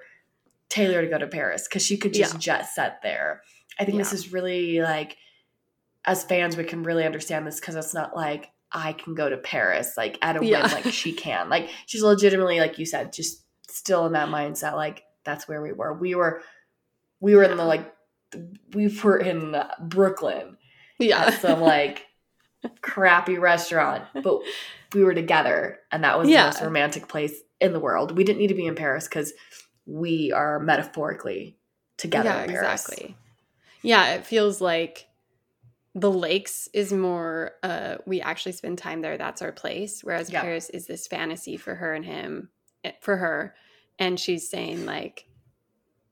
Taylor 0.68 1.02
to 1.02 1.08
go 1.08 1.18
to 1.18 1.26
Paris 1.26 1.66
because 1.66 1.84
she 1.84 1.96
could 1.96 2.12
just 2.14 2.34
Yeah. 2.34 2.38
jet 2.40 2.62
set 2.68 3.02
there. 3.02 3.42
I 3.78 3.84
think 3.84 3.98
this 3.98 4.12
is 4.12 4.32
really 4.32 4.80
like, 4.80 5.16
as 6.04 6.24
fans, 6.24 6.56
we 6.56 6.64
can 6.64 6.82
really 6.82 7.04
understand 7.04 7.46
this 7.46 7.60
because 7.60 7.74
it's 7.76 7.94
not 7.94 8.14
like 8.16 8.50
I 8.72 8.92
can 8.92 9.14
go 9.14 9.28
to 9.30 9.36
Paris 9.36 9.94
like 9.96 10.18
at 10.20 10.36
a 10.36 10.44
Yeah. 10.44 10.62
whim, 10.62 10.72
like 10.84 10.92
she 10.92 11.12
can. 11.12 11.48
Like 11.48 11.70
she's 11.86 12.02
legitimately, 12.02 12.60
like 12.60 12.78
you 12.78 12.86
said, 12.86 13.12
just 13.12 13.44
still 13.70 14.06
in 14.06 14.12
that 14.12 14.28
mindset. 14.28 14.74
Like 14.74 15.04
that's 15.24 15.46
where 15.48 15.62
we 15.62 15.72
were. 15.72 15.92
We 15.94 16.14
were, 16.14 16.42
we 17.20 17.34
were 17.34 17.44
in 17.44 17.56
the 17.56 17.64
like, 17.64 17.92
we 18.74 18.88
were 19.02 19.16
in 19.18 19.56
Brooklyn 19.80 20.58
yeah. 20.98 21.26
at 21.26 21.40
some 21.40 21.60
like 21.60 22.04
crappy 22.82 23.38
restaurant, 23.38 24.04
but 24.22 24.40
we 24.92 25.04
were 25.04 25.14
together, 25.14 25.78
and 25.92 26.04
that 26.04 26.18
was 26.18 26.28
Yeah. 26.28 26.42
the 26.42 26.46
most 26.48 26.62
romantic 26.62 27.08
place 27.08 27.34
in 27.60 27.72
the 27.72 27.80
world. 27.80 28.16
We 28.16 28.24
didn't 28.24 28.38
need 28.38 28.48
to 28.48 28.54
be 28.54 28.66
in 28.66 28.74
Paris 28.74 29.06
because 29.08 29.32
we 29.88 30.30
are 30.32 30.60
metaphorically 30.60 31.56
together 31.96 32.28
yeah, 32.28 32.42
in 32.44 32.50
Paris. 32.50 32.84
exactly. 32.86 33.16
Yeah, 33.82 34.14
it 34.14 34.26
feels 34.26 34.60
like 34.60 35.06
the 35.94 36.10
lakes 36.12 36.68
is 36.74 36.92
more 36.92 37.52
uh 37.64 37.96
we 38.06 38.20
actually 38.20 38.52
spend 38.52 38.76
time 38.78 39.00
there 39.00 39.16
that's 39.16 39.40
our 39.42 39.50
place 39.50 40.02
whereas 40.04 40.30
Yeah. 40.30 40.42
paris 40.42 40.68
is 40.70 40.86
this 40.86 41.06
fantasy 41.08 41.56
for 41.56 41.74
her 41.74 41.94
and 41.94 42.04
him 42.04 42.50
eh, 42.84 42.92
for 43.00 43.16
her 43.16 43.54
and 43.98 44.20
she's 44.20 44.48
saying 44.48 44.84
like 44.86 45.26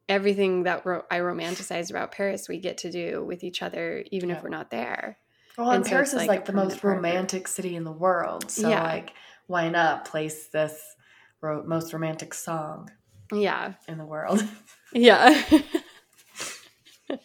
everything 0.09 0.63
that 0.65 0.85
ro- 0.87 1.05
i 1.11 1.19
romanticize 1.19 1.91
about 1.91 2.11
paris 2.11 2.49
we 2.49 2.59
get 2.59 2.79
to 2.79 2.91
do 2.91 3.23
with 3.25 3.45
each 3.45 3.63
other 3.63 4.03
even 4.11 4.31
Yeah. 4.31 4.37
if 4.37 4.43
we're 4.43 4.49
not 4.49 4.71
there 4.71 5.19
Well, 5.59 5.71
and 5.71 5.77
And 5.83 5.87
Paris 5.87 6.09
it's 6.13 6.23
is 6.23 6.29
like 6.29 6.39
like, 6.41 6.45
the 6.47 6.53
most 6.53 6.81
part 6.81 6.99
of 6.99 7.05
it. 7.05 7.09
romantic 7.09 7.49
city 7.49 7.77
in 7.77 7.85
the 7.85 7.93
world. 7.93 8.51
So 8.51 8.69
Yeah. 8.69 8.83
like, 8.83 9.13
why 9.47 9.69
not 9.71 10.05
place 10.05 10.49
this 10.49 10.97
ro- 11.41 11.65
most 11.67 11.93
romantic 11.95 12.35
song 12.35 12.91
yeah 13.33 13.75
in 13.89 13.99
the 13.99 14.05
world? 14.07 14.43
Yeah. 14.93 15.45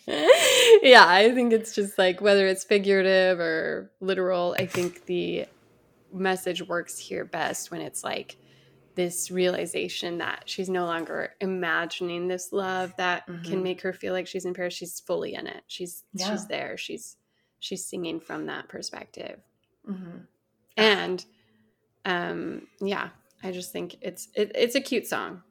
yeah, 0.07 1.05
I 1.07 1.31
think 1.33 1.53
it's 1.53 1.73
just 1.73 1.97
like 1.97 2.21
whether 2.21 2.45
it's 2.47 2.63
figurative 2.63 3.39
or 3.39 3.91
literal, 4.01 4.55
I 4.57 4.65
think 4.65 5.05
the 5.05 5.45
message 6.13 6.61
works 6.67 6.97
here 6.97 7.25
best 7.25 7.71
when 7.71 7.81
it's 7.81 8.03
like 8.03 8.37
this 8.95 9.31
realization 9.31 10.17
that 10.17 10.43
she's 10.45 10.69
no 10.69 10.85
longer 10.85 11.33
imagining 11.39 12.27
this 12.27 12.51
love 12.51 12.93
that 12.97 13.25
can 13.25 13.59
Mhm. 13.59 13.63
make 13.63 13.81
her 13.81 13.93
feel 13.93 14.13
like 14.13 14.27
she's 14.27 14.45
in 14.45 14.53
Paris. 14.53 14.73
She's 14.73 14.99
fully 14.99 15.33
in 15.33 15.47
it. 15.47 15.63
She's 15.67 16.03
Yeah. 16.13 16.31
she's 16.31 16.47
there. 16.47 16.77
She's 16.77 17.15
she's 17.59 17.85
singing 17.85 18.19
from 18.19 18.47
that 18.47 18.67
perspective. 18.67 19.39
hmm 19.85 20.17
And 20.77 21.23
um 22.05 22.67
yeah, 22.81 23.09
I 23.43 23.51
just 23.51 23.71
think 23.71 23.95
it's 24.01 24.27
it, 24.35 24.51
it's 24.55 24.75
a 24.75 24.81
cute 24.81 25.07
song. 25.07 25.43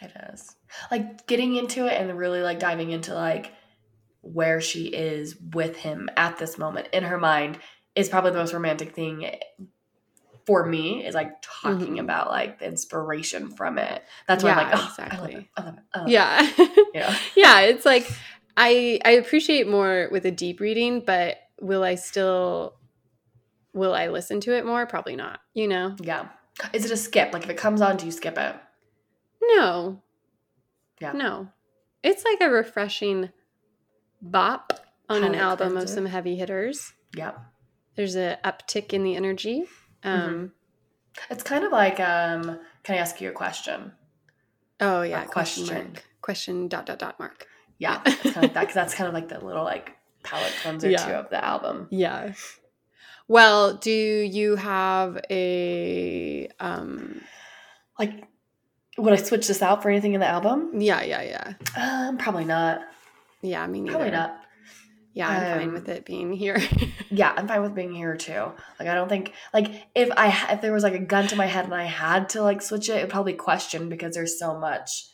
It 0.00 0.12
is 0.32 0.54
like 0.90 1.26
getting 1.26 1.56
into 1.56 1.86
it 1.86 1.94
and 2.00 2.16
really 2.16 2.40
like 2.42 2.58
diving 2.60 2.90
into 2.90 3.14
like 3.14 3.52
where 4.20 4.60
she 4.60 4.86
is 4.86 5.36
with 5.54 5.76
him 5.76 6.08
at 6.16 6.38
this 6.38 6.58
moment 6.58 6.88
in 6.92 7.04
her 7.04 7.18
mind 7.18 7.58
is 7.94 8.08
probably 8.08 8.30
the 8.30 8.38
most 8.38 8.52
romantic 8.52 8.94
thing 8.94 9.30
for 10.46 10.64
me 10.64 11.04
is 11.04 11.14
like 11.14 11.32
talking 11.42 11.96
Mhm. 11.96 12.00
about 12.00 12.28
like 12.30 12.58
the 12.58 12.66
inspiration 12.66 13.50
from 13.50 13.76
it. 13.78 14.02
That's 14.26 14.42
why 14.42 14.50
I'm 14.52 14.56
like, 14.56 14.66
oh, 14.68 14.70
I 14.70 14.80
love 14.80 14.88
exactly. 14.90 15.34
it. 15.34 15.46
I 15.56 15.62
love 15.62 15.74
it. 15.76 15.82
I 15.94 15.98
love 15.98 16.08
it. 16.08 16.12
Yeah. 16.12 16.50
You 16.94 17.00
know? 17.00 17.16
yeah, 17.36 17.60
it's 17.62 17.84
like 17.84 18.10
I 18.56 18.98
I 19.04 19.10
appreciate 19.12 19.68
more 19.68 20.08
with 20.10 20.24
a 20.26 20.30
deep 20.30 20.58
reading, 20.60 21.02
but 21.04 21.36
will 21.60 21.84
I 21.84 21.96
still 21.96 22.74
will 23.74 23.94
I 23.94 24.08
listen 24.08 24.40
to 24.42 24.56
it 24.56 24.64
more? 24.64 24.86
Probably 24.86 25.16
not. 25.16 25.40
You 25.54 25.68
know? 25.68 25.96
Yeah. 26.00 26.28
Is 26.72 26.84
it 26.84 26.90
a 26.90 26.96
skip? 26.96 27.32
Like 27.32 27.44
if 27.44 27.50
it 27.50 27.56
comes 27.56 27.80
on, 27.82 27.96
do 27.98 28.06
you 28.06 28.12
skip 28.12 28.38
it? 28.38 28.56
No. 29.42 30.02
Yeah. 31.00 31.12
No. 31.12 31.48
It's 32.02 32.24
like 32.24 32.40
a 32.40 32.50
refreshing 32.50 33.30
bop 34.20 34.72
on 35.08 35.24
an 35.24 35.34
album 35.34 35.76
of 35.76 35.88
some 35.88 36.06
heavy 36.06 36.36
hitters. 36.36 36.92
Yep. 37.16 37.38
There's 37.96 38.16
a 38.16 38.38
uptick 38.44 38.92
in 38.92 39.02
the 39.04 39.16
energy. 39.16 39.64
Mm-hmm. 40.04 40.28
Um 40.28 40.52
It's 41.30 41.42
kind 41.42 41.64
of 41.64 41.72
like, 41.72 41.98
um, 42.00 42.60
can 42.84 42.94
I 42.94 42.98
ask 42.98 43.20
you 43.20 43.28
a 43.30 43.32
question? 43.32 43.92
oh 44.80 45.02
yeah, 45.02 45.24
question. 45.24 45.66
mark. 45.74 46.04
question 46.20 46.68
dot 46.68 46.86
dot 46.86 46.98
dot 47.00 47.18
mark. 47.18 47.46
Yeah, 47.78 48.00
it's 48.06 48.22
kind 48.22 48.36
of 48.36 48.42
like 48.42 48.54
that 48.54 48.60
because 48.60 48.74
that's 48.74 48.94
kind 48.94 49.08
of 49.08 49.14
like 49.14 49.28
the 49.28 49.44
little 49.44 49.64
like 49.64 49.96
palette 50.22 50.52
cleanser 50.62 50.90
Yeah. 50.90 51.04
too 51.06 51.12
of 51.12 51.30
the 51.30 51.44
album. 51.44 51.88
Yeah. 51.90 52.32
Well, 53.26 53.74
do 53.74 53.90
you 53.90 54.56
have 54.56 55.18
a 55.30 56.48
um 56.60 57.20
Like, 57.98 58.24
would 58.98 59.12
I 59.12 59.16
switch 59.16 59.46
this 59.48 59.62
out 59.62 59.82
for 59.82 59.90
anything 59.90 60.14
in 60.14 60.20
the 60.20 60.26
album? 60.26 60.72
yeah, 60.80 61.02
yeah, 61.02 61.22
yeah. 61.76 62.06
Um, 62.08 62.18
probably 62.18 62.44
not. 62.44 62.80
Yeah, 63.42 63.66
me 63.66 63.80
neither. 63.80 63.92
Probably 63.96 64.10
not. 64.12 64.40
Yeah, 65.14 65.28
I'm 65.28 65.58
fine 65.58 65.68
Um, 65.68 65.74
with 65.74 65.88
it 65.88 66.04
being 66.04 66.32
here. 66.32 66.58
Yeah, 67.10 67.32
I'm 67.34 67.48
fine 67.48 67.62
with 67.62 67.74
being 67.74 67.94
here 67.94 68.14
too. 68.18 68.52
Like, 68.78 68.86
I 68.86 68.94
don't 68.94 69.08
think 69.08 69.32
like 69.54 69.72
if 69.94 70.10
I 70.14 70.52
if 70.52 70.60
there 70.60 70.74
was 70.74 70.82
like 70.82 70.92
a 70.92 70.98
gun 70.98 71.26
to 71.28 71.36
my 71.36 71.46
head 71.46 71.64
and 71.64 71.72
I 71.74 71.84
had 71.84 72.28
to 72.30 72.42
like 72.42 72.60
switch 72.60 72.90
it, 72.90 72.96
it'd 72.96 73.08
probably 73.08 73.32
question 73.32 73.88
because 73.88 74.14
there's 74.14 74.38
so 74.38 74.58
much. 74.58 75.06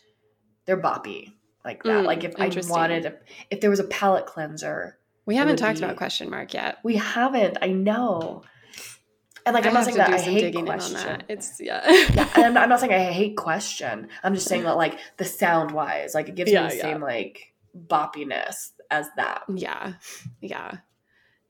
They're 0.66 0.82
boppy 0.82 1.34
like 1.64 1.84
that. 1.84 2.02
Mm, 2.02 2.04
like 2.04 2.24
if 2.24 2.34
I 2.36 2.50
wanted, 2.68 3.04
if, 3.04 3.14
if 3.48 3.60
there 3.60 3.70
was 3.70 3.78
a 3.78 3.84
palette 3.84 4.26
cleanser, 4.26 4.98
we 5.24 5.36
haven't 5.36 5.54
talked 5.56 5.78
be- 5.78 5.84
about 5.84 5.96
question 5.96 6.28
mark 6.30 6.52
yet. 6.52 6.78
we 6.82 6.96
haven't. 6.96 7.58
I 7.62 7.68
know. 7.68 8.42
And 9.46 9.54
like 9.54 9.64
I 9.64 9.68
I'm 9.68 9.74
not 9.74 9.84
saying 9.84 9.96
that 9.98 10.10
I 10.10 10.18
hate 10.18 10.40
digging 10.40 10.66
in 10.66 10.72
on 10.72 10.78
question. 10.78 11.22
It's 11.28 11.60
yeah. 11.60 11.82
yeah, 12.14 12.28
and 12.34 12.44
I'm 12.46 12.54
not, 12.54 12.62
I'm 12.64 12.68
not 12.70 12.80
saying 12.80 12.92
I 12.92 13.12
hate 13.12 13.36
question. 13.36 14.08
I'm 14.22 14.34
just 14.34 14.46
saying 14.48 14.64
that 14.64 14.76
like 14.76 14.98
the 15.18 15.24
sound 15.24 15.70
wise, 15.72 16.14
like 16.14 16.28
it 16.28 16.34
gives 16.34 16.50
Yeah, 16.50 16.62
me 16.64 16.68
the 16.70 16.76
yeah. 16.76 16.82
same 16.82 17.00
like 17.00 17.52
boppiness 17.88 18.70
as 18.90 19.08
that. 19.16 19.42
Yeah. 19.54 19.94
Yeah. 20.40 20.78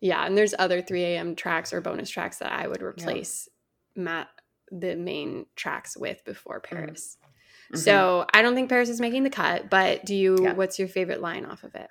Yeah. 0.01 0.27
And 0.27 0.37
there's 0.37 0.55
other 0.59 0.83
3 0.83 1.03
a.m. 1.05 1.37
tracks 1.37 1.73
or 1.73 1.81
bonus 1.81 2.11
tracks 2.11 2.39
that 2.39 2.53
I 2.53 2.67
would 2.67 2.83
replace 2.83 3.49
Matt 3.97 4.29
the 4.71 4.97
main 4.97 5.47
tracks 5.57 5.97
with 5.97 6.25
before 6.25 6.61
Paris. 6.61 7.17
Mhm. 7.73 7.79
So 7.79 8.27
I 8.35 8.43
don't 8.43 8.55
think 8.55 8.69
Paris 8.69 8.89
is 8.89 9.01
making 9.01 9.23
the 9.23 9.31
cut, 9.31 9.71
but 9.71 10.05
do 10.05 10.15
you 10.15 10.39
Yeah. 10.43 10.53
what's 10.55 10.79
your 10.79 10.89
favorite 10.89 11.21
line 11.21 11.45
off 11.45 11.65
of 11.65 11.75
it? 11.75 11.89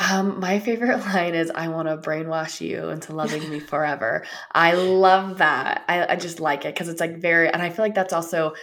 Um, 0.00 0.40
my 0.40 0.58
favorite 0.58 0.98
line 1.14 1.34
is 1.34 1.50
"I 1.54 1.68
want 1.68 1.88
to 1.88 1.96
brainwash 1.98 2.60
you 2.60 2.88
into 2.88 3.12
loving 3.14 3.48
me 3.50 3.60
forever." 3.60 4.24
I 4.52 4.72
love 4.72 5.38
that. 5.38 5.84
I, 5.88 6.14
I 6.14 6.16
just 6.16 6.40
like 6.40 6.64
it 6.64 6.74
because 6.74 6.88
it's 6.88 7.00
like 7.00 7.18
very, 7.18 7.48
and 7.48 7.62
I 7.62 7.70
feel 7.70 7.84
like 7.84 7.94
that's 7.94 8.12
also. 8.12 8.54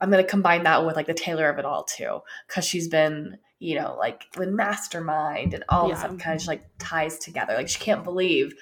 I'm 0.00 0.10
gonna 0.10 0.24
combine 0.24 0.64
that 0.64 0.84
with 0.84 0.94
like 0.94 1.06
the 1.06 1.14
Taylor 1.14 1.48
of 1.48 1.58
it 1.58 1.64
all 1.64 1.84
too, 1.84 2.20
because 2.46 2.66
she's 2.66 2.86
been, 2.88 3.38
you 3.58 3.80
know, 3.80 3.96
like 3.98 4.24
with 4.36 4.50
Mastermind 4.50 5.54
and 5.54 5.64
all 5.70 5.88
this 5.88 5.98
Yeah. 6.00 6.08
stuff 6.08 6.18
kind 6.18 6.38
of 6.38 6.46
like 6.46 6.64
ties 6.78 7.18
together. 7.18 7.54
Like 7.54 7.68
she 7.70 7.78
can't 7.78 8.04
believe 8.04 8.52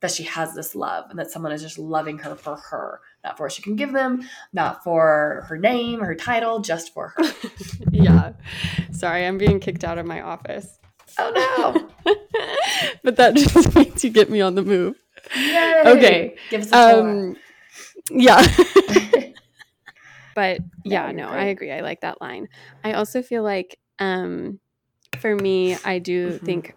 that 0.00 0.12
she 0.12 0.22
has 0.22 0.54
this 0.54 0.76
love 0.76 1.06
and 1.10 1.18
that 1.18 1.32
someone 1.32 1.50
is 1.50 1.62
just 1.62 1.78
loving 1.80 2.18
her 2.18 2.36
for 2.36 2.54
her, 2.56 3.00
not 3.24 3.36
for 3.36 3.44
what 3.46 3.52
she 3.52 3.60
can 3.62 3.74
give 3.74 3.92
them, 3.92 4.22
not 4.52 4.84
for 4.84 5.44
her 5.48 5.58
name, 5.58 5.98
her 5.98 6.14
title, 6.14 6.60
just 6.60 6.94
for 6.94 7.08
her. 7.16 7.24
yeah. 7.90 8.32
Sorry, 8.92 9.26
I'm 9.26 9.36
being 9.38 9.58
kicked 9.58 9.82
out 9.82 9.98
of 9.98 10.06
my 10.06 10.20
office. 10.20 10.78
Oh 11.18 11.90
no! 12.06 12.14
but 13.04 13.16
that 13.16 13.34
just 13.34 13.74
means 13.76 14.04
you 14.04 14.10
get 14.10 14.30
me 14.30 14.40
on 14.40 14.54
the 14.54 14.62
move. 14.62 14.96
Yay! 15.36 15.82
Okay. 15.86 16.38
give 16.50 16.62
us 16.62 16.72
a. 16.72 17.00
Um 17.00 17.36
yeah. 18.10 18.46
but 20.34 20.60
yeah, 20.84 21.06
you're 21.06 21.12
no, 21.14 21.28
I 21.28 21.44
agree. 21.44 21.72
I 21.72 21.80
like 21.80 22.00
that 22.02 22.20
line. 22.20 22.48
I 22.82 22.92
also 22.92 23.22
feel 23.22 23.42
like 23.42 23.78
um 23.98 24.60
for 25.20 25.34
me, 25.34 25.76
I 25.84 25.98
do 25.98 26.38
Mhm. 26.38 26.44
think 26.44 26.74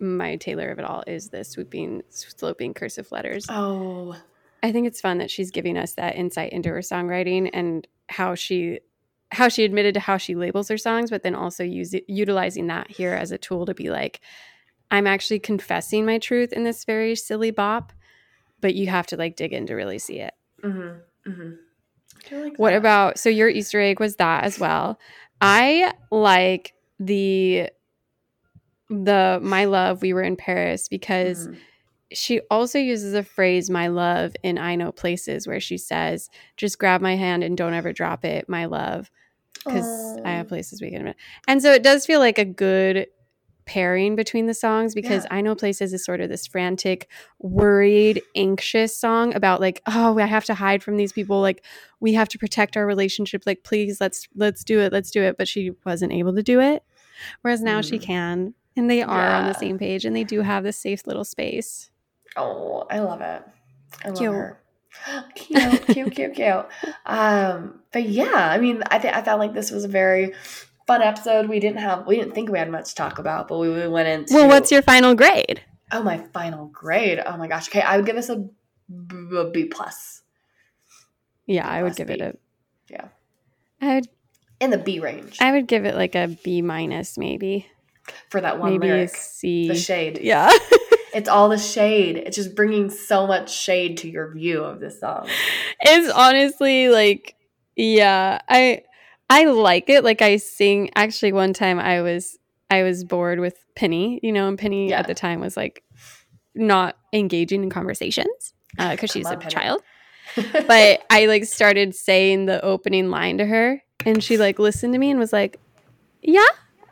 my 0.00 0.36
Taylor 0.36 0.70
of 0.70 0.78
it 0.78 0.84
all 0.84 1.02
is 1.06 1.30
the 1.30 1.44
swooping 1.44 2.02
sloping 2.10 2.74
cursive 2.74 3.10
letters. 3.10 3.46
Oh, 3.50 4.16
I 4.62 4.72
think 4.72 4.86
it's 4.86 5.00
fun 5.00 5.18
that 5.18 5.30
she's 5.30 5.50
giving 5.50 5.76
us 5.76 5.94
that 5.94 6.16
insight 6.16 6.52
into 6.52 6.68
her 6.70 6.80
songwriting 6.80 7.50
and 7.52 7.86
how 8.08 8.34
she 8.34 8.80
how 9.30 9.48
she 9.48 9.64
admitted 9.64 9.94
to 9.94 10.00
how 10.00 10.16
she 10.16 10.34
labels 10.34 10.68
her 10.68 10.78
songs, 10.78 11.10
but 11.10 11.22
then 11.22 11.34
also 11.34 11.62
use 11.64 11.94
utilizing 12.06 12.66
that 12.68 12.90
here 12.90 13.12
as 13.12 13.30
a 13.30 13.38
tool 13.38 13.66
to 13.66 13.74
be 13.74 13.90
like, 13.90 14.20
I'm 14.90 15.06
actually 15.06 15.38
confessing 15.38 16.06
my 16.06 16.18
truth 16.18 16.52
in 16.52 16.64
this 16.64 16.84
very 16.84 17.14
silly 17.14 17.50
bop, 17.50 17.92
but 18.60 18.74
you 18.74 18.86
have 18.86 19.06
to 19.08 19.16
like 19.16 19.36
dig 19.36 19.52
in 19.52 19.66
to 19.66 19.74
really 19.74 19.98
see 19.98 20.20
it. 20.20 20.34
Mm-hmm. 20.64 21.30
Mm-hmm. 21.30 22.42
Like 22.42 22.58
What 22.58 22.74
about 22.74 23.18
so 23.18 23.28
your 23.28 23.48
Easter 23.48 23.80
egg 23.80 24.00
was 24.00 24.16
that 24.16 24.44
as 24.44 24.58
well? 24.58 24.98
I 25.40 25.92
like 26.10 26.72
the 26.98 27.70
the 28.90 29.38
my 29.42 29.66
love 29.66 30.02
we 30.02 30.12
were 30.12 30.22
in 30.22 30.36
Paris 30.36 30.88
because 30.88 31.48
Mhm. 31.48 31.58
she 32.12 32.40
also 32.50 32.78
uses 32.78 33.12
a 33.14 33.22
phrase 33.22 33.68
my 33.68 33.88
love 33.88 34.34
in 34.42 34.56
I 34.58 34.74
know 34.76 34.92
places 34.92 35.46
where 35.46 35.60
she 35.60 35.76
says 35.76 36.30
just 36.56 36.78
grab 36.78 37.00
my 37.02 37.14
hand 37.14 37.44
and 37.44 37.56
don't 37.56 37.74
ever 37.74 37.92
drop 37.92 38.24
it 38.24 38.48
my 38.48 38.64
love 38.64 39.10
because 39.68 40.18
I 40.24 40.32
have 40.32 40.48
places 40.48 40.80
we 40.82 40.90
can 40.90 41.14
and 41.46 41.62
so 41.62 41.72
it 41.72 41.82
does 41.82 42.04
feel 42.06 42.20
like 42.20 42.38
a 42.38 42.44
good 42.44 43.06
pairing 43.66 44.16
between 44.16 44.46
the 44.46 44.54
songs 44.54 44.94
because 44.94 45.24
Yeah. 45.24 45.36
I 45.36 45.40
know 45.42 45.54
places 45.54 45.92
is 45.92 46.02
sort 46.02 46.22
of 46.22 46.30
this 46.30 46.46
frantic 46.46 47.06
worried 47.38 48.22
anxious 48.34 48.96
song 48.98 49.34
about 49.34 49.60
like 49.60 49.82
oh 49.86 50.18
I 50.18 50.24
have 50.24 50.46
to 50.46 50.54
hide 50.54 50.82
from 50.82 50.96
these 50.96 51.12
people 51.12 51.40
like 51.42 51.62
we 52.00 52.14
have 52.14 52.28
to 52.30 52.38
protect 52.38 52.76
our 52.78 52.86
relationship 52.86 53.42
like 53.44 53.64
please 53.64 54.00
let's 54.00 54.26
let's 54.34 54.64
do 54.64 54.80
it 54.80 54.90
let's 54.92 55.10
do 55.10 55.22
it 55.22 55.36
but 55.36 55.48
she 55.48 55.72
wasn't 55.84 56.12
able 56.12 56.34
to 56.34 56.42
do 56.42 56.60
it 56.60 56.82
whereas 57.42 57.60
now 57.62 57.82
she 57.82 57.98
Mm. 57.98 58.02
can 58.02 58.54
and 58.76 58.90
they 58.90 59.02
are 59.02 59.34
on 59.34 59.44
the 59.46 59.54
same 59.54 59.76
page 59.78 60.04
and 60.06 60.16
they 60.16 60.24
do 60.24 60.40
have 60.40 60.64
this 60.64 60.78
safe 60.78 61.06
little 61.06 61.24
space 61.24 61.90
Oh, 62.36 62.86
I 62.90 63.00
love 63.00 63.20
it. 63.20 63.42
I 64.04 64.08
love 64.08 64.18
Cute. 64.18 64.32
her. 64.32 64.60
Cute, 65.34 65.86
cute, 65.86 66.12
cute, 66.14 66.34
cute. 66.34 66.66
Um, 67.06 67.80
but 67.92 68.08
yeah, 68.08 68.32
I 68.50 68.58
mean, 68.58 68.82
I 68.90 68.98
think 68.98 69.14
I 69.16 69.22
found 69.22 69.40
like 69.40 69.54
this 69.54 69.70
was 69.70 69.84
a 69.84 69.88
very 69.88 70.32
fun 70.86 71.02
episode. 71.02 71.48
We 71.48 71.60
didn't 71.60 71.78
have, 71.80 72.06
we 72.06 72.16
didn't 72.16 72.34
think 72.34 72.50
we 72.50 72.58
had 72.58 72.70
much 72.70 72.90
to 72.90 72.94
talk 72.94 73.18
about, 73.18 73.48
but 73.48 73.58
we, 73.58 73.68
we 73.70 73.86
went 73.88 74.08
into. 74.08 74.34
well 74.34 74.48
what's 74.48 74.70
your 74.70 74.82
final 74.82 75.14
grade 75.14 75.62
Oh, 75.90 76.02
my 76.02 76.18
final 76.34 76.66
grade. 76.66 77.18
Oh 77.24 77.38
my 77.38 77.48
gosh. 77.48 77.68
Okay, 77.70 77.80
I 77.80 77.96
would 77.96 78.04
give 78.04 78.14
this 78.16 78.28
a 78.28 78.36
B, 78.36 79.16
a 79.36 79.44
B 79.50 79.64
plus 79.66 80.20
Yeah, 81.46 81.66
I 81.66 81.82
would 81.82 81.90
Plus 81.94 81.96
give 81.96 82.10
it 82.10 82.20
a. 82.20 82.36
Yeah. 82.90 83.08
I 83.80 83.94
would. 83.96 84.08
in 84.60 84.70
the 84.70 84.76
B 84.78 85.00
range 85.00 85.38
I 85.40 85.52
would 85.52 85.66
give 85.66 85.86
it 85.86 85.94
like 85.94 86.14
a 86.14 86.36
B 86.44 86.60
minus, 86.62 87.16
maybe. 87.16 87.66
for 88.30 88.40
that 88.40 88.58
one 88.58 88.72
maybe 88.72 88.88
lyric. 88.88 89.10
C. 89.10 89.68
The 89.68 89.74
shade. 89.76 90.18
Yeah, 90.22 90.50
It's 91.14 91.28
all 91.28 91.48
the 91.48 91.58
shade. 91.58 92.16
It's 92.16 92.36
just 92.36 92.54
bringing 92.54 92.90
so 92.90 93.26
much 93.26 93.50
shade 93.52 93.96
to 93.98 94.10
your 94.10 94.32
view 94.32 94.62
of 94.62 94.80
this 94.80 95.00
song. 95.00 95.28
it's 95.80 96.10
honestly 96.12 96.88
like, 96.88 97.34
yeah, 97.76 98.40
I 98.48 98.82
I 99.30 99.44
like 99.46 99.88
it. 99.88 100.04
Like 100.04 100.22
I 100.22 100.36
sing. 100.36 100.90
Actually, 100.96 101.32
one 101.32 101.52
time 101.52 101.78
I 101.78 102.02
was 102.02 102.38
I 102.70 102.82
was 102.82 103.04
bored 103.04 103.40
with 103.40 103.56
Penny. 103.74 104.20
You 104.22 104.32
know, 104.32 104.48
and 104.48 104.58
Penny 104.58 104.90
Yeah. 104.90 105.00
at 105.00 105.06
the 105.06 105.14
time 105.14 105.40
was 105.40 105.56
like 105.56 105.82
not 106.54 106.96
engaging 107.12 107.62
in 107.62 107.70
conversations 107.70 108.52
uh, 108.78 108.90
because 108.90 109.12
Come 109.12 109.20
she's 109.20 109.30
a 109.30 109.36
Penny. 109.36 109.50
child. 109.54 109.82
but 110.66 111.04
I 111.10 111.26
like 111.26 111.44
started 111.46 111.94
saying 111.94 112.46
the 112.46 112.62
opening 112.64 113.10
line 113.10 113.38
to 113.38 113.46
her, 113.46 113.82
and 114.04 114.22
she 114.22 114.36
like 114.36 114.58
listened 114.58 114.92
to 114.92 114.98
me 114.98 115.10
and 115.10 115.18
was 115.18 115.32
like, 115.32 115.58
"Yeah," 116.22 116.44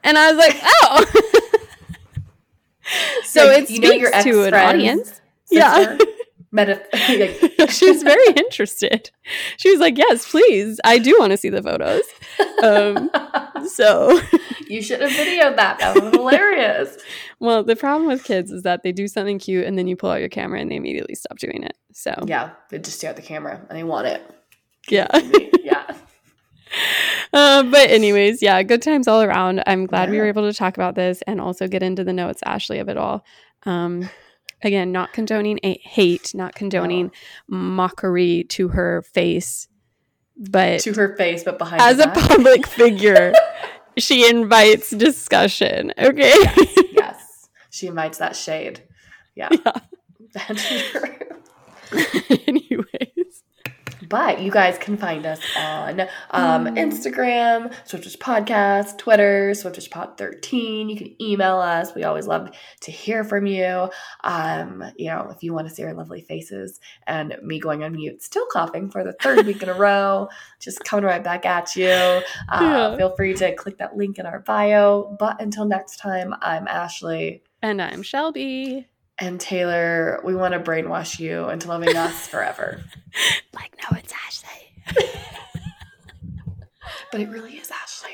and 0.03 0.17
I 0.17 0.33
was 0.33 0.39
like, 0.39 0.57
"Oh." 0.63 1.33
so 3.25 3.47
Like, 3.47 3.65
it 3.65 3.71
you 3.71 3.81
know 3.81 3.91
your 3.91 4.11
speaks 4.13 4.25
to 4.25 4.43
an 4.45 4.55
audience. 4.55 5.21
Yeah. 5.51 5.99
Meta- 6.53 6.83
like, 7.59 7.71
she 7.71 7.91
was 7.91 8.03
very 8.03 8.29
interested. 8.29 9.11
She 9.59 9.71
was 9.71 9.81
like, 9.81 9.99
"Yes, 9.99 10.31
please. 10.31 10.81
I 10.85 10.99
do 10.99 11.15
want 11.19 11.33
to 11.33 11.37
see 11.37 11.51
the 11.51 11.63
photos." 11.63 12.05
Um, 12.63 13.11
so, 13.69 14.19
you 14.67 14.81
should 14.81 15.01
have 15.03 15.11
videoed 15.11 15.57
that. 15.57 15.79
That 15.81 16.01
was 16.01 16.15
hilarious. 16.15 16.97
well, 17.41 17.63
the 17.65 17.77
problem 17.77 18.07
with 18.09 18.25
kids 18.25 18.51
is 18.53 18.63
that 18.63 18.85
they 18.85 18.93
do 18.93 19.07
something 19.07 19.39
cute 19.39 19.67
and 19.67 19.77
then 19.77 19.87
you 19.87 19.97
pull 19.97 20.09
out 20.11 20.21
your 20.21 20.29
camera 20.31 20.61
and 20.61 20.71
they 20.71 20.77
immediately 20.77 21.15
stop 21.17 21.37
doing 21.39 21.63
it. 21.63 21.77
So, 21.93 22.15
Yeah, 22.27 22.53
they 22.71 22.79
just 22.79 22.97
stare 22.99 23.11
at 23.11 23.17
the 23.17 23.23
camera 23.23 23.61
and 23.69 23.77
they 23.77 23.85
want 23.85 24.07
it. 24.07 24.23
yeah. 24.89 25.09
Yeah. 25.63 25.95
Uh, 27.33 27.63
but 27.65 27.91
anyways, 27.91 28.41
yeah, 28.41 28.63
good 28.63 28.81
times 28.81 29.07
all 29.09 29.21
around. 29.21 29.63
I'm 29.67 29.85
glad 29.87 30.11
we 30.11 30.19
were 30.19 30.27
able 30.27 30.51
to 30.51 30.57
talk 30.57 30.77
about 30.77 30.95
this 30.95 31.21
and 31.27 31.41
also 31.41 31.67
get 31.69 31.83
into 31.83 32.03
the 32.05 32.13
notes, 32.13 32.41
Ashley, 32.47 32.79
of 32.79 32.89
it 32.89 32.97
all. 32.97 33.25
Um, 33.65 34.09
again, 34.63 34.91
not 34.93 35.13
condoning 35.13 35.59
a- 35.63 35.79
hate, 35.83 36.35
not 36.35 36.55
condoning 36.55 37.11
mockery 37.49 38.45
to 38.51 38.69
her 38.69 39.03
face, 39.03 39.69
but 40.37 40.81
To 40.81 40.95
her 40.95 41.17
face, 41.17 41.43
but 41.45 41.59
behind 41.59 41.83
as 41.83 41.99
a 41.99 42.09
public 42.09 42.67
figure, 42.81 43.35
she 43.99 44.29
invites 44.31 44.91
discussion. 44.91 45.93
Okay. 45.99 46.33
yes, 46.93 47.49
she 47.71 47.89
invites 47.89 48.19
that 48.19 48.37
shade. 48.37 48.83
Yeah. 49.35 49.49
Yeah. 49.65 49.73
That's 50.33 50.91
true. 50.91 52.41
anyways, 52.47 52.87
But 54.09 54.41
you 54.41 54.51
guys 54.51 54.79
can 54.79 54.97
find 54.97 55.25
us 55.27 55.41
on 55.57 56.01
um, 56.31 56.67
Instagram, 56.77 57.73
Swifters 57.85 58.17
Podcast, 58.17 58.99
Twitter, 58.99 59.55
Swifters 59.55 59.89
Pod 59.89 60.19
13. 60.19 60.89
You 60.89 60.97
can 60.97 61.23
email 61.23 61.57
us. 61.59 61.95
We 61.95 62.05
always 62.05 62.27
love 62.27 62.51
to 62.83 62.91
hear 62.91 63.25
from 63.25 63.47
you. 63.47 63.89
Um, 64.23 64.85
you 64.97 65.09
know, 65.09 65.29
if 65.35 65.43
you 65.43 65.53
want 65.53 65.69
to 65.69 65.75
see 65.75 65.83
our 65.85 65.95
lovely 65.95 66.21
faces 66.23 66.79
and 67.07 67.37
me 67.43 67.59
going 67.59 67.83
on 67.85 67.93
mute, 67.93 68.23
still 68.23 68.47
coughing 68.47 68.91
for 68.91 69.03
the 69.03 69.15
third 69.15 69.47
week 69.47 69.63
in 69.63 69.69
a 69.69 69.75
row, 69.87 70.29
just 70.61 70.85
coming 70.85 71.05
right 71.05 71.25
back 71.25 71.47
at 71.47 71.75
you. 71.77 71.87
Uh, 71.89 72.23
Yeah. 72.61 72.97
Feel 72.97 73.17
free 73.17 73.35
to 73.35 73.55
click 73.55 73.79
that 73.79 73.97
link 73.97 74.19
in 74.19 74.27
our 74.27 74.41
bio. 74.41 75.17
But 75.19 75.41
until 75.41 75.65
next 75.65 75.97
time, 75.97 76.35
I'm 76.43 76.69
Ashley. 76.69 77.43
And 77.63 77.81
I'm 77.81 78.03
Shelby. 78.03 78.87
And 79.19 79.41
Taylor, 79.41 80.21
we 80.25 80.35
want 80.35 80.53
to 80.53 80.61
brainwash 80.61 81.19
you 81.19 81.49
into 81.49 81.69
loving 81.69 81.97
us 81.97 82.27
forever. 82.29 82.83
Like, 83.55 83.75
no, 83.79 83.97
it's 83.97 84.13
Ashley. 84.27 85.11
But 87.13 87.21
it 87.21 87.29
really 87.31 87.53
is 87.57 87.71
Ashley. 87.71 88.11